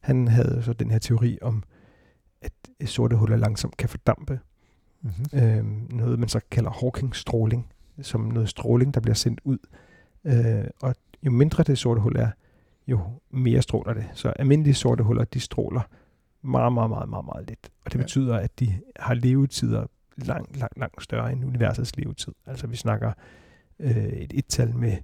han 0.00 0.28
havde 0.28 0.62
så 0.62 0.72
den 0.72 0.90
her 0.90 0.98
teori 0.98 1.38
om, 1.42 1.62
at 2.40 2.52
sorte 2.84 3.16
huller 3.16 3.36
langsomt 3.36 3.76
kan 3.76 3.88
fordampe. 3.88 4.40
Mm-hmm. 5.02 5.38
Øh, 5.40 5.64
noget, 5.98 6.18
man 6.18 6.28
så 6.28 6.40
kalder 6.50 6.70
Hawking-stråling, 6.70 7.72
som 8.02 8.20
noget 8.20 8.48
stråling, 8.48 8.94
der 8.94 9.00
bliver 9.00 9.14
sendt 9.14 9.40
ud. 9.44 9.58
Øh, 10.24 10.64
og 10.82 10.94
jo 11.22 11.30
mindre 11.30 11.62
det 11.62 11.78
sorte 11.78 12.00
hul 12.00 12.16
er, 12.16 12.30
jo 12.90 13.00
mere 13.30 13.62
stråler 13.62 13.94
det. 13.94 14.04
Så 14.14 14.28
almindelige 14.28 14.74
sorte 14.74 15.04
huller, 15.04 15.24
de 15.24 15.40
stråler 15.40 15.80
meget, 16.42 16.72
meget, 16.72 16.90
meget, 16.90 17.08
meget, 17.08 17.24
meget 17.24 17.48
lidt. 17.48 17.70
Og 17.84 17.92
det 17.92 17.98
Ja. 17.98 18.02
betyder, 18.02 18.36
at 18.36 18.60
de 18.60 18.80
har 18.96 19.14
levetider 19.14 19.86
langt, 20.16 20.56
langt, 20.56 20.78
langt 20.78 21.02
større 21.02 21.32
end 21.32 21.44
universets 21.44 21.96
levetid. 21.96 22.32
Altså 22.46 22.66
vi 22.66 22.76
snakker 22.76 23.12
øh, 23.78 23.96
et 23.96 24.32
et-tal 24.34 24.76
med 24.76 24.96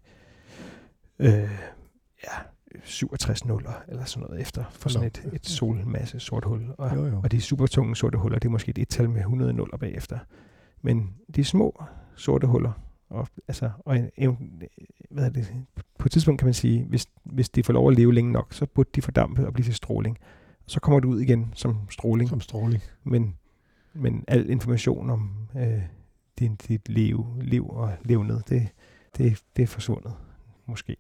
øh, 1.18 1.51
ja, 2.25 2.38
67 2.85 3.44
nuller 3.44 3.83
eller 3.88 4.05
sådan 4.05 4.27
noget 4.27 4.40
efter 4.40 4.64
for 4.70 4.88
sådan 4.88 5.07
et, 5.07 5.29
et 5.33 5.46
solmasse 5.46 6.20
sort 6.20 6.44
hul. 6.44 6.62
Og, 6.79 6.96
Jo, 6.96 7.07
jo. 7.07 7.20
og 7.25 7.33
de 7.33 7.40
supertunge 7.40 7.96
sorte 7.96 8.18
huller, 8.18 8.38
det 8.38 8.49
er 8.49 8.53
måske 8.53 8.70
et 8.70 8.79
et-tal 8.79 9.11
med 9.11 9.20
100 9.20 9.53
nuller 9.53 9.77
bagefter. 9.77 10.18
Men 10.83 11.14
de 11.37 11.44
små 11.44 11.83
sorte 12.16 12.46
huller, 12.46 12.72
og, 13.11 13.29
altså, 13.49 13.70
og 13.79 13.96
en, 13.96 14.11
en, 14.16 14.62
hvad 15.11 15.25
er 15.25 15.31
det, 15.31 15.49
på 15.99 16.07
et 16.09 16.12
tidspunkt 16.12 16.38
kan 16.38 16.46
man 16.46 16.55
sige, 16.55 16.85
hvis, 16.85 17.07
hvis 17.37 17.49
de 17.49 17.62
får 17.62 17.72
lov 17.72 17.90
at 17.90 17.96
leve 17.96 18.14
længe 18.14 18.33
nok, 18.33 18.53
så 18.53 18.66
burde 18.66 18.90
de 18.94 19.03
fordampe 19.03 19.46
og 19.46 19.53
blive 19.53 19.64
til 19.64 19.75
stråling. 19.75 20.18
Så 20.66 20.81
kommer 20.81 21.01
du 21.01 21.09
ud 21.11 21.20
igen 21.20 21.53
som 21.55 21.79
stråling, 21.90 22.29
Som 22.31 22.40
stråling. 22.40 22.83
men, 23.05 23.37
men 23.94 24.25
al 24.29 24.51
information 24.51 25.11
om 25.11 25.31
øh, 25.57 25.83
din, 26.38 26.57
dit 26.57 26.88
liv, 26.88 27.27
liv 27.40 27.70
og 27.70 27.92
levned, 28.05 28.40
det, 28.49 28.68
det, 29.16 29.42
det 29.57 29.62
er 29.62 29.66
forsvundet, 29.66 30.12
måske. 30.66 30.96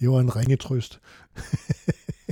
Det 0.00 0.10
var 0.10 0.20
en 0.20 0.36
ringe 0.36 0.56
trøst. 0.56 1.00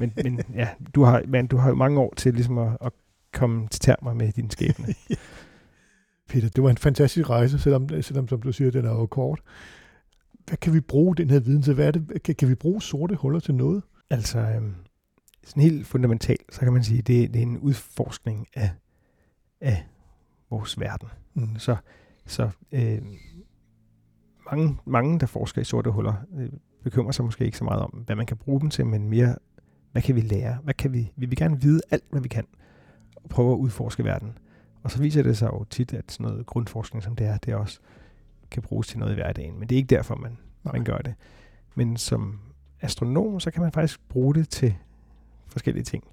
Men, 0.01 0.13
men 0.25 0.41
ja, 0.55 0.69
du 0.95 1.03
har, 1.03 1.23
men 1.29 1.47
du 1.47 1.57
har 1.57 1.69
jo 1.69 1.75
mange 1.75 2.01
år 2.01 2.15
til 2.17 2.35
ligesom 2.35 2.59
at, 2.59 2.77
at 2.81 2.93
komme 3.33 3.69
til 3.69 3.81
termer 3.81 4.15
med 4.15 4.33
din 4.33 4.51
skæbne. 4.51 4.87
Peter, 6.29 6.49
det 6.49 6.65
var 6.65 6.71
en 6.71 6.77
fantastisk 6.77 7.31
rejse, 7.31 7.59
selvom, 7.59 8.03
selvom 8.03 8.29
som 8.29 8.43
du 8.43 8.53
siger, 8.53 8.71
den 8.71 8.85
er 8.85 8.91
jo 8.91 9.07
kort. 9.07 9.41
Hvad 10.49 10.57
kan 10.57 10.73
vi 10.75 10.81
bruge 10.81 11.17
den 11.17 11.31
her 11.31 11.41
viden 11.41 11.63
til? 11.63 11.75
Hvad 11.75 11.87
er 11.87 11.91
det? 11.91 12.23
Kan, 12.23 12.35
kan 12.35 12.49
vi 12.49 12.55
bruge 12.55 12.83
sorte 12.83 13.15
huller 13.15 13.41
til 13.41 13.55
noget? 13.55 13.83
Altså, 14.11 14.39
øhm, 14.39 14.75
sådan 15.45 15.63
helt 15.63 15.87
fundamentalt, 15.87 16.55
så 16.55 16.61
kan 16.61 16.73
man 16.73 16.85
sige, 16.85 17.03
det, 17.03 17.35
det 17.35 17.39
er 17.39 17.43
en 17.43 17.59
udforskning 17.59 18.47
af, 18.55 18.71
af 19.61 19.87
vores 20.51 20.81
verden. 20.81 21.09
Mm. 21.35 21.59
Så, 21.59 21.77
så 22.27 22.51
øh, 22.73 23.03
mange, 24.53 24.77
mange, 24.85 25.21
der 25.21 25.27
forsker 25.27 25.61
i 25.61 25.65
sorte 25.65 25.91
huller, 25.91 26.15
øh, 26.39 26.49
bekymrer 26.85 27.13
sig 27.13 27.25
måske 27.25 27.45
ikke 27.45 27.59
så 27.59 27.65
meget 27.65 27.83
om, 27.83 27.91
hvad 27.91 28.17
man 28.17 28.27
kan 28.27 28.37
bruge 28.37 28.61
dem 28.61 28.71
til, 28.71 28.87
men 28.87 29.09
mere, 29.09 29.37
hvad 29.93 30.03
kan 30.03 30.15
vi 30.15 30.21
lære? 30.21 30.59
Hvad 30.65 30.75
kan 30.75 30.93
vi, 30.93 31.13
vi 31.17 31.27
vil 31.27 31.37
gerne 31.37 31.61
vide 31.61 31.81
alt, 31.91 32.05
hvad 32.11 32.21
vi 32.21 32.29
kan, 32.29 32.47
og 33.17 33.31
prøve 33.31 33.53
at 33.53 33.57
udforske 33.57 34.05
verden. 34.05 34.39
Og 34.83 34.91
så 34.91 34.99
viser 34.99 35.23
det 35.23 35.37
sig 35.37 35.47
jo 35.47 35.65
tit, 35.65 35.95
at 35.95 36.13
sådan 36.13 36.31
noget 36.31 36.47
grundforskning 36.47 37.03
som 37.03 37.17
det 37.17 37.27
er, 37.27 37.37
det 37.39 37.55
også 37.55 37.81
kan 38.51 38.63
bruges 38.63 38.89
til 38.89 38.99
noget 38.99 39.13
i 39.13 39.15
hverdagen. 39.15 39.59
Men 39.59 39.69
det 39.69 39.75
er 39.75 39.77
ikke 39.77 39.95
derfor, 39.95 40.15
man, 40.15 40.39
Nej. 40.65 40.73
man 40.73 40.85
gør 40.85 40.99
det. 40.99 41.15
Men 41.75 41.97
som 41.97 42.41
astronom, 42.81 43.41
så 43.41 43.51
kan 43.51 43.63
man 43.63 43.73
faktisk 43.73 44.09
bruge 44.09 44.35
det 44.35 44.49
til 44.49 44.75
forskellige 45.47 45.85
ting. 45.85 46.05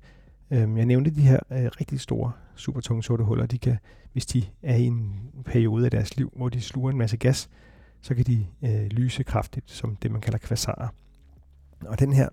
Øhm, 0.51 0.77
jeg 0.77 0.85
nævnte 0.85 1.11
de 1.11 1.21
her 1.21 1.39
øh, 1.51 1.65
rigtig 1.79 1.99
store, 1.99 2.31
supertunge 2.55 3.03
sorte 3.03 3.23
huller. 3.23 3.45
De 3.45 3.57
kan, 3.57 3.77
hvis 4.13 4.25
de 4.25 4.43
er 4.63 4.75
i 4.75 4.83
en 4.83 5.29
periode 5.45 5.85
af 5.85 5.91
deres 5.91 6.17
liv, 6.17 6.33
hvor 6.35 6.49
de 6.49 6.61
sluger 6.61 6.91
en 6.91 6.97
masse 6.97 7.17
gas, 7.17 7.49
så 8.01 8.15
kan 8.15 8.25
de 8.25 8.47
øh, 8.63 8.85
lyse 8.85 9.23
kraftigt, 9.23 9.71
som 9.71 9.95
det 9.95 10.11
man 10.11 10.21
kalder 10.21 10.39
kvasarer. 10.39 10.87
Og 11.85 11.99
den 11.99 12.13
her 12.13 12.29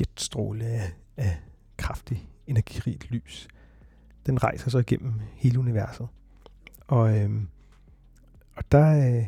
jetstråle 0.00 0.64
af, 0.64 0.92
af 1.16 1.36
kraftig, 1.76 2.28
energirigt 2.46 3.10
lys, 3.10 3.48
den 4.26 4.42
rejser 4.42 4.70
så 4.70 4.78
igennem 4.78 5.12
hele 5.34 5.58
universet. 5.58 6.08
Og, 6.86 7.18
øhm, 7.18 7.48
og 8.56 8.64
der, 8.72 9.16
øh, 9.18 9.26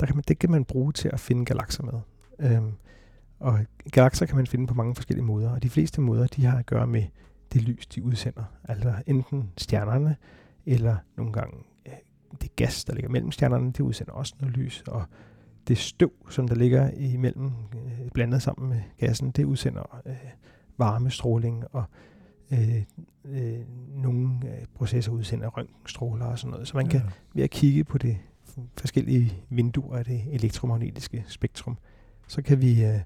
der 0.00 0.06
kan 0.06 0.16
man, 0.16 0.24
det 0.28 0.38
kan 0.38 0.50
man 0.50 0.64
bruge 0.64 0.92
til 0.92 1.10
at 1.12 1.20
finde 1.20 1.44
galakser 1.44 1.82
med. 1.82 2.00
Øhm, 2.38 2.72
og 3.38 3.58
galakser 3.92 4.26
kan 4.26 4.36
man 4.36 4.46
finde 4.46 4.66
på 4.66 4.74
mange 4.74 4.94
forskellige 4.94 5.24
måder, 5.24 5.50
og 5.50 5.62
de 5.62 5.70
fleste 5.70 6.00
måder, 6.00 6.26
de 6.26 6.44
har 6.44 6.58
at 6.58 6.66
gøre 6.66 6.86
med 6.86 7.04
det 7.52 7.62
lys, 7.62 7.86
de 7.86 8.02
udsender. 8.02 8.44
Altså 8.64 8.94
enten 9.06 9.50
stjernerne, 9.56 10.16
eller 10.66 10.96
nogle 11.16 11.32
gange 11.32 11.56
øh, 11.86 11.92
det 12.40 12.56
gas, 12.56 12.84
der 12.84 12.94
ligger 12.94 13.10
mellem 13.10 13.32
stjernerne, 13.32 13.66
det 13.66 13.80
udsender 13.80 14.12
også 14.12 14.34
noget 14.40 14.56
lys, 14.56 14.82
og 14.86 15.04
det 15.68 15.78
støv, 15.78 16.12
som 16.28 16.48
der 16.48 16.54
ligger 16.54 16.90
imellem, 16.90 17.46
øh, 17.74 18.10
blandet 18.14 18.42
sammen 18.42 18.68
med 18.68 18.80
gassen, 18.98 19.30
det 19.30 19.44
udsender 19.44 20.00
øh, 20.06 20.14
varmestråling, 20.78 21.64
og 21.72 21.84
øh, 22.52 22.82
øh, 23.24 23.60
nogle 23.94 24.28
øh, 24.44 24.66
processer 24.74 25.12
udsender 25.12 25.48
røntgenstråler 25.48 26.24
og 26.24 26.38
sådan 26.38 26.50
noget. 26.50 26.68
Så 26.68 26.76
man 26.76 26.86
ja. 26.86 26.90
kan 26.90 27.02
ved 27.34 27.44
at 27.44 27.50
kigge 27.50 27.84
på 27.84 27.98
det 27.98 28.18
forskellige 28.76 29.32
vinduer 29.48 29.98
af 29.98 30.04
det 30.04 30.22
elektromagnetiske 30.30 31.24
spektrum, 31.28 31.78
så 32.28 32.42
kan 32.42 32.60
vi, 32.60 32.84
øh, 32.84 33.00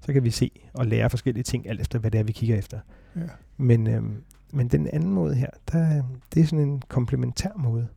så 0.00 0.12
kan 0.12 0.24
vi 0.24 0.30
se 0.30 0.50
og 0.74 0.86
lære 0.86 1.10
forskellige 1.10 1.44
ting, 1.44 1.68
alt 1.68 1.80
efter 1.80 1.98
hvad 1.98 2.10
det 2.10 2.18
er, 2.18 2.24
vi 2.24 2.32
kigger 2.32 2.56
efter. 2.56 2.80
Ja. 3.16 3.20
Men, 3.56 3.86
øh, 3.86 4.02
men 4.52 4.68
den 4.68 4.86
anden 4.92 5.10
måde 5.10 5.34
her, 5.34 5.50
der, 5.72 6.02
det 6.34 6.42
er 6.42 6.46
sådan 6.46 6.68
en 6.68 6.82
komplementær 6.88 7.50
måde. 7.56 7.88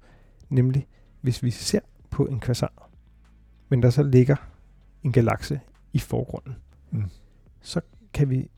Nemlig, 0.50 0.88
hvis 1.22 1.44
vi 1.44 1.52
ser 1.52 1.80
på 2.10 2.26
en 2.26 2.40
kvasar, 2.40 2.90
men 3.70 3.84
der 3.84 3.90
så 3.90 4.04
ligger 4.04 4.36
en 5.04 5.12
galakse 5.12 5.60
i 5.94 6.00
forgrunden, 6.00 6.56
mm. 6.92 7.04
så 7.62 7.82
kan 8.14 8.30
vi 8.30 8.50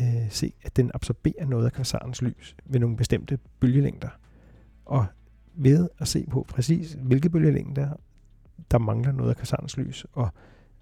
øh, 0.00 0.30
se, 0.30 0.52
at 0.62 0.76
den 0.76 0.90
absorberer 0.94 1.46
noget 1.46 1.66
af 1.66 1.72
kvasarens 1.72 2.22
lys 2.22 2.56
ved 2.64 2.80
nogle 2.80 2.96
bestemte 2.96 3.38
bølgelængder. 3.60 4.08
Og 4.84 5.06
ved 5.62 5.88
at 5.98 6.08
se 6.08 6.26
på 6.30 6.46
præcis, 6.48 6.96
hvilke 7.02 7.30
bølgelængder 7.30 7.88
der 8.70 8.78
mangler 8.78 9.12
noget 9.12 9.30
af 9.30 9.36
kvasarens 9.36 9.76
lys, 9.76 10.06
og, 10.12 10.28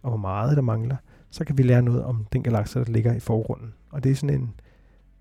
og 0.03 0.11
hvor 0.11 0.19
meget 0.19 0.57
der 0.57 0.63
mangler, 0.63 0.97
så 1.31 1.45
kan 1.45 1.59
vi 1.59 1.63
lære 1.63 1.83
noget 1.83 2.05
om 2.05 2.27
den 2.33 2.43
galakse, 2.43 2.79
der 2.79 2.93
ligger 2.93 3.15
i 3.15 3.21
forgrunden. 3.21 3.75
Og 3.91 4.05
det 4.05 4.13
er 4.13 4.17
sådan 4.17 4.41
en, 4.41 4.55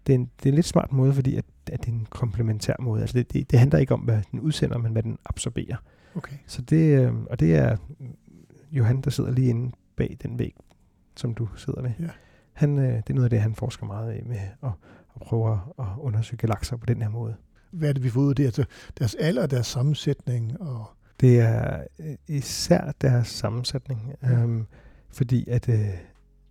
det 0.07 0.13
er 0.13 0.17
en, 0.17 0.29
det 0.39 0.45
er 0.45 0.49
en 0.49 0.55
lidt 0.55 0.65
smart 0.65 0.91
måde, 0.91 1.13
fordi 1.13 1.35
at, 1.35 1.45
at 1.71 1.79
det 1.79 1.89
er 1.89 1.93
en 1.93 2.07
komplementær 2.09 2.73
måde. 2.79 3.01
Altså 3.01 3.17
det, 3.17 3.33
det, 3.33 3.51
det 3.51 3.59
handler 3.59 3.79
ikke 3.79 3.93
om, 3.93 3.99
hvad 3.99 4.21
den 4.31 4.39
udsender, 4.39 4.77
men 4.77 4.91
hvad 4.91 5.03
den 5.03 5.17
absorberer. 5.25 5.77
Okay. 6.15 6.35
Så 6.47 6.61
det, 6.61 6.99
øh, 6.99 7.13
og 7.29 7.39
det 7.39 7.55
er 7.55 7.77
Johan, 8.71 9.01
der 9.01 9.09
sidder 9.09 9.31
lige 9.31 9.49
inde 9.49 9.71
bag 9.95 10.17
den 10.23 10.39
væg, 10.39 10.55
som 11.15 11.33
du 11.33 11.49
sidder 11.55 11.81
ved. 11.81 11.91
Ja. 11.99 12.09
Han, 12.53 12.77
øh, 12.77 12.85
det 12.85 13.09
er 13.09 13.13
noget 13.13 13.25
af 13.25 13.29
det, 13.29 13.41
han 13.41 13.55
forsker 13.55 13.85
meget 13.85 14.11
af 14.11 14.23
med 14.25 14.37
at, 14.63 14.71
at 15.15 15.21
prøve 15.21 15.59
at 15.79 15.85
undersøge 15.97 16.37
galakser 16.37 16.77
på 16.77 16.85
den 16.85 17.01
her 17.01 17.09
måde. 17.09 17.35
Hvad 17.71 17.93
det, 17.93 18.03
vi 18.03 18.09
får 18.09 18.21
ud 18.21 18.29
af 18.29 18.35
det? 18.35 18.45
Altså 18.45 18.65
deres 18.99 19.15
alder, 19.15 19.47
deres 19.47 19.67
sammensætning? 19.67 20.61
Og 20.61 20.85
det 21.19 21.39
er 21.39 21.83
øh, 21.99 22.15
især 22.27 22.91
deres 23.01 23.27
sammensætning, 23.27 24.13
ja. 24.23 24.31
øhm, 24.31 24.65
fordi 25.09 25.49
at 25.49 25.69
øh, 25.69 25.89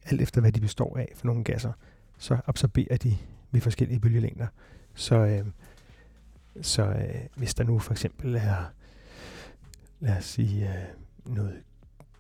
alt 0.05 0.21
efter 0.21 0.41
hvad 0.41 0.53
de 0.53 0.61
består 0.61 0.97
af 0.99 1.13
for 1.17 1.27
nogle 1.27 1.45
gasser, 1.45 1.73
så 2.19 2.39
absorberer 2.47 2.97
de 2.97 3.17
ved 3.51 3.61
forskellige 3.61 4.01
bølgelængder. 4.01 4.47
Så, 4.95 5.15
øh, 5.17 5.47
så 6.63 6.83
øh, 6.83 7.27
hvis 7.37 7.55
der 7.55 7.65
nu 7.65 7.79
for 7.79 7.93
eksempel 7.93 8.35
er, 8.35 8.73
lad 10.01 10.17
os 10.17 10.25
sige, 10.25 10.69
øh, 10.69 10.85
noget 11.35 11.63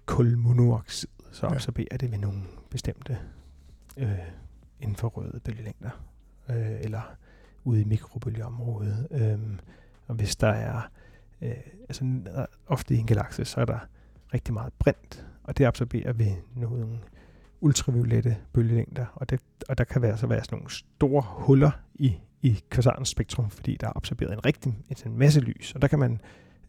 kulmonoxid, 0.06 1.08
så 1.32 1.46
absorberer 1.46 1.86
ja. 1.90 1.96
det 1.96 2.10
ved 2.10 2.18
nogle 2.18 2.42
bestemte 2.70 3.18
øh, 3.96 4.18
infrarøde 4.80 5.40
bølgelængder, 5.44 5.90
øh, 6.48 6.80
eller 6.80 7.16
ude 7.66 7.80
i 7.80 7.84
mikrobølgeområdet. 7.84 9.08
Øh, 9.10 9.38
og 10.06 10.14
hvis 10.14 10.36
der 10.36 10.48
er, 10.48 10.90
øh, 11.42 11.50
altså 11.80 12.04
ofte 12.66 12.94
i 12.94 12.98
en 12.98 13.06
galakse, 13.06 13.44
så 13.44 13.60
er 13.60 13.64
der 13.64 13.78
rigtig 14.34 14.54
meget 14.54 14.72
brint, 14.78 15.26
og 15.44 15.58
det 15.58 15.64
absorberer 15.64 16.12
ved 16.12 16.32
nogle 16.54 16.98
ultraviolette 17.60 18.36
bølgelængder, 18.52 19.06
og, 19.14 19.30
det, 19.30 19.40
og 19.68 19.78
der 19.78 19.84
kan 19.84 20.02
være, 20.02 20.18
så 20.18 20.26
være 20.26 20.44
sådan 20.44 20.58
nogle 20.58 20.70
store 20.70 21.22
huller 21.26 21.70
i, 21.94 22.16
i 22.42 22.60
kvasarens 22.70 23.08
spektrum, 23.08 23.50
fordi 23.50 23.76
der 23.80 23.86
er 23.86 23.92
absorberet 23.96 24.32
en 24.32 24.46
rigtig 24.46 24.74
en 25.06 25.18
masse 25.18 25.40
lys, 25.40 25.72
og 25.74 25.82
der 25.82 25.88
kan 25.88 25.98
man 25.98 26.20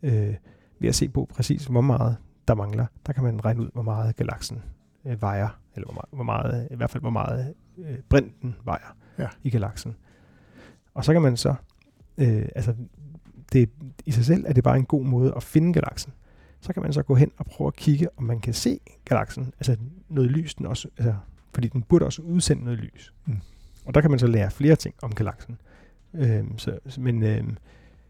øh, 0.03 0.35
ved 0.79 0.89
at 0.89 0.95
se 0.95 1.09
på 1.09 1.27
præcis, 1.35 1.65
hvor 1.65 1.81
meget 1.81 2.17
der 2.47 2.55
mangler, 2.55 2.85
der 3.05 3.13
kan 3.13 3.23
man 3.23 3.45
regne 3.45 3.61
ud, 3.61 3.69
hvor 3.73 3.81
meget 3.81 4.15
galaksen 4.15 4.63
øh, 5.05 5.21
vejer, 5.21 5.59
eller 5.75 5.85
hvor 5.85 5.93
meget, 5.93 6.09
hvor 6.11 6.23
meget, 6.23 6.67
i 6.71 6.75
hvert 6.75 6.89
fald 6.89 7.01
hvor 7.01 7.09
meget 7.09 7.53
øh, 7.77 7.97
brinten 8.09 8.55
vejer 8.63 8.95
ja. 9.17 9.27
i 9.43 9.49
galaksen. 9.49 9.95
Og 10.97 11.05
så 11.05 11.13
kan 11.13 11.21
man 11.21 11.37
så, 11.37 11.55
øh, 12.17 12.45
altså 12.55 12.73
det, 13.53 13.69
i 14.05 14.11
sig 14.11 14.25
selv 14.25 14.45
er 14.47 14.53
det 14.53 14.63
bare 14.63 14.77
en 14.77 14.85
god 14.85 15.05
måde 15.05 15.33
at 15.35 15.43
finde 15.43 15.73
galaksen. 15.73 16.13
Så 16.61 16.73
kan 16.73 16.83
man 16.83 16.93
så 16.93 17.03
gå 17.03 17.15
hen 17.15 17.31
og 17.37 17.45
prøve 17.45 17.67
at 17.67 17.75
kigge, 17.75 18.07
om 18.17 18.23
man 18.23 18.39
kan 18.39 18.53
se 18.53 18.79
galaksen, 19.05 19.53
altså 19.59 19.77
noget 20.09 20.31
lys, 20.31 20.55
den 20.55 20.65
også, 20.65 20.87
altså, 20.97 21.15
fordi 21.53 21.67
den 21.67 21.81
burde 21.81 22.05
også 22.05 22.21
udsende 22.21 22.63
noget 22.63 22.79
lys. 22.79 23.13
Mm. 23.25 23.37
Og 23.85 23.93
der 23.93 24.01
kan 24.01 24.09
man 24.09 24.19
så 24.19 24.27
lære 24.27 24.51
flere 24.51 24.75
ting 24.75 24.95
om 25.01 25.15
galaksen. 25.15 25.57
Øhm, 26.13 26.57
så, 26.57 26.79
men, 26.99 27.23
øhm, 27.23 27.57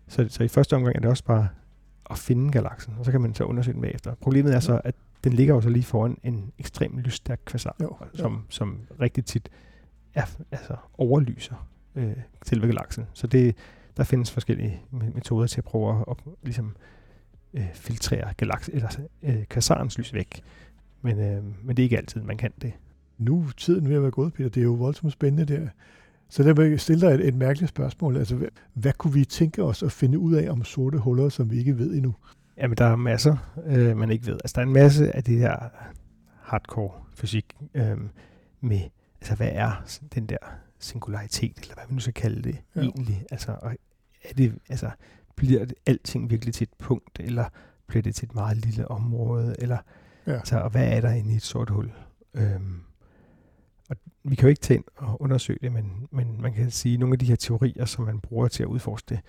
så, 0.08 0.28
så 0.30 0.44
i 0.44 0.48
første 0.48 0.76
omgang 0.76 0.96
er 0.96 1.00
det 1.00 1.10
også 1.10 1.24
bare 1.24 1.48
at 2.10 2.18
finde 2.18 2.52
galaksen, 2.52 2.94
og 3.00 3.06
så 3.06 3.12
kan 3.12 3.22
man 3.22 3.34
så 3.34 3.44
undersøge 3.44 3.74
den 3.74 3.82
bagefter. 3.82 4.16
Problemet 4.16 4.56
er 4.56 4.60
så, 4.60 4.82
at 4.84 4.96
den 5.24 5.34
ligger 5.34 5.56
jo 5.56 5.62
så 5.62 5.70
lige 5.70 5.84
foran 5.84 6.18
en 6.24 6.52
ekstrem 6.60 6.98
lysstærk 6.98 7.40
kvasar, 7.46 7.76
jo, 7.82 7.98
jo. 8.02 8.08
Som, 8.14 8.46
som 8.50 8.80
rigtig 9.02 9.26
tit 9.26 9.50
er, 10.14 10.26
altså 10.52 10.76
overlyser 10.98 11.68
øh, 11.98 12.16
selve 12.45 12.68
galaksen. 12.68 13.06
Så 13.14 13.28
det, 13.28 13.56
der 13.98 14.04
findes 14.04 14.32
forskellige 14.32 14.82
metoder 14.91 15.48
til 15.48 15.58
at 15.58 15.64
prøve 15.66 15.91
at, 15.91 16.06
at 16.12 16.18
ligesom, 16.43 16.76
øh, 17.54 17.74
filtrere 17.74 18.34
galaks, 18.38 18.70
eller, 18.74 18.89
øh, 19.24 19.45
kvasarens 19.45 19.98
lys 19.98 20.14
væk. 20.14 20.41
Men, 21.02 21.20
øh, 21.20 21.43
men 21.64 21.78
det 21.78 21.80
er 21.80 21.84
ikke 21.84 21.98
altid, 21.98 22.22
man 22.22 22.38
kan 22.38 22.52
det. 22.62 22.74
Nu 23.18 23.39
er 23.39 23.52
tiden 23.58 23.89
ved 23.89 23.95
at 23.95 24.02
være 24.02 24.12
gået, 24.12 24.34
Peter. 24.34 24.50
Det 24.50 24.62
er 24.62 24.66
jo 24.66 24.74
voldsomt 24.74 25.14
spændende 25.14 25.56
der. 25.56 25.68
Så 26.30 26.43
der 26.43 26.54
vil 26.54 26.70
jeg 26.70 26.80
stille 26.80 27.08
dig 27.08 27.14
et, 27.14 27.28
et 27.28 27.36
mærkeligt 27.36 27.70
spørgsmål. 27.70 28.18
Altså, 28.18 28.36
hvad, 28.36 28.48
hvad 28.74 28.93
kunne 28.93 29.14
vi 29.14 29.26
tænke 29.26 29.64
os 29.64 29.84
at 29.84 29.91
finde 29.91 30.20
ud 30.20 30.34
af 30.34 30.52
om 30.52 30.64
sorte 30.64 30.98
huller, 30.98 31.30
som 31.30 31.52
vi 31.52 31.58
ikke 31.58 31.78
ved 31.78 31.93
endnu? 31.93 32.16
Jamen, 32.58 32.78
der 32.78 32.86
er 32.86 32.95
masser, 32.95 33.38
øh, 33.66 33.98
man 33.98 34.12
ikke 34.12 34.26
ved. 34.26 34.34
Altså, 34.34 34.54
der 34.56 34.62
er 34.62 34.66
en 34.66 34.74
masse 34.74 35.16
af 35.16 35.24
det 35.24 35.38
her 35.38 35.70
hardcore 36.41 36.91
fysik 37.16 37.56
øh, 37.74 37.98
med, 38.62 38.82
altså, 39.22 39.36
hvad 39.36 39.50
er 39.52 39.84
den 40.16 40.26
der 40.26 40.38
singularitet, 40.80 41.58
eller 41.62 41.74
hvad 41.74 41.84
man 41.88 41.94
nu 41.94 42.00
skal 42.00 42.14
kalde 42.14 42.42
det 42.42 42.58
ja. 42.76 42.82
egentlig? 42.82 43.26
Altså, 43.32 43.56
og 43.62 43.76
er 44.24 44.34
det, 44.34 44.60
altså, 44.70 44.92
bliver 45.36 45.66
det 45.66 45.76
alting 45.86 46.30
virkelig 46.30 46.54
til 46.54 46.66
et 46.66 46.74
punkt, 46.80 47.20
eller 47.20 47.46
bliver 47.88 48.04
det 48.04 48.16
til 48.16 48.26
et 48.26 48.36
meget 48.36 48.58
lille 48.58 48.88
område, 48.88 49.56
eller 49.60 49.78
ja. 50.28 50.34
altså, 50.34 50.60
og 50.60 50.70
hvad 50.70 50.88
er 50.88 51.02
der 51.02 51.12
inde 51.12 51.34
i 51.34 51.36
et 51.36 51.42
sort 51.42 51.70
hul? 51.70 51.92
Øhm, 52.34 52.82
og 53.90 53.96
vi 54.24 54.36
kan 54.36 54.44
jo 54.44 54.50
ikke 54.50 54.62
tage 54.62 54.78
ind 54.78 54.86
og 54.96 55.22
undersøge 55.22 55.60
det, 55.62 55.72
men, 55.72 56.08
men 56.12 56.42
man 56.42 56.54
kan 56.54 56.72
sige, 56.72 56.94
at 56.94 57.00
nogle 57.00 57.14
af 57.14 57.20
de 57.20 57.26
her 57.26 57.36
teorier, 57.36 57.86
som 57.86 58.06
man 58.06 58.20
bruger 58.20 58.48
til 58.48 58.64
at 58.64 58.68
udforske 58.68 59.06
det, 59.10 59.20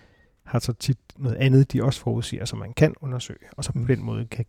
har 0.44 0.58
så 0.58 0.72
tit 0.72 0.98
noget 1.16 1.36
andet, 1.36 1.72
de 1.72 1.82
også 1.82 2.00
forudsiger, 2.00 2.44
som 2.44 2.58
man 2.58 2.72
kan 2.72 2.94
undersøge, 3.00 3.38
og 3.56 3.64
så 3.64 3.72
på 3.72 3.78
mm. 3.78 3.86
den 3.86 4.02
måde 4.02 4.26
kan 4.26 4.44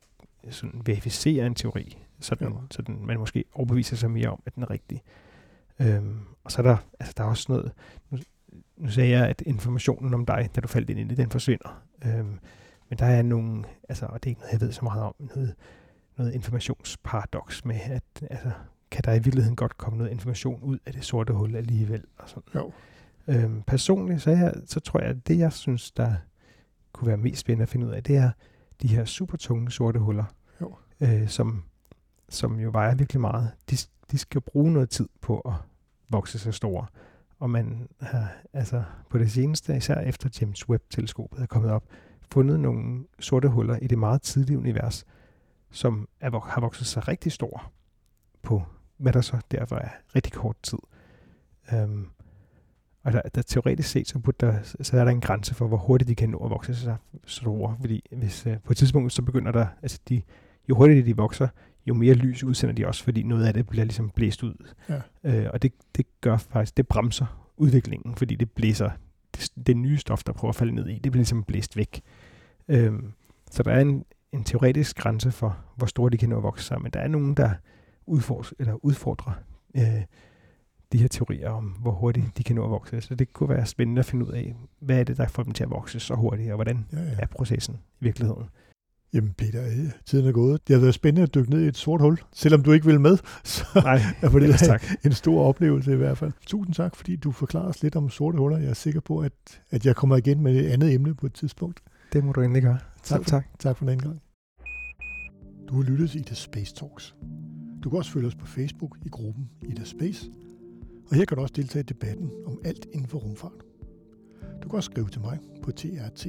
sådan 0.50 0.82
verificere 0.86 1.45
en 1.45 1.56
teori, 1.56 1.97
så, 2.20 2.36
den, 2.36 2.47
ja. 2.47 2.54
så 2.72 2.82
den, 2.82 3.06
man 3.06 3.20
måske 3.20 3.43
overbeviser 3.54 3.95
sig 3.95 4.12
mere 4.12 4.30
om, 4.30 4.43
at 4.45 4.56
den 4.56 4.64
er 4.64 4.70
rigtig. 4.70 5.02
Øhm, 5.82 6.19
og 6.43 6.51
så 6.51 6.61
er 6.61 6.63
der, 6.63 6.77
altså 6.99 7.13
der 7.17 7.23
er 7.23 7.27
også 7.27 7.45
noget, 7.49 7.71
nu, 8.09 8.17
nu 8.77 8.89
sagde 8.89 9.09
jeg, 9.09 9.27
at 9.27 9.41
informationen 9.45 10.13
om 10.13 10.25
dig, 10.25 10.49
da 10.55 10.61
du 10.61 10.67
faldt 10.67 10.89
ind 10.89 10.99
i 10.99 11.03
det, 11.03 11.17
den 11.17 11.30
forsvinder. 11.30 11.84
Øhm, 12.05 12.39
men 12.89 12.99
der 12.99 13.05
er 13.05 13.21
nogle, 13.21 13.63
altså, 13.89 14.05
og 14.05 14.23
det 14.23 14.30
er 14.30 14.32
ikke 14.32 14.41
noget, 14.41 14.53
jeg 14.53 14.61
ved 14.61 14.71
så 14.71 14.86
meget 14.86 15.03
om, 15.03 15.15
noget, 15.19 15.55
noget 16.17 16.34
informationsparadoks 16.34 17.65
med, 17.65 17.80
at 17.84 18.03
altså, 18.30 18.51
kan 18.91 19.03
der 19.05 19.13
i 19.13 19.19
virkeligheden 19.19 19.55
godt 19.55 19.77
komme 19.77 19.97
noget 19.97 20.11
information 20.11 20.61
ud 20.63 20.77
af 20.86 20.93
det 20.93 21.05
sorte 21.05 21.34
hul 21.34 21.55
alligevel. 21.55 22.03
Og 22.17 22.30
sådan. 22.30 22.43
Jo. 22.55 22.71
Øhm, 23.27 23.61
personligt, 23.61 24.21
så, 24.21 24.32
jeg, 24.32 24.53
så 24.65 24.80
tror 24.80 24.99
jeg, 24.99 25.09
at 25.09 25.27
det, 25.27 25.38
jeg 25.38 25.53
synes, 25.53 25.91
der 25.91 26.15
kunne 26.93 27.07
være 27.07 27.17
mest 27.17 27.41
spændende 27.41 27.63
at 27.63 27.69
finde 27.69 27.88
ud 27.88 27.91
af, 27.91 28.03
det 28.03 28.17
er 28.17 28.32
de 28.82 28.88
her 28.88 29.05
super 29.05 29.38
tunge 29.38 29.71
sorte 29.71 29.99
huller, 29.99 30.23
jo. 30.61 30.75
Øh, 31.01 31.27
som, 31.27 31.63
som 32.30 32.59
jo 32.59 32.69
vejer 32.73 32.95
virkelig 32.95 33.21
meget. 33.21 33.51
De, 33.69 33.77
de 34.11 34.17
skal 34.17 34.41
bruge 34.41 34.73
noget 34.73 34.89
tid 34.89 35.09
på 35.21 35.39
at 35.39 35.53
vokse 36.10 36.39
sig 36.39 36.53
stor. 36.53 36.89
Og 37.39 37.49
man 37.49 37.88
har 38.01 38.32
altså 38.53 38.84
på 39.10 39.18
det 39.18 39.32
seneste, 39.32 39.78
især 39.78 39.99
efter 39.99 40.30
James 40.41 40.70
Webb-teleskopet 40.70 41.41
er 41.41 41.45
kommet 41.45 41.72
op, 41.72 41.84
fundet 42.32 42.60
nogle 42.60 43.05
sorte 43.20 43.47
huller 43.47 43.76
i 43.76 43.88
det 43.88 43.99
meget 43.99 44.22
tidlige 44.22 44.57
univers, 44.57 45.05
som 45.72 46.07
er, 46.20 46.39
har 46.39 46.62
vokset 46.62 46.88
sig 46.88 47.07
rigtig 47.07 47.32
store 47.32 47.60
på, 48.41 48.64
hvad 48.97 49.14
der 49.14 49.22
så 49.22 49.38
derfor 49.51 49.76
er 49.76 49.89
rigtig 50.16 50.34
kort 50.34 50.55
tid. 50.64 50.80
Um, 51.74 52.12
og 53.03 53.14
der, 53.14 53.22
der 53.36 53.41
teoretisk 53.41 53.89
set, 53.89 54.07
så, 54.07 54.32
der, 54.39 54.53
så 54.82 54.97
er 54.97 55.03
der 55.03 55.12
en 55.12 55.22
grænse 55.22 55.55
for, 55.55 55.68
hvor 55.68 55.78
hurtigt 55.78 56.07
de 56.07 56.16
kan 56.16 56.30
nå 56.30 56.38
at 56.38 56.49
vokse 56.49 56.76
sig 56.76 56.97
store. 57.26 57.78
Fordi 57.80 58.03
hvis 58.12 58.45
uh, 58.45 58.53
på 58.64 58.74
et 58.74 58.78
tidspunkt, 58.78 59.14
så 59.14 59.22
begynder 59.22 59.51
der, 59.51 59.68
altså 59.82 59.99
de, 60.10 60.22
jo 60.70 60.76
hurtigere 60.76 61.05
de 61.05 61.18
vokser, 61.18 61.47
jo 61.89 61.93
mere 61.93 62.13
lys 62.13 62.43
udsender 62.43 62.75
de 62.75 62.87
også, 62.87 63.03
fordi 63.03 63.23
noget 63.23 63.45
af 63.45 63.53
det 63.53 63.67
bliver 63.67 63.85
ligesom 63.85 64.09
blæst 64.09 64.43
ud. 64.43 64.73
Ja. 64.89 65.01
Øh, 65.23 65.49
og 65.53 65.61
det, 65.61 65.73
det 65.97 66.05
gør 66.21 66.37
faktisk, 66.37 66.77
det 66.77 66.87
bremser 66.87 67.49
udviklingen, 67.57 68.15
fordi 68.15 68.35
det 68.35 68.51
blæser 68.51 68.89
det, 69.35 69.49
det 69.67 69.77
nye 69.77 69.97
stof, 69.97 70.23
der 70.23 70.33
prøver 70.33 70.49
at 70.49 70.55
falde 70.55 70.75
ned 70.75 70.87
i, 70.87 70.93
det 70.93 71.11
bliver 71.11 71.15
ligesom 71.15 71.43
blæst 71.43 71.77
væk. 71.77 72.01
Øh, 72.67 72.93
så 73.51 73.63
der 73.63 73.71
er 73.71 73.81
en, 73.81 74.05
en 74.31 74.43
teoretisk 74.43 74.97
grænse 74.97 75.31
for, 75.31 75.57
hvor 75.75 75.87
store 75.87 76.09
de 76.09 76.17
kan 76.17 76.29
nå 76.29 76.37
at 76.37 76.43
vokse 76.43 76.65
sammen, 76.65 76.83
men 76.83 76.91
der 76.91 76.99
er 76.99 77.07
nogen, 77.07 77.33
der 77.33 77.51
udfordrer, 78.05 78.51
eller 78.59 78.85
udfordrer 78.85 79.33
øh, 79.75 80.03
de 80.91 80.97
her 80.97 81.07
teorier 81.07 81.49
om, 81.49 81.63
hvor 81.63 81.91
hurtigt 81.91 82.37
de 82.37 82.43
kan 82.43 82.55
nå 82.55 82.63
at 82.63 82.69
vokse. 82.69 83.01
Så 83.01 83.15
det 83.15 83.33
kunne 83.33 83.49
være 83.49 83.65
spændende 83.65 83.99
at 83.99 84.05
finde 84.05 84.25
ud 84.25 84.31
af, 84.31 84.55
hvad 84.79 84.99
er 84.99 85.03
det, 85.03 85.17
der 85.17 85.27
får 85.27 85.43
dem 85.43 85.51
til 85.51 85.63
at 85.63 85.69
vokse 85.69 85.99
så 85.99 86.15
hurtigt, 86.15 86.51
og 86.51 86.55
hvordan 86.55 86.85
ja, 86.93 86.97
ja. 86.97 87.15
er 87.19 87.27
processen 87.27 87.75
i 87.75 88.03
virkeligheden. 88.03 88.49
Jamen 89.14 89.34
Peter, 89.38 89.66
øh, 89.66 89.91
tiden 90.05 90.28
er 90.28 90.32
gået. 90.32 90.68
Det 90.68 90.76
har 90.76 90.82
været 90.82 90.93
spændende 90.93 91.24
at 91.24 91.36
dykke 91.36 91.49
ned 91.49 91.62
i 91.62 91.68
et 91.68 91.78
sort 91.78 92.01
hul, 92.01 92.20
selvom 92.34 92.64
du 92.64 92.72
ikke 92.72 92.86
vil 92.86 92.99
med. 92.99 93.18
Så 93.43 93.66
Nej, 93.76 94.01
er 94.22 94.30
det 94.30 94.60
tak. 94.60 94.84
en 95.05 95.12
stor 95.12 95.43
oplevelse 95.43 95.93
i 95.93 95.95
hvert 95.95 96.18
fald. 96.18 96.32
Tusind 96.45 96.76
tak, 96.76 96.95
fordi 96.95 97.16
du 97.16 97.32
forklarer 97.32 97.68
os 97.68 97.84
lidt 97.84 97.95
om 97.95 98.10
sorte 98.10 98.38
huller. 98.38 98.57
Jeg 98.57 98.70
er 98.70 98.74
sikker 98.74 98.99
på, 98.99 99.20
at, 99.20 99.32
at 99.70 99.86
jeg 99.86 99.95
kommer 99.95 100.18
igen 100.18 100.43
med 100.43 100.55
et 100.55 100.68
andet 100.68 100.93
emne 100.93 101.16
på 101.16 101.26
et 101.26 101.34
tidspunkt. 101.34 101.80
Det 102.14 102.24
må 102.24 102.32
du 102.32 102.41
endelig 102.41 102.64
gøre. 102.64 102.80
Tak 103.03 103.18
for, 103.24 103.30
tak. 103.30 103.45
tak 103.60 103.78
for 103.78 103.86
den 103.86 103.99
gang. 103.99 104.22
Du 105.70 105.76
har 105.76 105.84
lyttet 105.84 106.10
til 106.10 106.20
Ida 106.22 106.34
Space 106.34 106.76
Talks. 106.76 107.16
Du 107.84 107.89
kan 107.89 107.97
også 107.97 108.12
følge 108.12 108.28
os 108.28 108.36
på 108.36 108.45
Facebook 108.45 108.97
i 109.05 109.10
gruppen 109.10 109.49
Ida 109.70 109.84
Space. 109.84 110.30
Og 111.10 111.16
her 111.16 111.26
kan 111.26 111.38
du 111.38 111.41
også 111.41 111.53
deltage 111.55 111.84
i 111.84 111.86
debatten 111.86 112.32
om 112.45 112.60
alt 112.66 112.88
inden 112.93 113.07
for 113.07 113.18
rumfart. 113.18 113.51
Du 114.63 114.69
kan 114.69 114.77
også 114.77 114.91
skrive 114.91 115.09
til 115.09 115.21
mig 115.21 115.39
på 115.63 115.71
trt 115.71 116.27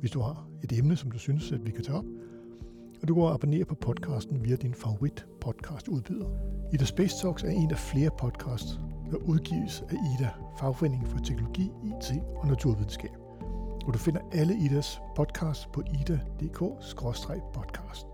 hvis 0.00 0.10
du 0.10 0.20
har 0.20 0.48
et 0.64 0.78
emne, 0.78 0.96
som 0.96 1.10
du 1.10 1.18
synes, 1.18 1.52
at 1.52 1.66
vi 1.66 1.70
kan 1.70 1.84
tage 1.84 1.98
op. 1.98 2.04
Og 3.02 3.08
du 3.08 3.14
kan 3.14 3.24
abonnere 3.24 3.64
på 3.64 3.74
podcasten 3.74 4.44
via 4.44 4.56
din 4.56 4.74
favorit 4.74 5.26
podcast 5.40 5.88
udbyder. 5.88 6.26
Ida 6.72 6.84
Space 6.84 7.22
Talks 7.22 7.42
er 7.42 7.50
en 7.50 7.70
af 7.70 7.78
flere 7.78 8.10
podcasts, 8.18 8.80
der 9.10 9.16
udgives 9.16 9.84
af 9.88 9.94
Ida, 9.94 10.28
Fagforeningen 10.60 11.08
for 11.08 11.18
Teknologi, 11.18 11.62
IT 11.62 12.12
og 12.36 12.46
Naturvidenskab. 12.46 13.10
Og 13.86 13.94
du 13.94 13.98
finder 13.98 14.20
alle 14.32 14.54
Idas 14.64 15.00
podcasts 15.16 15.66
på 15.66 15.82
ida.dk-podcast. 16.00 18.06